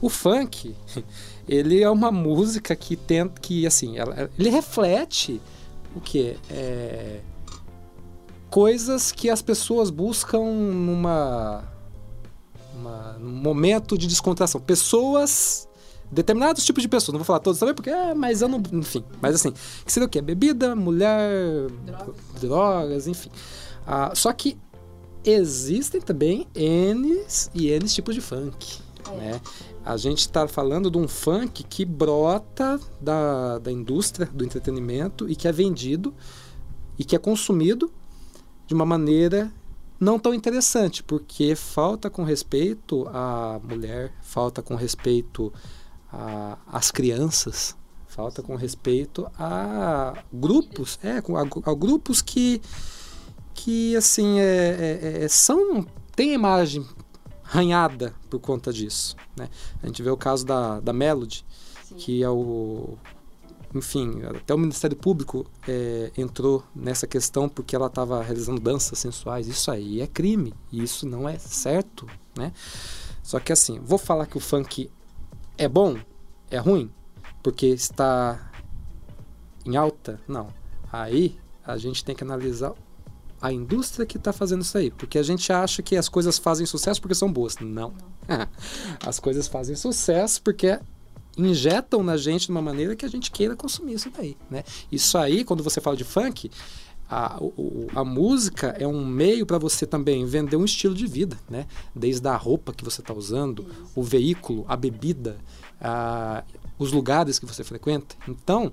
O 0.00 0.08
funk, 0.08 0.74
ele 1.48 1.82
é 1.82 1.90
uma 1.90 2.10
música 2.10 2.74
que 2.74 2.96
tenta 2.96 3.40
que 3.40 3.66
assim, 3.66 3.98
ela, 3.98 4.30
ele 4.38 4.48
reflete 4.48 5.40
o 5.94 6.00
que 6.00 6.36
é 6.50 7.20
coisas 8.54 9.10
que 9.10 9.28
as 9.28 9.42
pessoas 9.42 9.90
buscam 9.90 10.44
numa, 10.44 11.64
num 13.18 13.30
momento 13.30 13.96
de 13.96 14.06
descontração. 14.06 14.60
Pessoas 14.60 15.68
determinados 16.10 16.64
tipos 16.64 16.82
de 16.82 16.88
pessoas, 16.88 17.12
não 17.12 17.18
vou 17.18 17.24
falar 17.24 17.40
todos 17.40 17.58
também 17.58 17.74
porque 17.74 17.90
é, 17.90 18.14
mas 18.14 18.40
eu 18.40 18.48
não, 18.48 18.62
enfim, 18.72 19.04
mas 19.20 19.34
assim, 19.34 19.52
que 19.84 19.92
seria 19.92 20.06
o 20.06 20.08
quê? 20.08 20.22
Bebida, 20.22 20.76
mulher, 20.76 21.68
drogas, 21.84 22.16
drogas 22.40 23.06
enfim. 23.06 23.30
Ah, 23.86 24.12
só 24.14 24.32
que 24.32 24.56
existem 25.24 26.00
também 26.00 26.46
N 26.54 27.24
e 27.54 27.68
N 27.68 27.86
tipos 27.86 28.14
de 28.14 28.20
funk, 28.20 28.78
é. 29.10 29.16
né? 29.16 29.40
A 29.84 29.98
gente 29.98 30.20
está 30.20 30.48
falando 30.48 30.90
de 30.90 30.96
um 30.96 31.06
funk 31.06 31.62
que 31.64 31.84
brota 31.84 32.80
da, 32.98 33.58
da 33.58 33.70
indústria 33.70 34.26
do 34.32 34.42
entretenimento 34.42 35.28
e 35.28 35.36
que 35.36 35.46
é 35.46 35.52
vendido 35.52 36.14
e 36.98 37.04
que 37.04 37.14
é 37.14 37.18
consumido 37.18 37.92
de 38.66 38.72
uma 38.72 38.86
maneira 38.86 39.52
não 40.04 40.18
tão 40.18 40.34
interessante, 40.34 41.02
porque 41.02 41.56
falta 41.56 42.10
com 42.10 42.22
respeito 42.22 43.08
à 43.08 43.58
mulher, 43.64 44.12
falta 44.20 44.62
com 44.62 44.74
respeito 44.74 45.52
às 46.66 46.90
crianças, 46.90 47.76
falta 48.06 48.42
com 48.42 48.54
respeito 48.54 49.26
a 49.38 50.14
grupos, 50.32 50.98
é, 51.02 51.18
a, 51.18 51.70
a 51.70 51.74
grupos 51.74 52.22
que, 52.22 52.60
que 53.54 53.96
assim, 53.96 54.38
é, 54.38 55.00
é, 55.02 55.24
é 55.24 55.28
são, 55.28 55.84
tem 56.14 56.34
imagem 56.34 56.86
arranhada 57.42 58.14
por 58.28 58.38
conta 58.38 58.72
disso. 58.72 59.16
Né? 59.36 59.48
A 59.82 59.86
gente 59.86 60.02
vê 60.02 60.10
o 60.10 60.16
caso 60.16 60.44
da, 60.44 60.80
da 60.80 60.92
Melody, 60.92 61.44
Sim. 61.84 61.94
que 61.96 62.22
é 62.22 62.28
o. 62.28 62.96
Enfim, 63.74 64.22
até 64.22 64.54
o 64.54 64.58
Ministério 64.58 64.96
Público 64.96 65.44
é, 65.66 66.12
entrou 66.16 66.62
nessa 66.74 67.06
questão 67.08 67.48
porque 67.48 67.74
ela 67.74 67.88
estava 67.88 68.22
realizando 68.22 68.60
danças 68.60 68.98
sensuais. 68.98 69.48
Isso 69.48 69.70
aí 69.70 70.00
é 70.00 70.06
crime. 70.06 70.54
E 70.70 70.82
isso 70.82 71.08
não 71.08 71.28
é 71.28 71.36
certo. 71.38 72.06
Né? 72.36 72.52
Só 73.22 73.40
que 73.40 73.52
assim, 73.52 73.80
vou 73.80 73.98
falar 73.98 74.26
que 74.26 74.36
o 74.36 74.40
funk 74.40 74.88
é 75.58 75.68
bom? 75.68 75.96
É 76.50 76.58
ruim? 76.58 76.90
Porque 77.42 77.66
está 77.66 78.52
em 79.66 79.76
alta? 79.76 80.20
Não. 80.28 80.48
Aí 80.92 81.36
a 81.66 81.76
gente 81.76 82.04
tem 82.04 82.14
que 82.14 82.22
analisar 82.22 82.72
a 83.42 83.52
indústria 83.52 84.06
que 84.06 84.16
está 84.16 84.32
fazendo 84.32 84.62
isso 84.62 84.78
aí. 84.78 84.90
Porque 84.92 85.18
a 85.18 85.22
gente 85.22 85.52
acha 85.52 85.82
que 85.82 85.96
as 85.96 86.08
coisas 86.08 86.38
fazem 86.38 86.64
sucesso 86.64 87.00
porque 87.00 87.14
são 87.14 87.32
boas. 87.32 87.56
Não. 87.58 87.92
as 89.04 89.18
coisas 89.18 89.48
fazem 89.48 89.74
sucesso 89.74 90.40
porque 90.42 90.78
injetam 91.36 92.02
na 92.02 92.16
gente 92.16 92.46
de 92.46 92.50
uma 92.50 92.62
maneira 92.62 92.94
que 92.96 93.04
a 93.04 93.08
gente 93.08 93.30
queira 93.30 93.56
consumir 93.56 93.94
isso 93.94 94.10
daí. 94.16 94.36
Né? 94.50 94.64
Isso 94.90 95.18
aí, 95.18 95.44
quando 95.44 95.62
você 95.62 95.80
fala 95.80 95.96
de 95.96 96.04
funk, 96.04 96.50
a, 97.08 97.38
a 97.94 98.04
música 98.04 98.74
é 98.78 98.86
um 98.86 99.04
meio 99.04 99.44
para 99.44 99.58
você 99.58 99.86
também 99.86 100.24
vender 100.24 100.56
um 100.56 100.64
estilo 100.64 100.94
de 100.94 101.06
vida, 101.06 101.36
né? 101.48 101.66
Desde 101.94 102.26
a 102.26 102.36
roupa 102.36 102.72
que 102.72 102.82
você 102.82 103.02
está 103.02 103.12
usando, 103.12 103.66
o 103.94 104.02
veículo, 104.02 104.64
a 104.66 104.74
bebida, 104.74 105.36
a, 105.80 106.42
os 106.78 106.92
lugares 106.92 107.38
que 107.38 107.46
você 107.46 107.62
frequenta. 107.62 108.16
Então, 108.28 108.72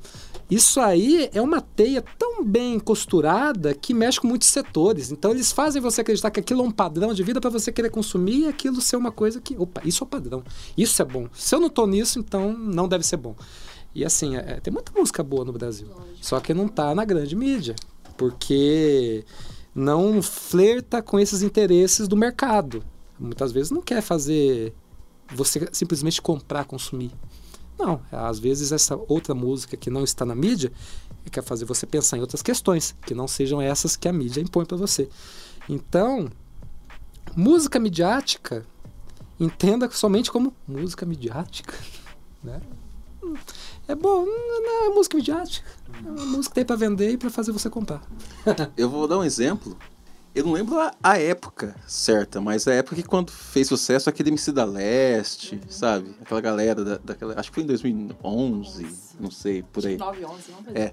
isso 0.50 0.80
aí 0.80 1.30
é 1.34 1.42
uma 1.42 1.62
teia 1.62 2.04
tão 2.18 2.44
bem 2.44 2.80
costurada 2.80 3.74
que 3.74 3.94
mexe 3.94 4.20
com 4.20 4.28
muitos 4.28 4.48
setores. 4.48 5.12
Então, 5.12 5.32
eles 5.32 5.52
fazem 5.52 5.82
você 5.82 6.02
acreditar 6.02 6.32
que 6.32 6.40
aquilo 6.40 6.62
é 6.62 6.66
um 6.66 6.72
padrão 6.72 7.14
de 7.14 7.24
vida 7.24 7.40
para 7.40 7.50
você 7.50 7.72
querer 7.72 7.90
consumir 7.90 8.46
e 8.46 8.48
aquilo 8.48 8.82
ser 8.82 8.96
uma 8.96 9.12
coisa 9.12 9.40
que, 9.40 9.56
opa, 9.58 9.82
isso 9.86 10.04
é 10.04 10.06
o 10.06 10.10
padrão. 10.10 10.44
Isso 10.78 11.02
é 11.02 11.06
bom. 11.06 11.28
Se 11.34 11.54
eu 11.54 11.60
não 11.60 11.70
tô 11.70 11.86
nisso, 11.86 12.20
então 12.20 12.52
não 12.54 12.88
deve 12.88 13.06
ser 13.06 13.18
bom. 13.18 13.36
E 13.94 14.06
assim, 14.06 14.36
é, 14.36 14.60
tem 14.62 14.74
muita 14.74 14.92
música 14.98 15.22
boa 15.22 15.46
no 15.46 15.52
Brasil. 15.52 15.88
Só 16.22 16.40
que 16.40 16.54
não 16.54 16.68
tá 16.68 16.96
na 16.96 17.06
grande 17.06 17.36
mídia. 17.36 17.76
Porque 18.18 19.24
não 19.76 20.22
flerta 20.22 21.02
com 21.02 21.20
esses 21.20 21.42
interesses 21.42 22.08
do 22.08 22.16
mercado. 22.16 22.84
Muitas 23.20 23.52
vezes 23.52 23.72
não 23.72 23.82
quer 23.82 24.02
fazer 24.02 24.74
você 25.34 25.68
simplesmente 25.72 26.22
comprar, 26.22 26.66
consumir. 26.66 27.12
Não, 27.82 28.00
às 28.12 28.38
vezes 28.38 28.72
essa 28.72 28.96
outra 29.08 29.34
música 29.34 29.76
que 29.76 29.90
não 29.90 30.04
está 30.04 30.24
na 30.24 30.36
mídia 30.36 30.72
quer 31.32 31.44
fazer 31.44 31.66
você 31.66 31.88
pensar 31.88 32.18
em 32.18 32.22
outras 32.22 32.42
questões, 32.42 32.96
que 33.06 33.16
não 33.16 33.28
sejam 33.28 33.60
essas 33.60 33.96
que 33.96 34.08
a 34.08 34.14
mídia 34.14 34.40
impõe 34.40 34.66
para 34.66 34.78
você. 34.78 35.10
Então, 35.68 36.30
música 37.36 37.80
midiática, 37.80 38.66
entenda 39.40 39.90
somente 39.90 40.32
como 40.32 40.54
música 40.68 41.06
midiática. 41.06 41.74
Né? 42.44 42.60
É 43.88 43.94
bom, 43.94 44.26
não 44.26 44.86
é 44.86 44.90
música 44.90 45.16
midiática. 45.16 45.70
É 46.04 46.10
uma 46.10 46.26
música 46.26 46.50
que 46.50 46.56
tem 46.56 46.66
para 46.66 46.76
vender 46.76 47.12
e 47.12 47.18
para 47.18 47.30
fazer 47.30 47.52
você 47.52 47.70
comprar. 47.70 48.02
Eu 48.76 48.90
vou 48.90 49.08
dar 49.08 49.20
um 49.20 49.24
exemplo 49.24 49.78
eu 50.34 50.46
não 50.46 50.54
lembro 50.54 50.80
a, 50.80 50.94
a, 51.04 51.18
época 51.18 51.76
certa, 51.86 52.40
mas 52.40 52.68
a 52.68 52.74
época 52.74 52.96
que 52.96 53.04
quando 53.04 53.32
fez 53.32 53.68
sucesso 53.68 54.10
aquele 54.10 54.30
MC 54.30 54.52
da 54.52 54.64
Leste, 54.64 55.56
uhum. 55.56 55.62
sabe? 55.70 56.16
Aquela 56.22 56.40
galera 56.40 56.84
da, 56.86 56.98
daquela. 56.98 57.38
Acho 57.38 57.50
que 57.50 57.56
foi 57.56 57.64
em 57.64 57.68
2011, 57.68 58.88
não 59.20 59.30
sei, 59.30 59.62
por 59.62 59.86
aí. 59.86 59.98
9, 59.98 60.26
11, 60.26 60.52
não 60.52 60.74
é. 60.74 60.92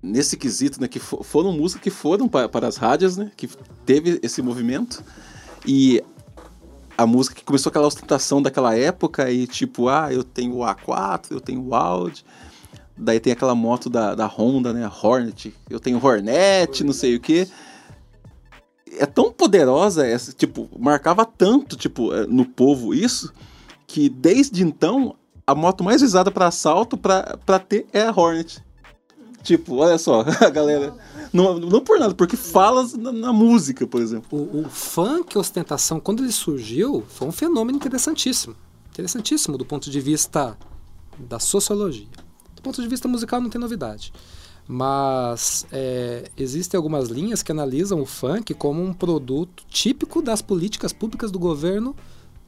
Nesse 0.00 0.36
quesito, 0.36 0.80
né? 0.80 0.86
Que 0.86 1.00
for, 1.00 1.24
foram 1.24 1.50
músicas 1.50 1.82
que 1.82 1.90
foram 1.90 2.28
para, 2.28 2.48
para 2.48 2.68
as 2.68 2.76
rádios, 2.76 3.16
né? 3.16 3.32
Que 3.36 3.48
teve 3.84 4.20
esse 4.22 4.40
movimento. 4.40 5.02
E 5.66 6.00
a 6.96 7.06
música 7.06 7.34
que 7.34 7.44
começou 7.44 7.70
aquela 7.70 7.88
ostentação 7.88 8.40
daquela 8.40 8.76
época 8.76 9.28
e 9.32 9.48
tipo, 9.48 9.88
ah, 9.88 10.12
eu 10.12 10.22
tenho 10.22 10.58
o 10.58 10.60
A4, 10.60 11.32
eu 11.32 11.40
tenho 11.40 11.60
o 11.60 11.74
Audi. 11.74 12.24
Daí 12.96 13.18
tem 13.18 13.32
aquela 13.32 13.54
moto 13.54 13.90
da, 13.90 14.14
da 14.14 14.26
Honda, 14.26 14.72
né? 14.72 14.84
A 14.84 15.06
Hornet. 15.06 15.52
Eu 15.68 15.80
tenho 15.80 16.02
Hornet, 16.02 16.84
não 16.84 16.92
sei 16.92 17.16
o 17.16 17.20
que 17.20 17.48
é 18.92 19.06
tão 19.06 19.32
poderosa 19.32 20.06
essa, 20.06 20.32
tipo, 20.32 20.68
marcava 20.78 21.24
tanto, 21.24 21.76
tipo, 21.76 22.12
eh, 22.14 22.26
no 22.26 22.44
povo 22.44 22.94
isso, 22.94 23.32
que 23.86 24.08
desde 24.08 24.62
então 24.62 25.16
a 25.46 25.54
moto 25.54 25.84
mais 25.84 26.02
usada 26.02 26.30
para 26.30 26.48
assalto 26.48 26.96
para 26.96 27.58
ter 27.58 27.86
é 27.92 28.02
a 28.02 28.10
Hornet. 28.10 28.64
Tipo, 29.42 29.76
olha 29.76 29.96
só, 29.96 30.24
a 30.44 30.50
galera. 30.50 30.92
Não, 31.32 31.58
não 31.58 31.80
por 31.80 32.00
nada, 32.00 32.14
porque 32.14 32.36
fala 32.36 32.84
na, 32.98 33.12
na 33.12 33.32
música, 33.32 33.86
por 33.86 34.00
exemplo. 34.00 34.38
O, 34.38 34.62
o 34.62 34.68
funk 34.68 35.38
ostentação, 35.38 36.00
quando 36.00 36.22
ele 36.22 36.32
surgiu, 36.32 37.04
foi 37.08 37.28
um 37.28 37.32
fenômeno 37.32 37.76
interessantíssimo. 37.76 38.56
Interessantíssimo 38.90 39.56
do 39.56 39.64
ponto 39.64 39.88
de 39.88 40.00
vista 40.00 40.56
da 41.16 41.38
sociologia. 41.38 42.08
Do 42.56 42.62
ponto 42.62 42.82
de 42.82 42.88
vista 42.88 43.06
musical 43.06 43.40
não 43.40 43.50
tem 43.50 43.60
novidade. 43.60 44.12
Mas 44.68 45.64
é, 45.70 46.28
existem 46.36 46.76
algumas 46.76 47.08
linhas 47.08 47.42
que 47.42 47.52
analisam 47.52 48.00
o 48.00 48.06
funk 48.06 48.52
como 48.54 48.82
um 48.82 48.92
produto 48.92 49.64
típico 49.68 50.20
das 50.20 50.42
políticas 50.42 50.92
públicas 50.92 51.30
do 51.30 51.38
governo 51.38 51.94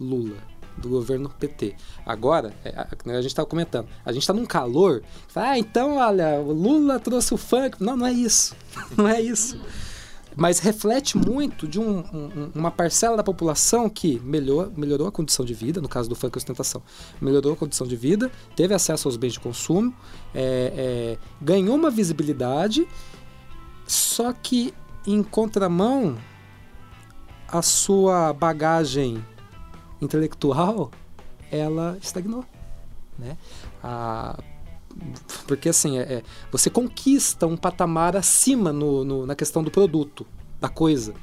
Lula, 0.00 0.36
do 0.76 0.88
governo 0.88 1.28
PT. 1.28 1.76
Agora, 2.04 2.52
é, 2.64 2.74
a, 2.76 3.20
gente 3.20 3.26
estava 3.26 3.46
comentando, 3.46 3.88
a 4.04 4.12
gente 4.12 4.22
está 4.22 4.32
num 4.32 4.46
calor. 4.46 5.02
Ah, 5.34 5.58
então, 5.58 5.96
olha, 5.96 6.40
o 6.40 6.52
Lula 6.52 6.98
trouxe 6.98 7.34
o 7.34 7.36
funk. 7.36 7.82
Não, 7.82 7.96
não 7.96 8.06
é 8.06 8.12
isso. 8.12 8.56
Não 8.96 9.06
é 9.06 9.20
isso. 9.20 9.60
Mas 10.36 10.58
reflete 10.60 11.16
muito 11.18 11.66
de 11.66 11.80
um- 11.80 11.98
um- 11.98 12.50
uma 12.54 12.70
parcela 12.70 13.16
da 13.16 13.24
população 13.24 13.88
que 13.88 14.20
melhor, 14.20 14.70
melhorou 14.76 15.08
a 15.08 15.12
condição 15.12 15.44
de 15.44 15.52
vida, 15.54 15.80
no 15.80 15.88
caso 15.88 16.08
do 16.08 16.14
funk 16.14 16.36
ostentação, 16.36 16.82
melhorou 17.20 17.52
a 17.54 17.56
condição 17.56 17.86
de 17.86 17.96
vida, 17.96 18.30
teve 18.54 18.72
acesso 18.72 19.08
aos 19.08 19.16
bens 19.16 19.32
de 19.32 19.40
consumo, 19.40 19.92
é, 20.34 20.72
é, 20.76 21.18
ganhou 21.40 21.74
uma 21.74 21.90
visibilidade, 21.90 22.86
só 23.86 24.32
que 24.32 24.72
em 25.06 25.22
contramão 25.22 26.16
a 27.50 27.62
sua 27.62 28.32
bagagem 28.32 29.24
intelectual 30.00 30.90
ela 31.50 31.96
estagnou, 32.00 32.44
né? 33.18 33.36
A- 33.82 34.38
porque 35.46 35.68
assim, 35.68 35.98
é, 35.98 36.02
é, 36.02 36.22
você 36.50 36.68
conquista 36.70 37.46
um 37.46 37.56
patamar 37.56 38.16
acima 38.16 38.72
no, 38.72 39.04
no- 39.04 39.26
na 39.26 39.34
questão 39.34 39.62
do 39.62 39.70
produto, 39.70 40.26
da 40.60 40.68
coisa. 40.68 41.14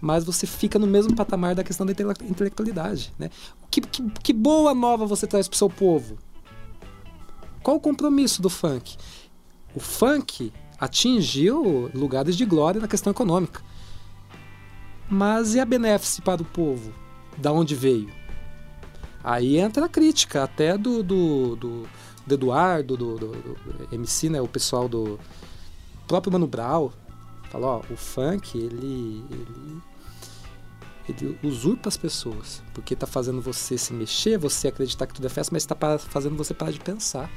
Mas 0.00 0.24
você 0.24 0.46
fica 0.46 0.78
no 0.78 0.86
mesmo 0.86 1.14
patamar 1.16 1.54
da 1.54 1.64
questão 1.64 1.86
da 1.86 1.92
intele- 1.92 2.12
intelectualidade. 2.22 3.12
Né? 3.18 3.30
Que, 3.70 3.80
que, 3.80 4.02
que 4.22 4.32
boa 4.32 4.74
nova 4.74 5.06
você 5.06 5.26
traz 5.26 5.48
pro 5.48 5.56
seu 5.56 5.70
povo? 5.70 6.18
Qual 7.62 7.78
o 7.78 7.80
compromisso 7.80 8.42
do 8.42 8.50
funk? 8.50 8.96
O 9.74 9.80
funk 9.80 10.52
atingiu 10.78 11.90
lugares 11.94 12.36
de 12.36 12.44
glória 12.44 12.80
na 12.80 12.86
questão 12.86 13.10
econômica. 13.10 13.62
Mas 15.08 15.54
e 15.54 15.60
a 15.60 15.64
benéfice 15.64 16.20
para 16.20 16.42
o 16.42 16.44
povo? 16.44 16.92
Da 17.38 17.52
onde 17.52 17.74
veio? 17.74 18.10
Aí 19.24 19.56
entra 19.58 19.86
a 19.86 19.88
crítica 19.88 20.44
até 20.44 20.76
do, 20.78 21.02
do, 21.02 21.56
do, 21.56 21.88
do 22.26 22.34
Eduardo, 22.34 22.96
do, 22.96 23.16
do, 23.16 23.28
do 23.32 23.88
MC, 23.92 24.28
né? 24.28 24.40
O 24.40 24.48
pessoal 24.48 24.88
do 24.88 25.18
próprio 26.06 26.32
Mano 26.32 26.46
Brown. 26.46 26.90
Fala, 27.50 27.66
ó, 27.66 27.80
o 27.90 27.96
funk, 27.96 28.58
ele, 28.58 29.24
ele, 29.30 29.82
ele 31.08 31.38
usurpa 31.42 31.88
as 31.88 31.96
pessoas. 31.96 32.62
Porque 32.74 32.96
tá 32.96 33.06
fazendo 33.06 33.40
você 33.40 33.78
se 33.78 33.92
mexer, 33.92 34.36
você 34.38 34.68
acreditar 34.68 35.06
que 35.06 35.14
tudo 35.14 35.26
é 35.26 35.30
festa, 35.30 35.54
mas 35.54 35.64
tá 35.64 35.74
pa- 35.74 35.98
fazendo 35.98 36.36
você 36.36 36.52
parar 36.52 36.72
de 36.72 36.80
pensar. 36.80 37.30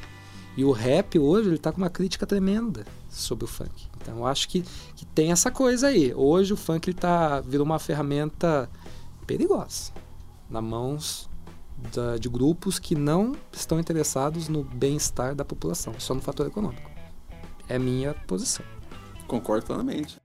E 0.57 0.65
o 0.65 0.71
rap 0.71 1.17
hoje, 1.19 1.49
ele 1.49 1.59
tá 1.59 1.71
com 1.71 1.77
uma 1.77 1.89
crítica 1.89 2.25
tremenda 2.25 2.83
sobre 3.07 3.45
o 3.45 3.47
funk. 3.47 3.87
Então 4.01 4.17
eu 4.17 4.25
acho 4.25 4.49
que, 4.49 4.63
que 4.95 5.05
tem 5.05 5.31
essa 5.31 5.51
coisa 5.51 5.87
aí. 5.87 6.11
Hoje 6.13 6.51
o 6.53 6.57
funk 6.57 6.89
ele 6.89 6.97
tá, 6.97 7.39
virou 7.41 7.65
uma 7.65 7.77
ferramenta 7.79 8.69
perigosa. 9.27 9.91
Na 10.49 10.61
mãos 10.61 11.28
da- 11.93 12.17
de 12.17 12.29
grupos 12.29 12.77
que 12.79 12.95
não 12.95 13.35
estão 13.51 13.79
interessados 13.79 14.47
no 14.47 14.63
bem-estar 14.63 15.35
da 15.35 15.45
população, 15.45 15.93
só 15.99 16.13
no 16.13 16.21
fator 16.21 16.47
econômico. 16.47 16.89
É 17.67 17.75
a 17.75 17.79
minha 17.79 18.13
posição. 18.13 18.65
Concordo 19.27 19.65
plenamente. 19.65 20.19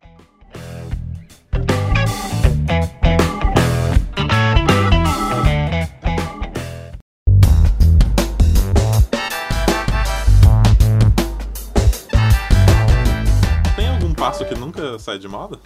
Tem 13.77 13.89
algum 13.89 14.15
passo 14.15 14.45
que 14.45 14.55
nunca 14.55 14.99
sai 14.99 15.19
de 15.19 15.29
moda? 15.29 15.59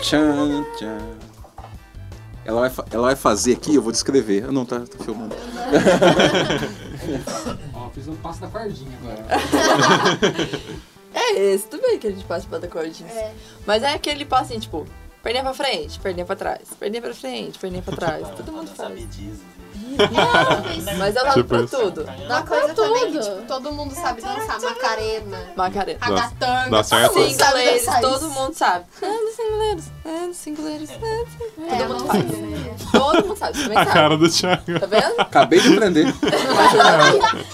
Tchan, 0.00 0.64
tchan. 0.76 0.98
Ela 2.48 2.66
vai, 2.66 2.86
ela 2.90 3.02
vai 3.02 3.14
fazer 3.14 3.52
aqui, 3.52 3.74
eu 3.74 3.82
vou 3.82 3.92
descrever. 3.92 4.46
Ah, 4.48 4.50
não, 4.50 4.64
tá, 4.64 4.80
tá 4.80 5.04
filmando. 5.04 5.36
Ó, 7.74 7.90
fiz 7.90 8.08
um 8.08 8.16
passo 8.16 8.40
da 8.40 8.46
cordinha 8.46 8.90
agora. 9.02 9.26
É 11.14 11.32
esse, 11.52 11.66
tudo 11.66 11.82
bem 11.82 11.98
que 11.98 12.06
a 12.06 12.10
gente 12.10 12.24
passa 12.24 12.46
pra 12.46 12.58
dar 12.58 12.68
cordinhas. 12.68 13.12
É. 13.12 13.34
Mas 13.66 13.82
é 13.82 13.92
aquele 13.92 14.24
passinho, 14.24 14.60
tipo, 14.60 14.86
perninha 15.22 15.42
pra 15.42 15.52
frente, 15.52 15.98
perninha 15.98 16.24
pra 16.24 16.36
trás, 16.36 16.68
perninha 16.78 17.02
pra 17.02 17.14
frente, 17.14 17.58
perninha 17.58 17.82
pra 17.82 17.96
trás. 17.96 18.28
Todo 18.36 18.52
mundo 18.52 18.70
faz. 18.70 18.98
Mas 20.98 21.16
eu 21.16 21.24
dá 21.24 21.32
Tipo 21.32 21.48
pra 21.48 21.60
isso. 21.62 21.78
tudo. 21.78 22.06
Uma 22.26 22.42
coisa 22.42 22.74
também 22.74 23.12
que 23.12 23.18
tudo. 23.18 23.22
tipo, 23.36 23.42
todo 23.46 23.72
mundo 23.72 23.94
sabe 23.94 24.20
dançar 24.22 24.60
Macarena, 24.60 25.38
Macarena. 25.56 25.98
ragatanga, 26.00 26.70
dá 26.70 26.82
certo? 26.82 27.12
todo 27.14 27.20
mundo 27.22 27.34
sabe 27.36 27.58
Singuleiros, 27.58 28.00
todo 28.00 28.30
mundo 28.30 28.54
sabe. 28.54 28.84
Ando 29.02 29.30
singuleiros, 29.36 29.84
ando 30.06 30.34
singuleiros, 30.34 30.90
ando 30.90 31.66
É, 31.66 31.78
Todo 31.78 31.80
eu 31.82 31.88
mundo 31.88 32.06
faz. 32.06 32.24
Todo 32.92 33.26
mundo 33.26 33.36
sabe, 33.38 33.62
também 33.62 33.78
A 33.78 33.86
cara 33.86 34.16
do 34.16 34.28
Thiago. 34.28 34.80
Tá 34.80 34.86
vendo? 34.86 35.14
Acabei 35.20 35.60
de 35.60 35.72
aprender. 35.72 36.14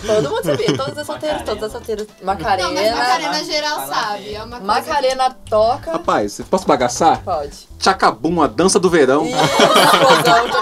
Todo 0.06 0.30
mundo 0.30 0.44
sabia. 0.44 0.76
Todas 0.76 0.98
as 0.98 1.06
solteiras, 1.06 1.42
todas 1.42 1.62
as 1.64 1.72
solteiras. 1.72 2.06
Macarena. 2.22 2.68
Não, 2.68 2.74
mas 2.74 2.90
Macarena 2.96 3.44
geral 3.44 3.86
sabe. 3.86 4.34
É 4.34 4.42
uma 4.42 4.60
coisa 4.60 4.64
Macarena 4.66 5.30
toca. 5.48 5.92
Rapaz, 5.92 6.40
posso 6.50 6.66
bagaçar? 6.66 7.22
Pode. 7.22 7.68
Tchacabum, 7.84 8.40
a 8.40 8.46
dança 8.46 8.80
do 8.80 8.88
verão. 8.88 9.26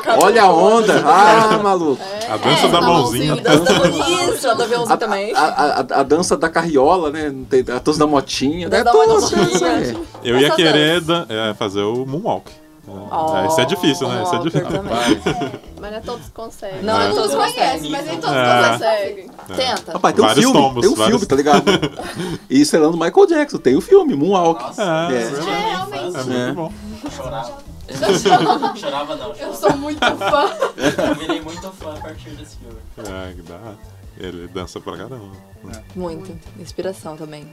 Cabelo. 0.03 0.25
Olha 0.25 0.43
a 0.43 0.51
onda. 0.53 0.93
Ah, 1.07 1.57
maluco. 1.63 2.03
A 2.29 2.37
dança 2.37 2.67
da 2.67 2.81
tá 2.81 2.87
mãozinha. 2.87 3.37
Dança 3.37 3.73
Isso, 4.35 4.49
a 4.51 4.55
do 4.55 4.63
aviãozinho 4.65 4.97
também. 4.99 5.33
A, 5.33 5.41
a- 5.41 5.81
a- 5.81 6.01
a 6.01 6.03
dança 6.03 6.37
da 6.37 6.49
carriola, 6.49 7.11
né? 7.13 7.33
A 7.75 7.79
dança 7.79 7.99
da 8.01 8.07
motinha. 8.09 8.69
Dança 8.69 8.85
né? 8.85 8.91
da 8.91 8.91
Tudo, 8.91 9.21
motinha. 9.21 9.77
né? 9.77 9.97
Eu 10.25 10.37
ia 10.41 10.51
querer 10.51 11.01
é, 11.29 11.55
fazer 11.55 11.83
o 11.83 12.05
moonwalk. 12.05 12.51
É, 12.85 13.47
Isso 13.47 13.61
é 13.61 13.65
difícil, 13.65 14.09
né? 14.09 14.23
Isso 14.25 14.35
é 14.35 14.39
difícil. 14.41 14.67
também. 14.69 14.93
Mas 15.81 15.91
não 15.93 15.99
é 15.99 16.01
todos 16.01 16.25
que 16.27 16.31
conseguem. 16.33 16.83
Não, 16.83 17.01
é 17.01 17.07
Todo 17.09 17.15
todos 17.17 17.31
mundo 17.33 17.41
conhece, 17.41 17.61
conseguem. 17.73 17.91
mas 17.91 18.05
nem 18.07 18.21
todos 18.21 18.37
É. 18.37 18.69
conseguem. 18.73 19.31
Tenta. 19.57 19.93
Rapaz, 19.93 20.15
tem 20.15 20.25
um 20.25 20.27
Vários 20.29 20.45
filme. 20.45 20.61
tombos, 20.61 20.81
tem 20.83 20.91
um 20.91 20.95
vários- 20.95 21.09
filme, 21.21 21.27
tá 21.27 21.37
ligado? 21.37 21.65
E 22.51 22.61
estrelando 22.61 22.97
Michael 22.97 23.27
Jackson. 23.27 23.59
Tem 23.59 23.77
o 23.77 23.81
filme, 23.81 24.15
Moonwalk. 24.15 24.63
Nossa, 24.63 24.83
É, 24.83 25.15
É. 25.15 25.23
é 25.23 25.71
realmente. 25.71 26.17
É 26.17 26.23
muito 26.23 26.33
É. 26.33 26.53
bom. 26.53 26.73
chorava. 27.17 27.73
Chorava 28.77 29.17
não, 29.17 29.29
Eu 29.31 29.35
chorava. 29.37 29.57
sou 29.57 29.77
muito 29.77 30.01
fã. 30.01 30.51
Eu 30.77 31.15
virei 31.17 31.41
muito 31.41 31.71
fã 31.73 31.95
a 31.95 32.01
partir 32.01 32.31
desse 32.31 32.57
filme. 32.57 32.79
É, 32.99 33.33
que 33.35 33.43
dá. 33.43 33.59
Ele 34.19 34.47
dança 34.49 34.81
pra 34.81 34.97
caramba. 34.97 35.31
Muito. 35.97 36.39
Inspiração 36.59 37.17
também. 37.17 37.53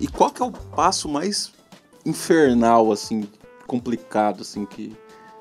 E 0.00 0.06
qual 0.06 0.30
que 0.30 0.42
é 0.42 0.44
o 0.46 0.50
passo 0.52 1.08
mais 1.08 1.52
infernal, 2.04 2.90
assim, 2.92 3.28
complicado, 3.68 4.40
assim, 4.40 4.64
que 4.66 4.96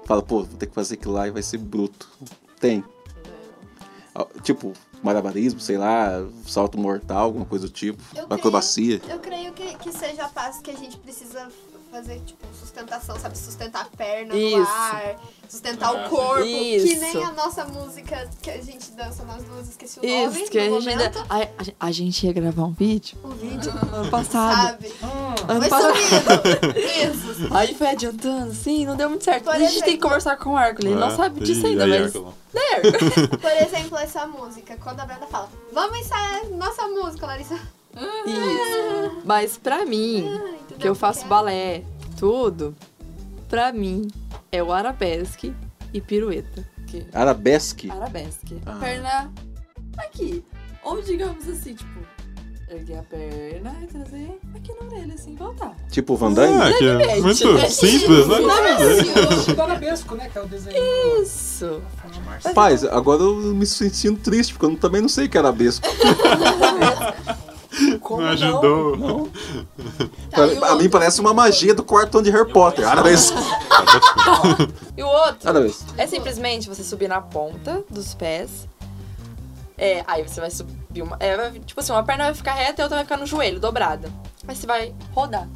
fala, 0.05 0.21
pô, 0.21 0.43
vou 0.43 0.57
ter 0.57 0.67
que 0.67 0.73
fazer 0.75 0.93
aquilo 0.95 1.13
lá 1.15 1.27
e 1.27 1.31
vai 1.31 1.41
ser 1.41 1.57
bruto? 1.57 2.07
Tem. 2.59 2.83
Ah, 4.13 4.27
Tipo, 4.43 4.73
malabarismo, 5.01 5.59
sei 5.59 5.77
lá, 5.77 6.09
salto 6.45 6.77
mortal, 6.77 7.23
alguma 7.25 7.45
coisa 7.45 7.67
do 7.67 7.73
tipo, 7.73 8.01
Eu 8.15 8.25
creio- 8.27 8.33
acrobacia. 8.39 9.01
Eu 9.09 9.19
creio 9.19 9.53
que, 9.53 9.75
que 9.77 9.91
seja 9.91 10.25
a 10.25 10.29
passo 10.29 10.61
que 10.61 10.69
a 10.71 10.75
gente 10.75 10.97
precisa 10.97 11.47
fazer, 11.87 12.19
tipo, 12.25 12.45
sustentação, 12.59 13.17
sabe? 13.19 13.37
Sustentar 13.37 13.81
a 13.81 13.97
perna 13.97 14.33
no 14.33 14.39
Isso. 14.39 14.71
ar, 14.71 15.15
sustentar 15.49 15.91
o 15.93 16.09
corpo. 16.09 16.43
Que 16.43 16.75
Isso. 16.75 16.99
nem 17.01 17.23
a 17.23 17.31
nossa 17.31 17.65
música 17.65 18.29
que 18.41 18.49
a 18.49 18.61
gente 18.61 18.91
dança 18.91 19.23
nas 19.23 19.43
duas, 19.43 19.69
esqueci 19.69 19.99
o 19.99 20.03
nome 20.03 20.41
Isso, 20.41 20.51
que 20.51 20.59
a 20.59 20.69
no 20.69 20.81
gente, 20.81 20.95
momento. 20.95 21.19
ainda, 21.29 21.47
a, 21.57 21.61
a- 21.85 21.87
a 21.87 21.91
gente 21.91 22.25
ia 22.25 22.33
gravar 22.33 22.63
um 22.63 22.71
vídeo 22.71 23.17
O 23.23 23.29
vídeo, 23.29 23.71
ano 23.93 24.09
passado. 24.11 24.55
sabe? 24.55 24.93
Ano 25.47 25.61
Foi 25.61 25.69
passado. 25.69 25.93
Isso. 26.77 27.53
Aí 27.55 27.73
foi 27.75 27.87
adiantando, 27.87 28.53
sim, 28.53 28.85
não 28.85 28.95
deu 28.95 29.09
muito 29.09 29.23
certo. 29.23 29.43
Por 29.45 29.55
a 29.55 29.59
gente 29.59 29.81
tem 29.83 29.95
que 29.95 30.01
conversar 30.01 30.37
com 30.37 30.51
o 30.53 30.59
Hércules. 30.59 30.91
Ele 30.91 30.99
não 30.99 31.07
É. 31.09 31.15
sabe 31.15 31.39
disso 31.41 31.65
ainda, 31.65 31.85
aí, 31.85 31.99
mas. 32.01 32.13
Hércules. 32.15 33.27
Por 33.41 33.51
exemplo, 33.51 33.97
essa 33.97 34.25
música, 34.27 34.77
quando 34.83 34.99
a 34.99 35.05
Brenda 35.05 35.27
fala, 35.27 35.49
vamos 35.71 35.99
ensaiar 35.99 36.45
nossa 36.49 36.87
música, 36.87 37.25
Larissa. 37.25 37.59
Isso. 38.25 39.21
Mas 39.25 39.57
pra 39.57 39.85
mim, 39.85 40.27
Ai, 40.27 40.59
que 40.79 40.87
eu 40.87 40.89
não 40.89 40.95
faço 40.95 41.25
balé, 41.27 41.83
tudo, 42.17 42.75
pra 43.49 43.71
mim 43.71 44.07
é 44.51 44.61
o 44.63 44.71
arabesque 44.71 45.53
e 45.93 45.99
pirueta. 46.01 46.67
Que 46.87 47.05
Arabesque. 47.13 47.89
arabesque. 47.91 48.61
A 48.65 48.71
Ah. 48.73 48.75
perna 48.79 49.33
aqui. 49.97 50.43
Ou 50.83 51.01
digamos 51.01 51.47
assim, 51.49 51.73
tipo, 51.73 51.99
erguer 52.69 52.99
a 52.99 53.03
perna 53.03 53.75
e 53.83 53.87
trazer 53.87 54.39
aqui 54.55 54.73
na 54.73 54.85
orelha, 54.87 55.13
assim, 55.13 55.35
voltar. 55.35 55.75
Tipo 55.91 56.15
Van 56.15 56.31
Damme. 56.31 56.61
Ah, 56.61 56.71
que 56.77 56.85
é 56.85 57.19
muito 57.21 57.69
simples, 57.69 58.27
né? 58.27 58.35
O 59.57 59.61
arabesco, 59.61 60.15
né? 60.15 60.29
Que 60.29 60.37
é 60.37 60.41
o 60.41 60.47
desenho. 60.47 61.21
Isso. 61.21 61.81
Rapaz, 62.45 62.83
agora 62.85 63.21
eu 63.23 63.35
me 63.35 63.65
sentindo 63.65 64.17
triste, 64.19 64.53
porque 64.53 64.65
eu 64.65 64.77
também 64.77 65.01
não 65.01 65.09
sei 65.09 65.25
o 65.25 65.29
que 65.29 65.37
é 65.37 65.41
arabesco. 65.41 65.85
Como 68.01 68.21
Não 68.21 68.27
não? 68.27 68.33
ajudou. 68.33 68.97
Não. 68.97 69.29
Tá, 70.31 70.45
e 70.47 70.57
o 70.57 70.65
a 70.65 70.75
mim 70.75 70.89
parece 70.89 71.19
uma 71.21 71.33
magia 71.33 71.73
do 71.73 71.83
quarto 71.83 72.21
de 72.21 72.29
Harry 72.31 72.51
Potter. 72.51 72.85
Parabéns. 72.85 73.31
E 74.95 75.03
o 75.03 75.07
outro 75.07 75.39
Parabéns. 75.43 75.85
é 75.97 76.07
simplesmente 76.07 76.67
você 76.67 76.83
subir 76.83 77.07
na 77.07 77.21
ponta 77.21 77.83
dos 77.89 78.13
pés. 78.15 78.67
É, 79.77 80.03
aí 80.07 80.27
você 80.27 80.39
vai 80.41 80.49
subir 80.49 81.01
uma. 81.03 81.17
É, 81.19 81.51
tipo 81.65 81.79
assim, 81.79 81.91
uma 81.91 82.03
perna 82.03 82.25
vai 82.25 82.33
ficar 82.33 82.53
reta 82.53 82.79
e 82.79 82.81
a 82.81 82.85
outra 82.85 82.97
vai 82.97 83.05
ficar 83.05 83.17
no 83.17 83.25
joelho, 83.27 83.59
dobrada. 83.59 84.09
Aí 84.47 84.55
você 84.55 84.65
vai 84.65 84.93
rodar. 85.13 85.47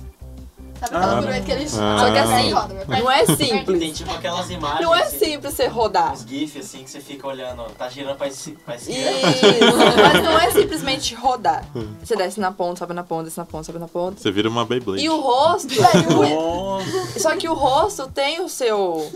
Sabe 0.81 0.95
Ah, 0.95 0.97
aquela 0.99 1.21
pirueta 1.21 1.45
que 1.45 1.51
eles 1.51 1.77
ah. 1.79 1.97
Só 1.99 2.11
que 2.11 2.17
assim, 2.17 2.51
roda, 2.51 2.73
meu 2.73 2.85
pai? 2.87 3.01
não 3.01 3.11
é 3.11 3.25
Tem 3.25 3.35
simples. 3.35 3.97
tipo 3.97 4.11
aquelas 4.11 4.49
imagens. 4.49 4.81
Não 4.81 4.95
é 4.95 5.03
assim, 5.03 5.19
simples 5.19 5.53
você 5.53 5.67
rodar. 5.67 6.13
Uns 6.13 6.25
GIFs 6.27 6.65
assim 6.65 6.83
que 6.83 6.89
você 6.89 6.99
fica 6.99 7.27
olhando, 7.27 7.63
tá 7.77 7.87
girando 7.87 8.15
pra, 8.17 8.27
esse- 8.27 8.51
pra 8.65 8.75
esquerda. 8.75 9.11
Isso, 9.11 9.77
mas 10.01 10.23
não 10.23 10.39
é 10.39 10.49
simplesmente 10.51 11.13
rodar. 11.15 11.63
Você 12.03 12.15
desce 12.15 12.39
na 12.39 12.51
ponta, 12.51 12.79
sobe 12.79 12.93
na 12.95 13.03
ponta, 13.03 13.25
desce 13.25 13.37
na 13.37 13.45
ponta, 13.45 13.63
sobe 13.63 13.77
na 13.79 13.87
ponta. 13.87 14.19
Você 14.19 14.31
vira 14.31 14.49
uma 14.49 14.65
Beyblade. 14.65 15.03
E 15.03 15.09
o 15.09 15.19
rosto. 15.21 15.69
Nossa. 16.19 17.19
Só 17.19 17.35
que 17.37 17.47
o 17.47 17.53
rosto 17.53 18.07
tem 18.07 18.41
o 18.41 18.49
seu 18.49 19.09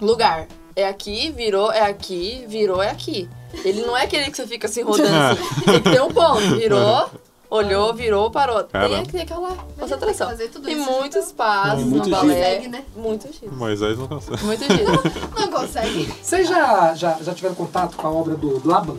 lugar. 0.00 0.46
É 0.74 0.86
aqui, 0.86 1.30
virou, 1.30 1.72
é 1.72 1.80
aqui, 1.82 2.44
virou, 2.48 2.82
é 2.82 2.90
aqui. 2.90 3.28
Ele 3.64 3.80
não 3.82 3.96
é 3.96 4.02
aquele 4.02 4.30
que 4.30 4.36
você 4.36 4.46
fica 4.46 4.66
assim 4.66 4.82
rodando 4.82 5.08
assim. 5.14 5.64
Tem 5.64 5.80
que 5.82 5.90
ter 5.90 6.02
um 6.02 6.10
ponto. 6.12 6.40
Virou, 6.56 7.10
olhou, 7.50 7.94
virou, 7.94 8.30
parou. 8.30 8.64
Caramba. 8.64 9.10
Tem 9.10 9.22
aquela 9.22 9.56
concentração. 9.78 10.28
fazer 10.28 10.48
tudo 10.48 10.64
Tem 10.64 10.78
isso, 10.78 10.90
muitos 10.90 11.24
então. 11.24 11.36
passos 11.36 11.84
Muito 11.84 12.08
no 12.08 12.16
balé. 12.16 12.34
Consegue, 12.34 12.68
né? 12.68 12.84
Muito 12.96 13.32
giro. 13.32 13.54
Moisés 13.54 13.98
não 13.98 14.08
consegue. 14.08 14.44
Muito 14.44 14.64
giro. 14.64 14.92
Não 15.36 15.48
consegue. 15.48 16.04
Vocês 16.22 16.48
já, 16.48 16.94
já, 16.94 17.12
já 17.22 17.34
tiveram 17.34 17.54
contato 17.54 17.96
com 17.96 18.06
a 18.06 18.10
obra 18.10 18.34
do 18.34 18.66
Laban? 18.66 18.96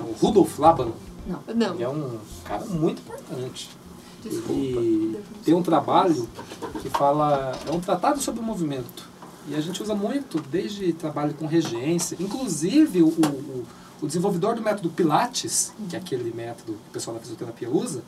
O 0.00 0.14
Rudolf 0.20 0.58
Laban? 0.58 0.88
Não. 1.26 1.74
Ele 1.74 1.82
é 1.82 1.88
um 1.88 2.18
cara 2.44 2.64
muito 2.64 3.00
importante. 3.00 3.70
Desculpa. 4.22 4.52
Ele 4.52 5.24
tem 5.44 5.54
um 5.54 5.62
trabalho 5.62 6.28
que 6.82 6.88
fala. 6.90 7.52
É 7.66 7.72
um 7.72 7.80
tratado 7.80 8.20
sobre 8.20 8.40
o 8.40 8.42
movimento. 8.42 9.08
E 9.48 9.54
a 9.54 9.60
gente 9.60 9.82
usa 9.82 9.94
muito 9.94 10.40
desde 10.40 10.92
trabalho 10.92 11.34
com 11.34 11.46
regência. 11.46 12.16
Inclusive, 12.20 13.02
o, 13.02 13.08
o, 13.08 13.66
o 14.02 14.06
desenvolvedor 14.06 14.54
do 14.54 14.62
método 14.62 14.90
Pilates, 14.90 15.72
que 15.88 15.96
é 15.96 15.98
aquele 15.98 16.32
método 16.34 16.72
que 16.72 16.90
o 16.90 16.92
pessoal 16.92 17.14
da 17.16 17.20
fisioterapia 17.20 17.68
usa, 17.70 18.02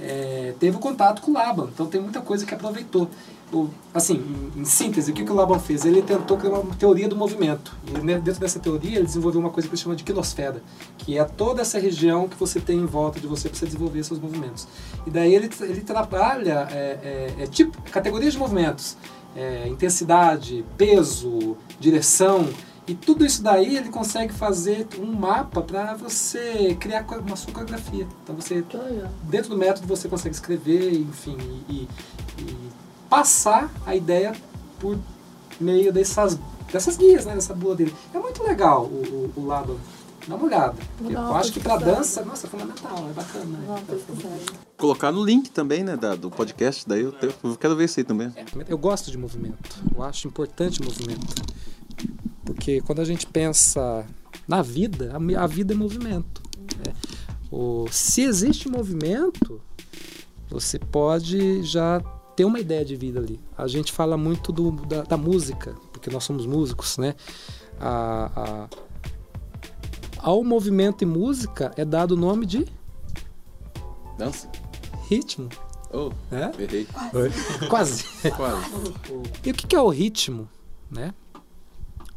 é, 0.00 0.54
teve 0.58 0.78
contato 0.78 1.20
com 1.22 1.30
o 1.30 1.34
Laban. 1.34 1.68
Então 1.72 1.86
tem 1.86 2.00
muita 2.00 2.20
coisa 2.20 2.46
que 2.46 2.54
aproveitou. 2.54 3.08
O, 3.52 3.68
assim, 3.92 4.14
em, 4.56 4.60
em 4.60 4.64
síntese, 4.64 5.10
o 5.10 5.14
que, 5.14 5.24
que 5.24 5.30
o 5.30 5.34
Laban 5.34 5.58
fez? 5.58 5.84
Ele 5.84 6.00
tentou 6.02 6.36
criar 6.36 6.60
uma 6.60 6.74
teoria 6.74 7.08
do 7.08 7.16
movimento. 7.16 7.76
E 7.86 7.98
né, 7.98 8.18
dentro 8.18 8.40
dessa 8.40 8.60
teoria, 8.60 8.96
ele 8.96 9.06
desenvolveu 9.06 9.40
uma 9.40 9.50
coisa 9.50 9.68
que 9.68 9.74
ele 9.74 9.82
chama 9.82 9.96
de 9.96 10.04
quilosfera, 10.04 10.62
que 10.98 11.18
é 11.18 11.24
toda 11.24 11.60
essa 11.60 11.78
região 11.78 12.28
que 12.28 12.36
você 12.36 12.60
tem 12.60 12.78
em 12.78 12.86
volta 12.86 13.18
de 13.18 13.26
você 13.26 13.48
para 13.48 13.58
você 13.58 13.66
desenvolver 13.66 14.02
seus 14.04 14.20
movimentos. 14.20 14.68
E 15.06 15.10
daí 15.10 15.34
ele, 15.34 15.50
ele 15.62 15.80
trabalha 15.80 16.68
é, 16.70 17.34
é, 17.38 17.42
é 17.42 17.46
tipo 17.46 17.76
categorias 17.90 18.32
de 18.32 18.38
movimentos, 18.38 18.96
é, 19.34 19.66
intensidade, 19.68 20.64
peso, 20.76 21.56
direção. 21.78 22.48
E 22.86 22.94
tudo 22.94 23.24
isso 23.24 23.42
daí 23.42 23.76
ele 23.76 23.88
consegue 23.88 24.32
fazer 24.32 24.86
um 24.98 25.12
mapa 25.12 25.62
para 25.62 25.94
você 25.94 26.76
criar 26.80 27.06
uma 27.24 27.36
sua 27.36 27.52
coreografia. 27.52 28.06
Então 28.24 28.34
você 28.34 28.64
dentro 29.24 29.50
do 29.50 29.56
método 29.56 29.86
você 29.86 30.08
consegue 30.08 30.34
escrever, 30.34 30.92
enfim, 30.94 31.36
e, 31.68 31.88
e 32.40 32.70
passar 33.08 33.70
a 33.86 33.94
ideia 33.94 34.32
por 34.80 34.98
meio 35.60 35.92
dessas, 35.92 36.38
dessas 36.72 36.96
guias, 36.96 37.26
né, 37.26 37.34
dessa 37.34 37.54
bula 37.54 37.76
dele. 37.76 37.94
É 38.14 38.18
muito 38.18 38.42
legal 38.42 38.84
o, 38.86 39.30
o, 39.36 39.40
o 39.40 39.46
lado. 39.46 39.78
Dá 40.26 40.34
uma 40.36 40.44
olhada. 40.46 40.74
Dar 41.00 41.10
Eu 41.10 41.34
acho 41.36 41.52
que 41.52 41.60
pesquisada. 41.60 41.94
dança, 41.96 42.24
nossa, 42.24 42.46
é 42.46 42.50
fundamental, 42.50 43.06
é 43.08 43.12
bacana. 43.12 43.44
né? 43.44 43.64
Não, 43.66 43.74
pesquisar. 43.84 44.28
Colocar 44.76 45.10
no 45.12 45.24
link 45.24 45.50
também, 45.50 45.82
né, 45.82 45.96
da- 45.96 46.14
do 46.14 46.30
podcast. 46.30 46.86
Daí 46.88 47.02
eu, 47.02 47.12
te- 47.12 47.34
eu 47.42 47.56
quero 47.56 47.74
ver 47.76 47.84
isso 47.84 47.98
aí 48.00 48.04
também. 48.04 48.32
Eu 48.68 48.76
gosto 48.78 49.10
de 49.10 49.16
movimento. 49.18 49.56
Eu 49.94 50.02
acho 50.02 50.26
importante 50.28 50.80
o 50.80 50.84
movimento. 50.84 51.26
Porque 52.44 52.80
quando 52.80 53.00
a 53.00 53.04
gente 53.04 53.26
pensa 53.26 54.04
na 54.48 54.62
vida, 54.62 55.12
a 55.38 55.46
vida 55.46 55.74
é 55.74 55.76
movimento. 55.76 56.42
né? 56.86 56.92
O, 57.50 57.86
se 57.90 58.22
existe 58.22 58.68
movimento, 58.68 59.60
você 60.48 60.78
pode 60.78 61.62
já 61.62 62.00
ter 62.36 62.44
uma 62.44 62.58
ideia 62.60 62.84
de 62.84 62.96
vida 62.96 63.18
ali. 63.20 63.40
A 63.58 63.66
gente 63.66 63.92
fala 63.92 64.16
muito 64.16 64.52
do- 64.52 64.70
da, 64.86 65.02
da 65.02 65.16
música, 65.16 65.74
porque 65.92 66.08
nós 66.10 66.24
somos 66.24 66.46
músicos, 66.46 66.96
né? 66.98 67.14
A, 67.80 68.30
a- 68.34 68.68
ao 70.18 70.44
movimento 70.44 71.02
e 71.02 71.06
música 71.06 71.72
é 71.76 71.84
dado 71.84 72.12
o 72.12 72.16
nome 72.16 72.46
de 72.46 72.66
Dança? 74.18 74.48
ritmo. 75.08 75.48
Oh, 75.92 76.10
Né? 76.30 76.52
errei. 76.58 76.86
Quase. 77.68 78.04
Quase. 78.36 78.64
E 79.44 79.50
o 79.50 79.54
que 79.54 79.66
que 79.66 79.74
é 79.74 79.80
o 79.80 79.88
ritmo, 79.88 80.48
né? 80.90 81.12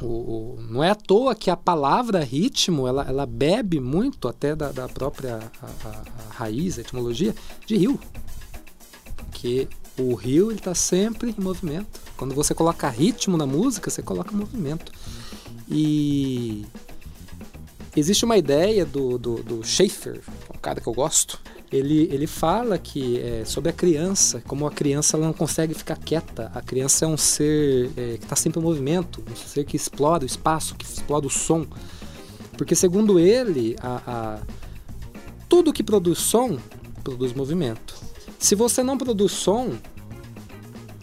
O, 0.01 0.05
o- 0.05 0.61
não 0.69 0.83
é 0.83 0.89
à 0.89 0.95
toa 0.95 1.35
que 1.35 1.49
a 1.49 1.55
palavra 1.57 2.23
ritmo 2.23 2.87
ela, 2.87 3.05
ela 3.07 3.25
bebe 3.25 3.79
muito 3.79 4.27
até 4.27 4.55
da, 4.55 4.71
da 4.71 4.89
própria 4.89 5.39
a, 5.61 5.65
a- 5.87 6.03
a 6.29 6.33
raiz, 6.33 6.77
a 6.77 6.81
etimologia, 6.81 7.33
de 7.65 7.77
rio. 7.77 7.99
Porque 9.29 9.67
o 9.97 10.13
rio 10.15 10.51
está 10.51 10.73
sempre 10.73 11.35
em 11.37 11.41
movimento. 11.41 11.99
Quando 12.17 12.33
você 12.33 12.53
coloca 12.53 12.89
ritmo 12.89 13.37
na 13.37 13.45
música, 13.45 13.89
você 13.89 14.01
coloca 14.01 14.31
movimento. 14.35 14.91
E 15.69 16.65
existe 17.95 18.25
uma 18.25 18.37
ideia 18.37 18.85
do, 18.85 19.17
do, 19.17 19.43
do 19.43 19.63
Schaefer, 19.63 20.21
um 20.53 20.57
cara 20.59 20.81
que 20.81 20.87
eu 20.87 20.93
gosto. 20.93 21.39
Ele, 21.76 22.07
ele 22.11 22.28
fala 22.28 22.78
que 22.78 23.19
é, 23.19 23.43
sobre 23.45 23.71
a 23.71 23.74
criança, 23.74 24.41
como 24.47 24.67
a 24.67 24.71
criança 24.71 25.17
ela 25.17 25.26
não 25.26 25.34
consegue 25.34 25.74
ficar 25.74 25.97
quieta. 25.97 26.51
A 26.53 26.61
criança 26.61 27.05
é 27.05 27.07
um 27.07 27.17
ser 27.17 27.89
é, 27.97 28.17
que 28.17 28.26
está 28.26 28.36
sempre 28.36 28.59
em 28.59 28.63
movimento, 28.63 29.24
um 29.28 29.36
ser 29.36 29.63
que 29.65 29.76
explora 29.76 30.21
o 30.24 30.26
espaço, 30.28 30.76
que 30.76 30.86
explora 30.86 31.26
o 31.26 31.32
som. 31.32 31.65
Porque 32.55 32.76
segundo 32.76 33.17
ele, 33.19 33.76
a, 33.82 34.01
a- 34.05 34.39
tudo 35.49 35.74
que 35.74 35.82
produz 35.84 36.19
som 36.19 36.59
produz 37.03 37.34
movimento. 37.34 37.95
Se 38.38 38.53
você 38.53 38.84
não 38.84 38.97
produz 38.97 39.32
som, 39.32 39.71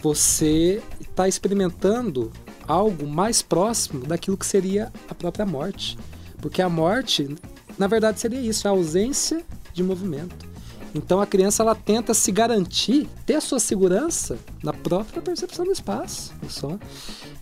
você 0.01 0.81
está 0.99 1.27
experimentando 1.27 2.31
algo 2.67 3.05
mais 3.05 3.41
próximo 3.41 4.05
daquilo 4.05 4.37
que 4.37 4.45
seria 4.45 4.91
a 5.09 5.13
própria 5.13 5.45
morte. 5.45 5.97
Porque 6.41 6.61
a 6.61 6.69
morte, 6.69 7.35
na 7.77 7.87
verdade, 7.87 8.19
seria 8.19 8.39
isso, 8.39 8.67
a 8.67 8.71
ausência 8.71 9.43
de 9.73 9.83
movimento. 9.83 10.50
Então 10.93 11.21
a 11.21 11.25
criança 11.25 11.63
ela 11.63 11.73
tenta 11.73 12.13
se 12.13 12.31
garantir, 12.31 13.07
ter 13.25 13.35
a 13.35 13.41
sua 13.41 13.59
segurança 13.59 14.37
na 14.61 14.73
própria 14.73 15.21
percepção 15.21 15.63
do 15.65 15.71
espaço, 15.71 16.33
do 16.41 16.49
som. 16.51 16.77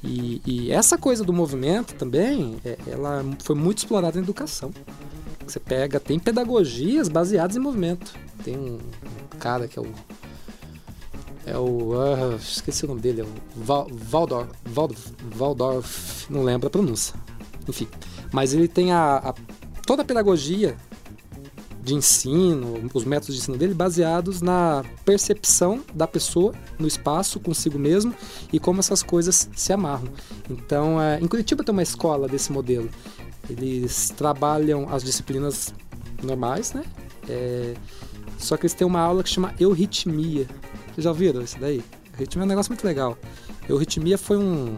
E, 0.04 0.42
e 0.46 0.72
essa 0.72 0.98
coisa 0.98 1.24
do 1.24 1.34
movimento 1.34 1.96
também, 1.96 2.58
é- 2.64 2.78
ela 2.88 3.26
foi 3.44 3.56
muito 3.56 3.80
explorada 3.80 4.18
na 4.18 4.24
educação. 4.24 4.72
Você 5.48 5.60
pega, 5.60 6.00
tem 6.00 6.20
pedagogias 6.20 7.10
baseadas 7.10 7.56
em 7.56 7.60
movimento. 7.60 8.14
Tem 8.44 8.56
um, 8.56 8.76
um 9.34 9.38
cara 9.40 9.68
que 9.68 9.80
é 9.80 9.82
o 9.82 9.88
é 11.46 11.58
o. 11.58 11.94
ah, 12.00 12.36
esqueci 12.36 12.86
o 12.86 12.88
nome 12.90 13.02
dele, 13.02 13.22
é 13.22 13.24
o 13.24 13.28
Val, 13.56 13.88
Waldorf, 15.36 16.30
não 16.30 16.44
lembro 16.44 16.68
a 16.68 16.70
pronúncia. 16.70 17.16
Enfim. 17.68 17.88
Mas 18.32 18.54
ele 18.54 18.68
tem 18.68 18.92
a, 18.92 19.16
a- 19.18 19.34
toda 19.88 20.04
a 20.04 20.06
pedagogia 20.06 20.78
de 21.90 21.96
ensino, 21.96 22.90
os 22.94 23.04
métodos 23.04 23.36
de 23.36 23.42
ensino 23.42 23.58
dele 23.58 23.74
baseados 23.74 24.42
na 24.42 24.84
percepção 25.04 25.84
da 25.94 26.08
pessoa 26.08 26.54
no 26.78 26.88
espaço 26.88 27.40
consigo 27.40 27.80
mesmo 27.80 28.14
e 28.54 28.60
como 28.60 28.80
essas 28.80 29.02
coisas 29.02 29.50
se 29.56 29.74
amarram. 29.74 30.10
Então, 30.50 31.02
é, 31.02 31.20
em 31.20 31.28
Curitiba 31.28 31.64
tem 31.64 31.74
uma 31.74 31.84
escola 31.84 32.28
desse 32.28 32.52
modelo. 32.52 32.90
Eles 33.50 34.14
trabalham 34.16 34.88
as 34.94 35.04
disciplinas 35.04 35.74
normais, 36.22 36.74
né? 36.74 36.84
É, 37.28 37.74
só 38.38 38.56
que 38.56 38.64
eles 38.64 38.74
têm 38.74 38.86
uma 38.86 39.00
aula 39.00 39.24
que 39.24 39.30
chama 39.30 39.54
euritmia. 39.60 40.48
Vocês 40.94 41.04
já 41.04 41.10
ouviram 41.10 41.42
isso 41.42 41.58
daí? 41.60 41.84
Euritmia 42.14 42.44
é 42.44 42.46
um 42.46 42.50
negócio 42.50 42.72
muito 42.72 42.86
legal. 42.86 43.18
Euritmia 43.68 44.18
foi 44.18 44.38
um. 44.38 44.78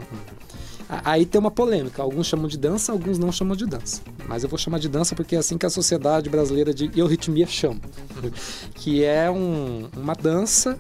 Aí 1.06 1.26
tem 1.26 1.40
uma 1.40 1.50
polêmica. 1.52 2.02
Alguns 2.02 2.28
chamam 2.28 2.48
de 2.50 2.58
dança, 2.58 2.92
alguns 2.92 3.18
não 3.18 3.32
chamam 3.32 3.56
de 3.56 3.66
dança. 3.66 4.02
Mas 4.28 4.44
eu 4.44 4.50
vou 4.50 4.60
chamar 4.60 4.78
de 4.78 4.90
dança 4.90 5.16
porque 5.16 5.36
é 5.36 5.40
assim 5.40 5.58
que 5.58 5.66
a 5.66 5.70
sociedade 5.70 6.30
brasileira 6.30 6.74
de 6.74 6.92
euritmia 6.94 7.48
chama. 7.48 7.80
que 8.76 9.04
é 9.04 9.32
um- 9.32 9.88
uma 9.96 10.14
dança 10.14 10.78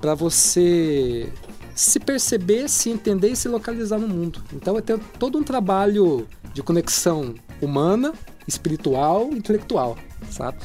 para 0.00 0.14
você 0.14 1.32
se 1.74 1.98
perceber, 1.98 2.68
se 2.68 2.90
entender 2.90 3.28
e 3.30 3.36
se 3.36 3.48
localizar 3.48 3.98
no 3.98 4.08
mundo. 4.08 4.42
Então 4.52 4.76
é 4.76 4.80
ter 4.82 4.98
todo 5.18 5.38
um 5.38 5.42
trabalho 5.42 6.26
de 6.52 6.62
conexão 6.62 7.34
humana, 7.62 8.12
espiritual, 8.46 9.30
intelectual, 9.32 9.96
sabe? 10.30 10.58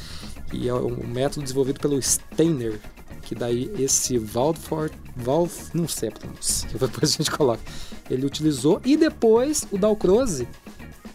E 0.51 0.67
é 0.67 0.73
um 0.73 1.07
método 1.07 1.43
desenvolvido 1.43 1.79
pelo 1.79 1.99
Steiner, 2.01 2.79
que 3.21 3.33
daí 3.35 3.71
esse 3.79 4.17
Waldfort, 4.17 4.93
Waldf, 5.17 5.69
não 5.73 5.87
sei 5.87 6.09
que 6.11 6.27
depois 6.77 7.13
a 7.13 7.17
gente 7.17 7.31
coloca. 7.31 7.61
Ele 8.09 8.25
utilizou 8.25 8.81
e 8.85 8.97
depois 8.97 9.65
o 9.71 9.77
Dalcroze 9.77 10.47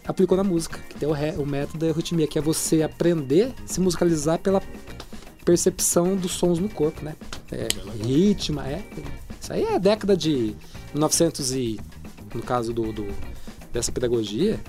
aplicou 0.07 0.35
na 0.37 0.43
música, 0.43 0.79
que 0.89 0.95
tem 0.95 1.07
o, 1.07 1.11
ré- 1.11 1.35
o 1.37 1.45
método 1.45 1.79
da 1.79 1.87
euritmia, 1.87 2.25
que 2.27 2.39
é 2.39 2.41
você 2.41 2.81
aprender, 2.81 3.53
se 3.65 3.79
musicalizar 3.79 4.39
pela 4.39 4.61
percepção 5.45 6.15
dos 6.15 6.31
sons 6.33 6.59
no 6.59 6.69
corpo, 6.69 7.03
né? 7.03 7.15
É, 7.51 7.67
ritmo, 8.05 8.59
é. 8.61 8.83
Isso 9.41 9.53
aí 9.53 9.63
é 9.63 9.79
década 9.79 10.15
de 10.17 10.55
1900 10.93 11.51
e, 11.53 11.79
no 12.33 12.41
caso 12.41 12.73
do, 12.73 12.91
do- 12.91 13.07
dessa 13.71 13.91
pedagogia, 13.91 14.59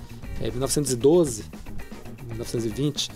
é 0.40 0.50
1912, 0.50 1.44
1920, 2.28 3.10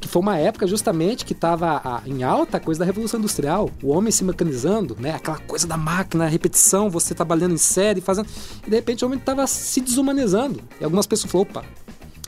que 0.00 0.08
foi 0.08 0.22
uma 0.22 0.36
época 0.38 0.66
justamente 0.66 1.24
que 1.24 1.32
estava 1.34 2.02
em 2.06 2.22
alta 2.22 2.56
a 2.56 2.60
coisa 2.60 2.80
da 2.80 2.86
Revolução 2.86 3.20
Industrial, 3.20 3.70
o 3.82 3.88
homem 3.88 4.10
se 4.10 4.24
mecanizando, 4.24 4.96
né? 4.98 5.12
Aquela 5.14 5.38
coisa 5.38 5.66
da 5.66 5.76
máquina, 5.76 6.26
repetição, 6.26 6.88
você 6.88 7.14
trabalhando 7.14 7.52
em 7.54 7.58
série, 7.58 8.00
fazendo... 8.00 8.28
E 8.66 8.70
de 8.70 8.76
repente 8.76 9.04
o 9.04 9.06
homem 9.06 9.18
estava 9.18 9.46
se 9.46 9.80
desumanizando. 9.80 10.60
E 10.80 10.84
algumas 10.84 11.06
pessoas 11.06 11.30
falaram, 11.30 11.50
opa, 11.50 11.64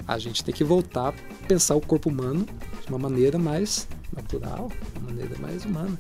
a 0.07 0.19
gente 0.19 0.45
tem 0.45 0.55
que 0.55 0.63
voltar 0.63 1.09
a 1.09 1.13
pensar 1.49 1.75
o 1.75 1.81
corpo 1.81 2.11
humano 2.11 2.47
de 2.83 2.89
uma 2.89 2.99
maneira 2.99 3.39
mais 3.39 3.89
natural, 4.15 4.71
de 4.93 4.99
uma 4.99 5.11
maneira 5.11 5.37
mais 5.39 5.65
humana. 5.65 5.99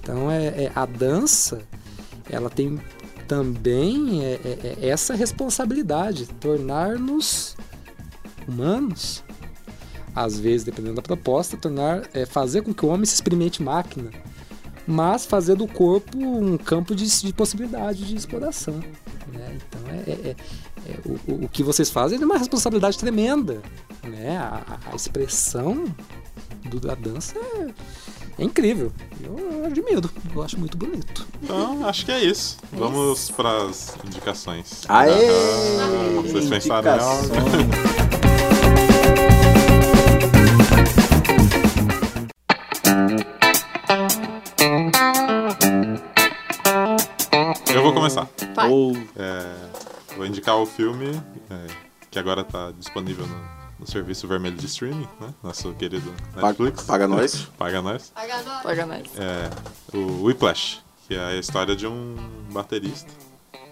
Então 0.00 0.30
é, 0.30 0.46
é- 0.46 0.72
a 0.74 0.86
dança, 0.86 1.62
ela 2.28 2.48
tem 2.48 2.80
também 3.26 4.24
é- 4.24 4.40
é- 4.44 4.76
é 4.80 4.88
essa 4.88 5.14
responsabilidade, 5.14 6.26
tornar-nos 6.40 7.56
humanos. 8.46 9.22
Às 10.14 10.38
vezes, 10.38 10.64
dependendo 10.64 10.96
da 10.96 11.02
proposta, 11.02 11.56
tornar, 11.56 12.02
é, 12.12 12.26
fazer 12.26 12.62
com 12.62 12.74
que 12.74 12.84
o 12.84 12.88
homem 12.88 13.06
se 13.06 13.14
experimente 13.14 13.62
máquina, 13.62 14.10
mas 14.86 15.24
fazer 15.24 15.54
do 15.54 15.66
corpo 15.68 16.18
um 16.18 16.56
campo 16.56 16.94
de, 16.94 17.06
de 17.06 17.32
possibilidade 17.32 18.04
de 18.04 18.16
exploração. 18.16 18.74
né? 19.32 19.56
Então, 19.56 19.80
é, 19.88 20.10
é- 20.10 20.30
é- 20.30 20.36
é, 20.90 20.98
o, 21.06 21.44
o- 21.44 21.48
que 21.48 21.62
vocês 21.62 21.90
fazem 21.90 22.20
é 22.20 22.24
uma 22.24 22.38
responsabilidade 22.38 22.98
tremenda. 22.98 23.60
Né? 24.02 24.36
A, 24.38 24.62
a- 24.88 24.92
a 24.92 24.96
expressão 24.96 25.84
do- 26.64 26.80
da 26.80 26.94
dança 26.96 27.34
é, 27.38 27.68
é 28.38 28.44
incrível. 28.44 28.90
Eu 29.22 29.64
admiro, 29.66 30.10
eu 30.34 30.42
acho 30.42 30.58
muito 30.58 30.76
bonito. 30.76 31.24
Então, 31.42 31.86
acho 31.86 32.04
que 32.04 32.10
é 32.10 32.24
isso. 32.24 32.56
Vamos 32.72 33.30
para 33.30 33.66
as 33.66 33.94
indicações. 34.04 34.82
Aê! 34.88 35.12
Ah, 35.28 36.22
vocês 36.22 36.48
pensaram 36.48 36.98
Ou 48.70 48.92
É, 49.16 49.54
vou 50.16 50.26
indicar 50.26 50.56
o 50.56 50.66
filme 50.66 51.06
é, 51.50 51.66
que 52.10 52.18
agora 52.18 52.42
está 52.42 52.70
disponível 52.72 53.26
no, 53.26 53.40
no 53.80 53.86
serviço 53.86 54.26
vermelho 54.28 54.56
de 54.56 54.66
streaming, 54.66 55.08
né? 55.20 55.34
Nosso 55.42 55.72
querido 55.74 56.12
paga, 56.34 56.46
Netflix. 56.48 56.82
paga 56.86 57.06
nós. 57.08 57.48
Paga 57.58 57.82
nós. 57.82 58.12
Paga 58.62 58.86
nós. 58.86 59.02
É, 59.16 59.96
o 59.96 60.24
Whiplash, 60.24 60.80
que 61.08 61.14
é 61.14 61.24
a 61.24 61.36
história 61.36 61.74
de 61.74 61.86
um 61.86 62.14
baterista. 62.52 63.10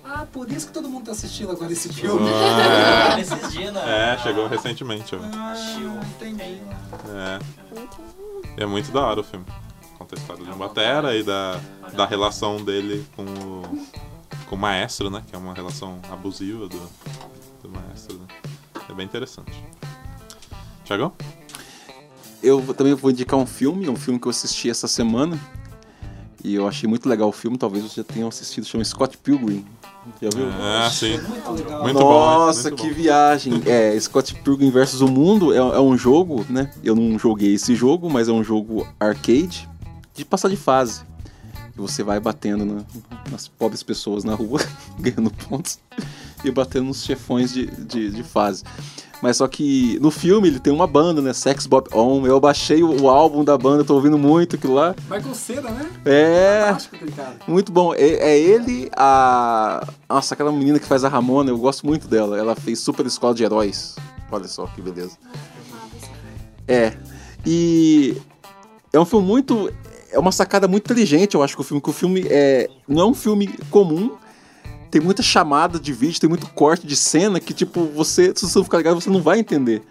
Ah, 0.04 0.24
por 0.32 0.50
isso 0.50 0.68
que 0.68 0.72
todo 0.72 0.88
mundo 0.88 1.04
tá 1.06 1.12
assistindo 1.12 1.50
agora 1.52 1.70
esse 1.70 1.90
Ah, 2.06 3.14
Nesses 3.16 3.52
dias, 3.52 3.74
né? 3.74 3.82
é, 3.86 4.14
é, 4.14 4.18
chegou 4.18 4.46
recentemente. 4.48 5.14
ó. 5.14 5.18
entendi. 6.16 6.62
É. 7.14 7.38
É 8.62 8.66
muito 8.66 8.90
da 8.90 9.02
hora 9.02 9.20
o 9.20 9.24
filme. 9.24 9.44
Conta 9.98 10.14
a 10.14 10.18
história 10.18 10.44
de 10.44 10.50
um 10.50 10.56
batera 10.56 11.14
e 11.14 11.22
da, 11.22 11.60
da 11.92 12.06
relação 12.06 12.56
dele 12.64 13.06
com 13.14 13.22
o, 13.24 13.86
com 14.48 14.56
o 14.56 14.58
maestro, 14.58 15.10
né? 15.10 15.22
Que 15.26 15.34
é 15.34 15.38
uma 15.38 15.54
relação 15.54 15.98
abusiva 16.10 16.68
do, 16.68 16.80
do 17.62 17.68
maestro, 17.68 18.16
né? 18.18 18.26
É 18.88 18.92
bem 18.94 19.04
interessante. 19.04 19.52
Tiagão? 20.84 21.12
Eu 22.42 22.62
também 22.74 22.94
vou 22.94 23.10
indicar 23.10 23.38
um 23.38 23.46
filme, 23.46 23.88
um 23.88 23.96
filme 23.96 24.18
que 24.18 24.26
eu 24.26 24.30
assisti 24.30 24.70
essa 24.70 24.88
semana. 24.88 25.38
E 26.42 26.54
eu 26.54 26.68
achei 26.68 26.88
muito 26.88 27.08
legal 27.08 27.28
o 27.28 27.32
filme, 27.32 27.58
talvez 27.58 27.82
vocês 27.82 27.96
já 27.96 28.04
tenham 28.04 28.28
assistido, 28.28 28.64
chama 28.64 28.84
Scott 28.84 29.18
Pilgrim. 29.18 29.66
Já 30.22 30.28
viu? 30.34 30.48
Ah, 30.48 30.88
sim. 30.90 31.18
Muito 31.18 31.50
legal. 31.50 31.82
Muito 31.82 31.98
bom, 31.98 32.30
né? 32.30 32.36
Nossa, 32.36 32.68
Muito 32.70 32.82
que 32.82 32.88
bom. 32.88 32.94
viagem! 32.94 33.52
É, 33.66 33.98
Scott 34.00 34.34
Pilgrim 34.36 34.70
versus 34.70 35.00
o 35.00 35.08
Mundo 35.08 35.52
é, 35.52 35.56
é 35.56 35.80
um 35.80 35.98
jogo, 35.98 36.46
né? 36.48 36.70
Eu 36.82 36.94
não 36.94 37.18
joguei 37.18 37.54
esse 37.54 37.74
jogo, 37.74 38.08
mas 38.08 38.28
é 38.28 38.32
um 38.32 38.42
jogo 38.42 38.86
arcade 38.98 39.68
de 40.14 40.24
passar 40.24 40.48
de 40.48 40.56
fase. 40.56 41.02
Você 41.78 42.02
vai 42.02 42.18
batendo 42.20 42.64
na- 42.64 42.84
nas 43.30 43.46
pobres 43.48 43.82
pessoas 43.82 44.24
na 44.24 44.34
rua, 44.34 44.60
ganhando 44.98 45.30
pontos, 45.30 45.78
e 46.44 46.50
batendo 46.50 46.86
nos 46.86 47.04
chefões 47.04 47.52
de, 47.52 47.66
de, 47.66 48.10
de 48.10 48.22
fase. 48.22 48.64
Mas 49.20 49.38
só 49.38 49.48
que 49.48 49.98
no 50.00 50.12
filme 50.12 50.46
ele 50.46 50.60
tem 50.60 50.72
uma 50.72 50.86
banda, 50.86 51.20
né? 51.20 51.32
Sex 51.32 51.66
Bob 51.66 51.88
On. 51.92 52.24
Eu 52.24 52.38
baixei 52.38 52.84
o, 52.84 53.02
o 53.02 53.10
álbum 53.10 53.42
da 53.42 53.58
banda, 53.58 53.82
tô 53.84 53.94
ouvindo 53.94 54.16
muito 54.16 54.54
aquilo 54.54 54.74
lá. 54.74 54.94
Michael 55.10 55.34
Cera, 55.34 55.70
né? 55.72 55.90
É. 56.04 56.76
Muito 57.48 57.72
bom. 57.72 57.92
É, 57.94 57.98
é 58.10 58.38
ele, 58.38 58.88
a. 58.96 59.84
Nossa, 60.08 60.34
aquela 60.34 60.52
menina 60.52 60.78
que 60.78 60.86
faz 60.86 61.02
a 61.04 61.08
Ramona, 61.08 61.50
eu 61.50 61.58
gosto 61.58 61.84
muito 61.84 62.06
dela. 62.06 62.38
Ela 62.38 62.54
fez 62.54 62.78
Super 62.78 63.06
Escola 63.06 63.34
de 63.34 63.42
Heróis. 63.42 63.96
Olha 64.30 64.46
só 64.46 64.66
que 64.68 64.80
beleza. 64.80 65.16
É. 66.68 66.96
E. 67.44 68.16
É 68.92 69.00
um 69.00 69.04
filme 69.04 69.26
muito. 69.26 69.68
É 70.10 70.18
uma 70.18 70.32
sacada 70.32 70.66
muito 70.66 70.84
inteligente, 70.84 71.34
eu 71.34 71.42
acho 71.42 71.54
que 71.54 71.60
o 71.60 71.64
filme. 71.64 71.80
Que 71.80 71.90
o 71.90 71.92
filme 71.92 72.26
é. 72.28 72.68
Não 72.86 73.02
é 73.02 73.06
um 73.06 73.14
filme 73.14 73.48
comum. 73.70 74.16
Tem 74.90 75.00
muita 75.00 75.22
chamada 75.22 75.78
de 75.78 75.92
vídeo, 75.92 76.20
tem 76.20 76.28
muito 76.28 76.46
corte 76.48 76.86
de 76.86 76.96
cena 76.96 77.38
que, 77.38 77.52
tipo, 77.52 77.84
você. 77.84 78.32
Se 78.34 78.48
você 78.48 78.58
não 78.58 78.64
ficar 78.64 78.78
ligado, 78.78 79.00
você 79.00 79.10
não 79.10 79.20
vai 79.20 79.38
entender. 79.38 79.82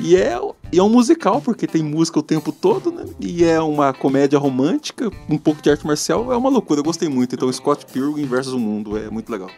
E 0.00 0.16
é, 0.16 0.40
e 0.72 0.78
é 0.78 0.82
um 0.82 0.88
musical, 0.88 1.40
porque 1.42 1.66
tem 1.66 1.82
música 1.82 2.18
o 2.18 2.22
tempo 2.22 2.50
todo, 2.50 2.90
né? 2.90 3.04
E 3.20 3.44
é 3.44 3.60
uma 3.60 3.92
comédia 3.92 4.38
romântica, 4.38 5.10
um 5.28 5.36
pouco 5.36 5.60
de 5.60 5.70
arte 5.70 5.86
marcial, 5.86 6.32
é 6.32 6.36
uma 6.36 6.48
loucura, 6.48 6.80
eu 6.80 6.84
gostei 6.84 7.10
muito. 7.10 7.34
Então, 7.34 7.52
Scott 7.52 7.84
Pilgrim 7.84 8.24
versus 8.24 8.54
o 8.54 8.58
Mundo, 8.58 8.96
é 8.96 9.10
muito 9.10 9.30
legal. 9.30 9.50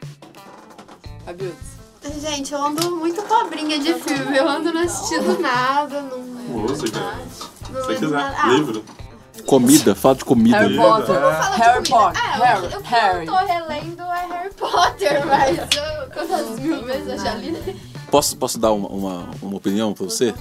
Abildes. 1.25 1.75
Gente, 2.21 2.53
eu 2.53 2.63
ando 2.63 2.97
muito 2.97 3.23
pobrinha 3.23 3.79
de 3.79 3.95
filme. 3.95 4.37
Eu 4.37 4.47
ando 4.47 4.73
não 4.73 4.83
assistindo 4.83 5.41
nada. 5.41 6.03
Não, 6.03 6.19
não 6.19 6.67
comida. 6.67 8.13
Harry 8.13 8.65
Potter. 8.65 8.75
fala 8.75 8.75
de 8.75 8.75
Harry 8.75 9.04
comida. 9.47 9.95
Potter. 9.95 11.15
É, 11.17 11.57
Harry. 11.57 11.81
o 11.81 11.83
que- 11.83 12.77
o 12.77 12.81
que 12.83 12.89
Harry. 12.89 13.27
eu 13.27 13.33
tô 13.33 13.39
relendo 13.39 14.03
é 14.03 14.27
Harry 14.27 14.55
Potter, 14.55 15.27
mas 15.27 15.59
eu, 15.59 16.11
quantas 16.13 16.59
mil 16.61 16.85
vezes 16.85 17.09
eu 17.09 17.19
já 17.19 17.35
li? 17.35 17.95
Posso, 18.11 18.37
posso 18.37 18.59
dar 18.61 18.71
uma, 18.73 18.89
uma, 18.89 19.31
uma 19.43 19.57
opinião 19.57 19.93
pra 19.93 20.05
você? 20.05 20.33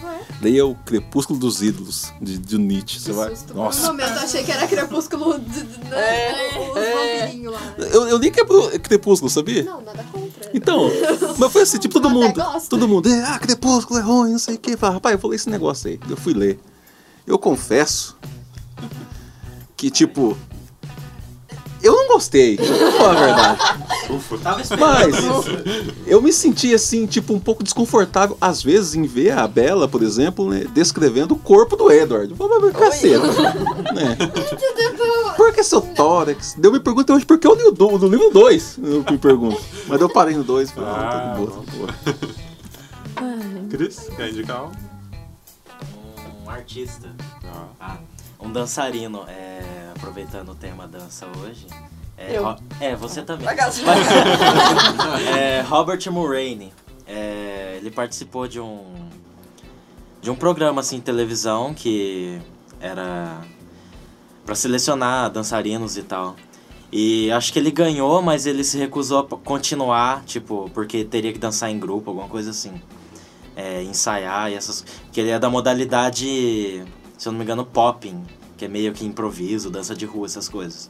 Leia 0.41 0.63
o 0.65 0.75
Crepúsculo 0.75 1.39
dos 1.39 1.63
Ídolos, 1.63 2.11
de, 2.21 2.37
de 2.37 2.57
Nietzsche. 2.59 2.99
Você 2.99 3.11
vai. 3.13 3.33
No 3.49 3.55
Nossa. 3.55 3.87
momento 3.87 4.11
eu 4.11 4.19
achei 4.21 4.43
que 4.43 4.51
era 4.51 4.67
crepúsculo 4.67 5.39
de, 5.39 5.63
de, 5.63 5.77
de, 5.79 5.93
É, 5.95 6.69
os 6.71 6.77
é. 6.77 6.93
vampirinhos 7.23 7.53
lá. 7.53 7.59
Eu, 7.91 8.07
eu 8.09 8.17
li 8.19 8.29
Crepú- 8.29 8.69
Crepúsculo, 8.79 9.29
sabia? 9.31 9.63
Não, 9.63 9.81
nada 9.81 10.03
contra. 10.11 10.51
Então, 10.53 10.87
mas 11.39 11.51
foi 11.51 11.63
assim, 11.63 11.79
tipo, 11.79 11.99
todo 11.99 12.09
Eu 12.13 12.21
até 12.21 12.27
mundo. 12.27 12.51
gosto. 12.53 12.69
Todo 12.69 12.87
mundo, 12.87 13.09
é, 13.09 13.23
ah, 13.23 13.39
Crepúsculo 13.39 13.99
é 13.99 14.03
ruim, 14.03 14.31
não 14.33 14.39
sei 14.39 14.55
o 14.55 14.59
que. 14.59 14.77
Fala, 14.77 14.93
rapaz, 14.95 15.13
eu 15.15 15.19
vou 15.19 15.31
ler 15.31 15.37
esse 15.37 15.49
negócio 15.49 15.89
aí. 15.89 15.99
Eu 16.07 16.17
fui 16.17 16.33
ler. 16.35 16.59
Eu 17.25 17.39
confesso 17.39 18.15
que, 19.83 19.91
tipo, 19.91 20.37
eu 21.81 21.93
não 21.93 22.07
gostei, 22.07 22.55
vou 22.55 22.91
falar 22.93 23.11
a 23.11 23.25
verdade. 23.25 23.59
Ufa. 24.09 24.37
Mas 24.79 25.17
isso. 25.17 25.43
eu 26.07 26.21
me 26.21 26.31
senti 26.31 26.73
assim, 26.73 27.05
tipo, 27.05 27.33
um 27.33 27.39
pouco 27.39 27.61
desconfortável, 27.65 28.37
às 28.39 28.63
vezes, 28.63 28.95
em 28.95 29.03
ver 29.03 29.31
a 29.31 29.45
Bela, 29.45 29.85
por 29.85 30.01
exemplo, 30.01 30.49
né, 30.49 30.65
descrevendo 30.73 31.33
o 31.33 31.37
corpo 31.37 31.75
do 31.75 31.91
Edward. 31.91 32.31
Eu 32.31 32.37
falei, 32.37 32.59
mas 32.61 32.71
caceta. 32.77 33.27
né? 33.93 34.15
Por 35.35 35.51
que 35.53 35.61
seu 35.63 35.81
tórax? 35.81 36.55
Deu 36.57 36.71
me 36.71 36.79
pergunta 36.79 37.13
hoje 37.13 37.25
por 37.25 37.37
que 37.37 37.45
eu 37.45 37.53
li 37.55 37.63
o 37.63 37.71
do- 37.71 37.97
no 37.99 38.07
livro 38.07 38.29
2. 38.31 38.77
Eu 38.81 39.03
me 39.11 39.17
pergunto. 39.17 39.61
Mas 39.89 39.99
eu 39.99 40.07
parei 40.07 40.37
no 40.37 40.45
2 40.45 40.69
e 40.69 40.73
falei, 40.73 40.89
ah, 40.89 41.09
tá 41.11 41.33
de 41.33 41.39
boa, 41.39 41.51
tá 41.51 41.71
de 41.71 41.77
boa. 41.77 43.67
Cris, 43.69 44.09
quer 44.15 44.29
indicar 44.29 44.63
um? 44.65 44.71
Um 46.45 46.49
artista. 46.49 47.09
Ah. 47.45 47.65
Ah, 47.81 47.97
um 48.43 48.51
dançarino. 48.51 49.23
É, 49.27 49.61
aproveitando 49.95 50.49
o 50.49 50.55
tema 50.55 50.87
dança 50.87 51.25
hoje. 51.39 51.67
É. 52.17 52.37
Ro- 52.37 52.55
é 52.79 52.95
você 52.95 53.21
também. 53.21 53.47
É, 55.37 55.61
Robert 55.61 55.99
Mulroney. 56.11 56.71
É, 57.07 57.77
ele 57.79 57.91
participou 57.91 58.47
de 58.47 58.59
um 58.59 58.83
de 60.21 60.31
um 60.31 60.35
programa 60.35 60.79
assim 60.79 60.97
de 60.97 61.01
televisão 61.03 61.73
que 61.73 62.39
era 62.79 63.41
para 64.45 64.55
selecionar 64.55 65.29
dançarinos 65.29 65.97
e 65.97 66.03
tal. 66.03 66.35
E 66.91 67.29
acho 67.31 67.51
que 67.51 67.59
ele 67.59 67.71
ganhou, 67.71 68.21
mas 68.21 68.45
ele 68.45 68.63
se 68.63 68.77
recusou 68.77 69.19
a 69.19 69.23
continuar, 69.37 70.23
tipo, 70.25 70.69
porque 70.73 71.03
teria 71.03 71.33
que 71.33 71.39
dançar 71.39 71.69
em 71.71 71.79
grupo, 71.79 72.11
alguma 72.11 72.29
coisa 72.29 72.51
assim. 72.51 72.79
É, 73.55 73.83
ensaiar 73.83 74.49
e 74.51 74.55
essas. 74.55 74.85
Que 75.11 75.19
ele 75.19 75.29
é 75.31 75.39
da 75.39 75.49
modalidade, 75.49 76.83
se 77.17 77.27
eu 77.27 77.31
não 77.31 77.39
me 77.39 77.43
engano, 77.45 77.65
popping, 77.65 78.23
que 78.57 78.65
é 78.65 78.67
meio 78.67 78.91
que 78.93 79.05
improviso, 79.05 79.69
dança 79.69 79.95
de 79.95 80.05
rua, 80.05 80.25
essas 80.25 80.47
coisas. 80.49 80.89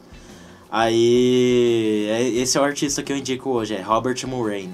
Aí. 0.70 2.06
é- 2.10 2.28
esse 2.28 2.58
é 2.58 2.60
o 2.60 2.64
artista 2.64 3.02
que 3.02 3.12
eu 3.12 3.16
indico 3.16 3.50
hoje, 3.50 3.74
é 3.74 3.80
Robert 3.80 4.16
Mulroney. 4.26 4.70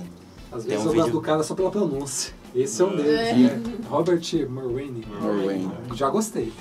Às 0.53 0.65
Tem 0.65 0.71
vezes 0.73 0.87
um 0.87 0.89
eu 0.89 0.95
gosto 0.95 1.07
vídeo- 1.07 1.13
do 1.13 1.21
cara 1.21 1.43
só 1.43 1.55
pela 1.55 1.71
pronúncia. 1.71 2.33
Esse 2.55 2.83
é 2.83 2.85
um 2.85 2.97
deles, 2.97 3.37
né? 3.39 3.63
Robert 3.89 4.21
Mulroney. 4.49 5.05
Mulroney. 5.21 5.71
Já 5.95 6.09
gostei. 6.11 6.53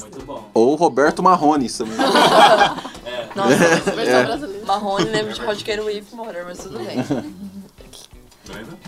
Muito 0.00 0.26
bom. 0.26 0.50
Ou 0.52 0.74
Roberto 0.74 1.22
Marrone 1.22 1.70
também. 1.70 1.94
Nossa, 3.36 3.56
Versão 3.92 4.24
brasileira. 4.24 4.66
Marrone 4.66 5.04
lembra 5.04 5.32
de 5.32 5.40
With 5.84 6.04
Mother, 6.12 6.44
mas 6.44 6.58
tudo 6.58 6.78
bem. 6.80 6.96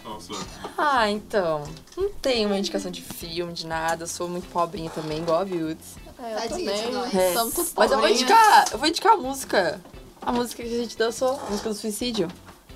Nossa. 0.04 0.32
Ah, 0.76 1.10
então. 1.10 1.64
Não 1.96 2.10
tenho 2.10 2.48
uma 2.48 2.58
indicação 2.58 2.90
de 2.90 3.02
filme, 3.02 3.52
de 3.52 3.66
nada. 3.66 4.04
Eu 4.04 4.08
sou 4.08 4.28
muito 4.28 4.48
pobrinha 4.48 4.90
também, 4.90 5.18
igual 5.18 5.40
a 5.40 5.44
Beauty. 5.44 5.82
É, 6.18 6.46
eu 6.46 6.48
também. 6.48 7.20
É. 7.20 7.32
Somos 7.32 7.54
tudo 7.54 7.70
Mas 7.76 7.90
eu 7.90 7.98
vou 7.98 8.08
indicar, 8.08 8.64
eu 8.72 8.78
vou 8.78 8.88
indicar 8.88 9.12
a 9.14 9.16
música. 9.16 9.80
A 10.20 10.30
música 10.30 10.62
que 10.62 10.74
a 10.74 10.78
gente 10.78 10.96
dançou, 10.96 11.40
a 11.40 11.50
música 11.50 11.68
do 11.68 11.74
suicídio. 11.74 12.28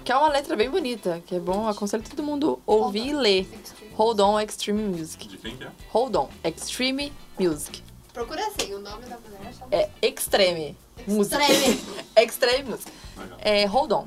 Que 0.05 0.13
é 0.13 0.17
uma 0.17 0.29
letra 0.29 0.55
bem 0.55 0.71
bonita, 0.71 1.23
que 1.27 1.35
é 1.35 1.41
bom, 1.41 1.69
aconselho 1.69 2.03
todo 2.09 2.23
mundo 2.23 2.61
ouvir 2.65 3.09
e 3.09 3.13
ler. 3.13 3.49
Hold 3.95 4.21
On 4.21 4.41
Extreme 4.41 4.83
Music. 4.83 5.27
De 5.27 5.37
quem 5.39 5.57
que 5.57 5.65
é? 5.65 5.71
Hold 5.89 6.15
On 6.17 6.29
Extreme 6.45 7.13
Music. 7.39 7.83
Procura 8.13 8.47
assim, 8.47 8.73
o 8.75 8.79
nome 8.79 9.05
da 9.07 9.19
mulher 9.19 9.53
chama 9.53 9.69
É 9.71 9.91
Extreme 10.01 10.77
Music. 11.07 11.35
Extreme. 11.35 11.81
Extreme 12.17 12.71
Music. 12.71 12.93
É 13.41 13.65
Hold 13.67 13.93
On. 13.93 14.05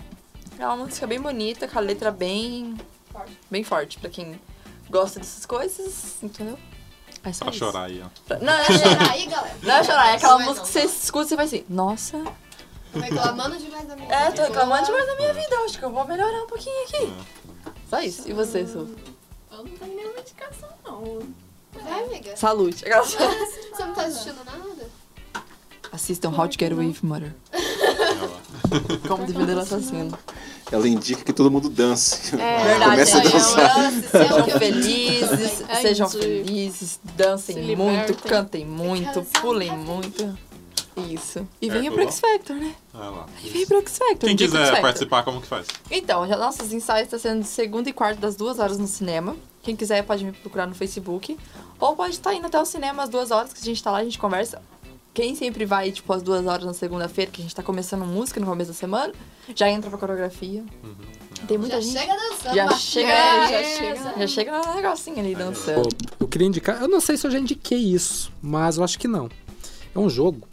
É 0.59 0.65
uma 0.67 0.75
música 0.77 1.07
bem 1.07 1.19
bonita, 1.21 1.67
com 1.67 1.77
a 1.77 1.81
letra 1.81 2.11
bem. 2.11 2.75
Forte. 3.11 3.37
bem 3.49 3.63
forte, 3.63 3.97
pra 3.97 4.09
quem 4.09 4.39
gosta 4.89 5.19
dessas 5.19 5.45
coisas, 5.45 6.21
entendeu? 6.21 6.59
É 7.23 7.33
só 7.33 7.45
Pra 7.45 7.53
isso. 7.53 7.59
chorar 7.65 7.83
aí, 7.85 8.01
ó. 8.05 8.09
Pra- 8.27 8.39
Não, 8.39 8.53
é 8.53 8.65
chorar. 8.65 9.11
Aí, 9.11 9.25
galera. 9.25 9.57
Não 9.63 9.73
é 9.75 9.83
chorar, 9.83 10.07
é 10.09 10.15
aquela 10.15 10.37
Não 10.39 10.45
música 10.45 10.67
que 10.67 10.73
não. 10.79 10.87
você 10.89 10.95
escuta 10.97 11.25
e 11.25 11.29
você 11.29 11.35
vai 11.35 11.45
assim, 11.45 11.65
nossa, 11.69 12.23
Tô 12.93 12.99
reclamando 12.99 13.57
demais 13.57 13.87
da 13.87 13.95
minha 13.95 14.11
é, 14.13 14.25
vida. 14.31 14.35
tô 14.35 14.41
reclamando 14.43 14.85
demais 14.85 15.05
da 15.07 15.15
minha 15.15 15.33
vida, 15.33 15.55
acho 15.65 15.77
que 15.79 15.85
eu 15.85 15.91
vou 15.91 16.05
melhorar 16.05 16.43
um 16.43 16.47
pouquinho 16.47 16.83
aqui. 16.87 17.13
Só 17.89 17.99
isso. 18.01 18.27
E 18.29 18.33
você, 18.33 18.65
Su? 18.65 18.95
Eu 19.51 19.57
não 19.57 19.65
tenho 19.65 19.95
nenhuma 19.95 20.19
indicação, 20.19 20.69
não. 20.85 21.19
Vai, 21.83 22.03
amiga. 22.03 22.35
Saúde. 22.37 22.83
Você 22.85 23.83
não 23.85 23.93
tá 23.93 24.03
assistindo 24.03 24.43
nada? 24.45 24.89
Assistam 25.91 26.29
How 26.29 26.47
to 26.47 26.55
Get 26.59 26.71
Away 26.71 26.87
with 26.87 26.99
Murder. 27.03 27.35
Como 29.07 29.25
defender 29.25 29.55
o 29.57 29.59
assassino. 29.59 30.17
Ela 30.71 30.87
indica 30.87 31.23
que 31.23 31.33
todo 31.33 31.49
mundo 31.49 31.69
dance. 31.69 32.35
É, 32.35 32.63
Verdade, 32.63 32.91
Começa 32.91 33.17
a 33.17 33.23
dançar. 33.23 33.91
Dance, 33.91 34.07
sejam 34.09 34.59
felizes, 34.59 35.63
É 35.67 35.75
sejam 35.75 36.09
felizes, 36.09 36.99
dancem 37.15 37.55
Se 37.55 37.75
muito, 37.75 38.23
cantem 38.23 38.65
muito, 38.65 39.21
pulem 39.41 39.75
muito. 39.77 40.37
Isso. 41.07 41.47
E 41.61 41.69
venha 41.69 41.91
pro? 41.91 42.01
X 42.03 42.19
Factor, 42.19 42.57
né? 42.57 42.75
Lá. 42.93 43.25
E 43.43 43.49
vem 43.49 43.65
pro 43.65 43.79
X 43.79 43.97
Factor. 43.97 44.27
Quem 44.27 44.35
quiser 44.35 44.65
Factor. 44.65 44.81
participar, 44.81 45.23
como 45.23 45.41
que 45.41 45.47
faz? 45.47 45.67
Então, 45.89 46.27
já 46.27 46.35
nossos 46.35 46.73
ensaios 46.73 47.05
estão 47.05 47.17
sendo 47.19 47.41
de 47.41 47.47
segunda 47.47 47.89
e 47.89 47.93
quarta 47.93 48.19
das 48.19 48.35
duas 48.35 48.59
horas 48.59 48.77
no 48.77 48.87
cinema. 48.87 49.35
Quem 49.63 49.75
quiser 49.75 50.03
pode 50.03 50.25
me 50.25 50.31
procurar 50.31 50.67
no 50.67 50.75
Facebook. 50.75 51.37
Ou 51.79 51.95
pode 51.95 52.15
estar 52.15 52.33
indo 52.33 52.47
até 52.47 52.59
o 52.59 52.65
cinema 52.65 53.03
às 53.03 53.09
duas 53.09 53.31
horas 53.31 53.53
que 53.53 53.61
a 53.61 53.63
gente 53.63 53.81
tá 53.81 53.91
lá, 53.91 53.99
a 53.99 54.03
gente 54.03 54.19
conversa. 54.19 54.61
Quem 55.19 55.35
sempre 55.35 55.65
vai, 55.65 55.91
tipo, 55.91 56.13
às 56.13 56.23
duas 56.23 56.45
horas 56.45 56.63
na 56.63 56.73
segunda-feira, 56.73 57.29
que 57.29 57.41
a 57.41 57.43
gente 57.43 57.53
tá 57.53 57.61
começando 57.61 58.05
música 58.05 58.39
no 58.39 58.45
começo 58.45 58.69
da 58.71 58.73
semana, 58.73 59.11
já 59.53 59.69
entra 59.69 59.89
pra 59.89 59.99
coreografia. 59.99 60.63
Tem 61.45 61.57
muita 61.57 61.81
Já 61.81 61.81
gente. 61.81 61.99
chega 61.99 62.13
dançando. 62.15 62.55
já 62.55 62.71
chega, 62.71 63.07
beleza. 63.09 63.51
já 63.51 63.63
chega, 63.63 64.19
já 64.19 64.27
chega 64.27 64.61
no 64.61 64.75
negocinho 64.75 65.19
ali 65.19 65.35
dançando. 65.35 65.89
Eu 66.17 66.25
queria 66.25 66.47
indicar, 66.47 66.81
eu 66.81 66.87
não 66.87 67.01
sei 67.01 67.17
se 67.17 67.27
eu 67.27 67.31
já 67.31 67.37
indiquei 67.37 67.79
isso, 67.79 68.31
mas 68.41 68.77
eu 68.77 68.83
acho 68.85 68.97
que 68.97 69.09
não. 69.09 69.27
É 69.93 69.99
um 69.99 70.09
jogo, 70.09 70.47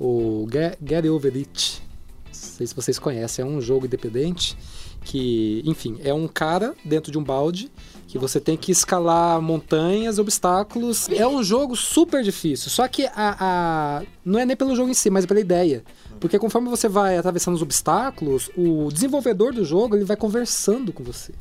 o 0.00 0.48
Get, 0.50 0.78
Get 0.82 1.04
Over 1.04 1.36
It. 1.36 1.82
Não 2.24 2.32
sei 2.32 2.66
se 2.66 2.74
vocês 2.74 2.98
conhecem, 2.98 3.42
é 3.44 3.46
um 3.46 3.60
jogo 3.60 3.84
independente 3.84 4.56
que, 5.04 5.62
enfim, 5.66 6.00
é 6.02 6.14
um 6.14 6.26
cara 6.26 6.74
dentro 6.82 7.12
de 7.12 7.18
um 7.18 7.22
balde 7.22 7.70
que 8.10 8.18
você 8.18 8.40
tem 8.40 8.56
que 8.56 8.72
escalar 8.72 9.40
montanhas, 9.40 10.18
obstáculos. 10.18 11.08
É 11.10 11.26
um 11.26 11.42
jogo 11.44 11.76
super 11.76 12.22
difícil. 12.22 12.70
Só 12.70 12.88
que 12.88 13.06
a, 13.06 13.12
a- 13.38 14.02
não 14.24 14.38
é 14.38 14.44
nem 14.44 14.56
pelo 14.56 14.74
jogo 14.74 14.90
em 14.90 14.94
si, 14.94 15.08
mas 15.10 15.24
pela 15.24 15.38
ideia. 15.40 15.84
Porque 16.18 16.38
conforme 16.38 16.68
você 16.68 16.88
vai 16.88 17.16
atravessando 17.16 17.54
os 17.54 17.62
obstáculos, 17.62 18.50
o 18.56 18.90
desenvolvedor 18.92 19.52
do 19.54 19.64
jogo 19.64 19.94
ele 19.96 20.04
vai 20.04 20.16
conversando 20.16 20.92
com 20.92 21.04
você. 21.04 21.32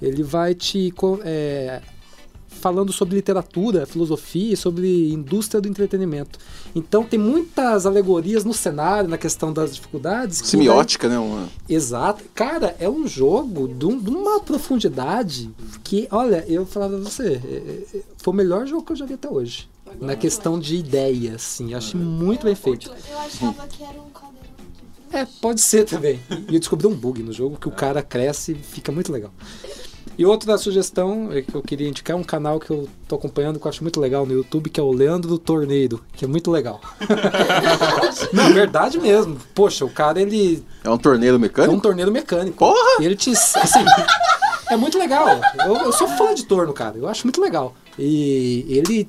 Ele 0.00 0.22
vai 0.22 0.54
te 0.54 0.92
é, 1.24 1.80
falando 2.62 2.92
sobre 2.92 3.16
literatura, 3.16 3.84
filosofia 3.84 4.54
e 4.54 4.56
sobre 4.56 5.10
indústria 5.12 5.60
do 5.60 5.68
entretenimento. 5.68 6.38
Então 6.74 7.02
tem 7.04 7.18
muitas 7.18 7.84
alegorias 7.84 8.44
no 8.44 8.54
cenário, 8.54 9.08
na 9.10 9.18
questão 9.18 9.52
das 9.52 9.74
dificuldades. 9.74 10.40
que 10.40 10.46
Semiótica, 10.46 11.08
né? 11.08 11.18
Uma... 11.18 11.48
Exato. 11.68 12.22
Cara, 12.34 12.76
é 12.78 12.88
um 12.88 13.06
jogo 13.06 13.66
de, 13.66 13.84
um- 13.84 13.98
de 13.98 14.10
uma 14.10 14.38
profundidade 14.40 15.50
que, 15.82 16.06
olha, 16.12 16.44
eu 16.48 16.64
falava 16.64 16.94
pra 16.98 17.02
você, 17.10 17.32
é- 17.44 17.96
é- 17.96 18.00
foi 18.16 18.32
o 18.32 18.36
melhor 18.36 18.64
jogo 18.66 18.84
que 18.84 18.92
eu 18.92 18.96
já 18.96 19.04
vi 19.04 19.14
até 19.14 19.28
hoje. 19.28 19.68
Na 20.00 20.14
questão 20.16 20.58
de 20.58 20.76
ideia, 20.76 21.34
assim. 21.34 21.74
Acho 21.74 21.96
muito 21.98 22.44
bem 22.44 22.54
feito. 22.54 22.90
Eu 23.10 23.18
achava 23.18 23.66
que 23.66 23.82
era 23.82 24.00
um 24.00 24.08
caldeirão 24.10 24.52
É, 25.12 25.26
pode 25.42 25.60
ser 25.60 25.84
também. 25.84 26.18
E 26.48 26.54
eu 26.54 26.60
descobri 26.60 26.86
um 26.86 26.94
bug 26.94 27.22
no 27.24 27.32
jogo 27.32 27.58
que 27.58 27.68
o 27.68 27.72
cara 27.72 28.02
cresce 28.02 28.52
e 28.52 28.54
fica 28.54 28.90
muito 28.92 29.12
legal. 29.12 29.30
E 30.18 30.26
outra 30.26 30.58
sugestão 30.58 31.30
é 31.32 31.40
que 31.40 31.54
eu 31.54 31.62
queria 31.62 31.88
indicar 31.88 32.16
é 32.16 32.20
um 32.20 32.22
canal 32.22 32.60
que 32.60 32.70
eu 32.70 32.88
tô 33.08 33.16
acompanhando 33.16 33.58
que 33.58 33.66
eu 33.66 33.70
acho 33.70 33.82
muito 33.82 33.98
legal 33.98 34.26
no 34.26 34.32
YouTube, 34.32 34.68
que 34.68 34.78
é 34.78 34.82
o 34.82 34.92
Leandro 34.92 35.38
Torneiro, 35.38 36.02
que 36.12 36.24
é 36.24 36.28
muito 36.28 36.50
legal. 36.50 36.80
Não, 38.32 38.52
verdade 38.52 38.98
mesmo. 38.98 39.38
Poxa, 39.54 39.84
o 39.84 39.90
cara 39.90 40.20
ele 40.20 40.62
É 40.84 40.90
um 40.90 40.98
torneio 40.98 41.34
é 41.34 41.36
um 41.36 41.40
mecânico? 41.40 41.80
torneiro 41.80 42.12
mecânico. 42.12 42.58
Porra! 42.58 43.00
E 43.00 43.04
ele 43.06 43.16
te. 43.16 43.30
Assim, 43.30 43.84
é 44.70 44.76
muito 44.76 44.98
legal. 44.98 45.28
Eu, 45.64 45.76
eu 45.76 45.92
sou 45.92 46.08
fã 46.08 46.34
de 46.34 46.44
torno, 46.44 46.72
cara. 46.72 46.98
Eu 46.98 47.08
acho 47.08 47.26
muito 47.26 47.40
legal. 47.40 47.74
E 47.98 48.66
ele 48.68 49.08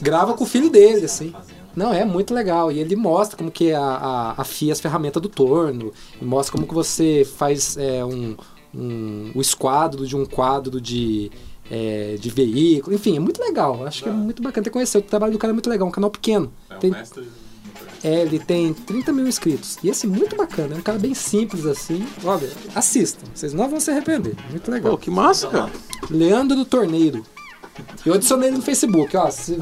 grava 0.00 0.34
com 0.34 0.44
o 0.44 0.46
filho 0.46 0.70
dele, 0.70 1.06
assim. 1.06 1.34
Não, 1.74 1.92
é 1.92 2.04
muito 2.04 2.34
legal. 2.34 2.70
E 2.70 2.78
ele 2.78 2.94
mostra 2.96 3.36
como 3.36 3.50
que 3.50 3.72
a, 3.72 3.80
a, 3.80 4.34
afia 4.42 4.72
as 4.72 4.80
ferramentas 4.80 5.22
do 5.22 5.28
torno. 5.28 5.92
E 6.20 6.24
mostra 6.24 6.52
como 6.52 6.66
que 6.66 6.74
você 6.74 7.26
faz 7.36 7.76
é, 7.78 8.04
um, 8.04 8.36
um, 8.74 9.30
o 9.34 9.40
esquadro 9.40 10.06
de 10.06 10.16
um 10.16 10.24
quadro 10.24 10.80
de, 10.80 11.30
é, 11.70 12.16
de 12.18 12.30
veículo. 12.30 12.94
Enfim, 12.94 13.16
é 13.16 13.20
muito 13.20 13.40
legal. 13.42 13.86
Acho 13.86 14.02
que 14.02 14.08
é 14.08 14.12
muito 14.12 14.42
bacana. 14.42 14.64
Ter 14.64 14.70
conhecido. 14.70 15.04
O 15.04 15.08
trabalho 15.08 15.32
do 15.32 15.38
cara 15.38 15.52
é 15.52 15.54
muito 15.54 15.68
legal. 15.70 15.86
Um 15.88 15.90
canal 15.92 16.10
pequeno. 16.10 16.52
É 16.70 16.74
Tem- 16.76 16.90
mestre. 16.90 17.26
é, 18.04 18.22
ele 18.22 18.38
tem 18.38 18.72
30 18.72 19.12
mil 19.12 19.26
inscritos. 19.28 19.78
E 19.82 19.88
esse 19.88 20.06
muito 20.06 20.36
bacana. 20.36 20.74
É 20.74 20.78
um 20.78 20.82
cara 20.82 20.98
bem 20.98 21.14
simples 21.14 21.64
assim. 21.66 22.06
Olha, 22.24 22.50
assistam. 22.74 23.26
Vocês 23.34 23.52
não 23.52 23.68
vão 23.68 23.78
se 23.80 23.90
arrepender. 23.90 24.34
Muito 24.50 24.64
Pô, 24.64 24.70
legal. 24.72 24.98
que 24.98 25.10
massa, 25.10 25.48
cara. 25.48 25.70
Leandro 26.10 26.56
do 26.56 26.64
Torneiro. 26.64 27.24
Eu 28.04 28.14
adicionei 28.14 28.48
ele 28.48 28.56
no 28.56 28.62
Facebook, 28.62 29.16
ó. 29.16 29.30
se- 29.30 29.56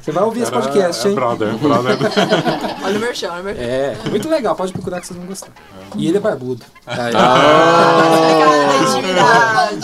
Você 0.00 0.10
vai 0.12 0.24
ouvir 0.24 0.42
esse 0.42 0.52
podcast, 0.52 1.06
é 1.06 1.10
hein? 1.10 1.14
brother, 1.14 1.54
brother. 1.56 1.96
Olha 2.84 2.96
o 2.96 3.00
merchan, 3.00 3.30
olha 3.32 3.40
o 3.40 3.44
merchan. 3.44 3.62
É, 3.62 3.96
muito 4.08 4.28
legal. 4.28 4.54
Pode 4.56 4.72
procurar 4.72 5.00
que 5.00 5.06
vocês 5.06 5.18
vão 5.18 5.26
gostar. 5.26 5.50
E 5.96 6.06
ele 6.06 6.16
é 6.16 6.20
barbudo. 6.20 6.64
Aí, 6.86 7.12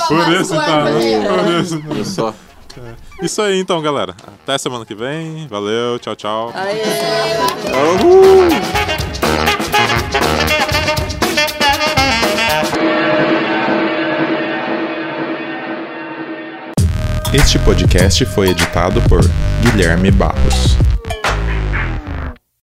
Por 0.08 0.32
isso 0.32 0.54
tá. 0.54 0.84
Por 0.84 1.60
isso. 1.60 1.82
Olha 1.90 2.04
só. 2.04 2.34
Isso 3.22 3.40
aí 3.42 3.60
então, 3.60 3.80
galera. 3.82 4.14
Até 4.42 4.58
semana 4.58 4.84
que 4.84 4.94
vem. 4.94 5.46
Valeu, 5.48 5.98
tchau, 5.98 6.16
tchau. 6.16 6.52
Aê! 6.54 6.82
Uhul! 8.02 9.03
Este 17.34 17.58
podcast 17.58 18.24
foi 18.26 18.50
editado 18.50 19.02
por 19.08 19.28
Guilherme 19.60 20.12
Barros. 20.12 20.78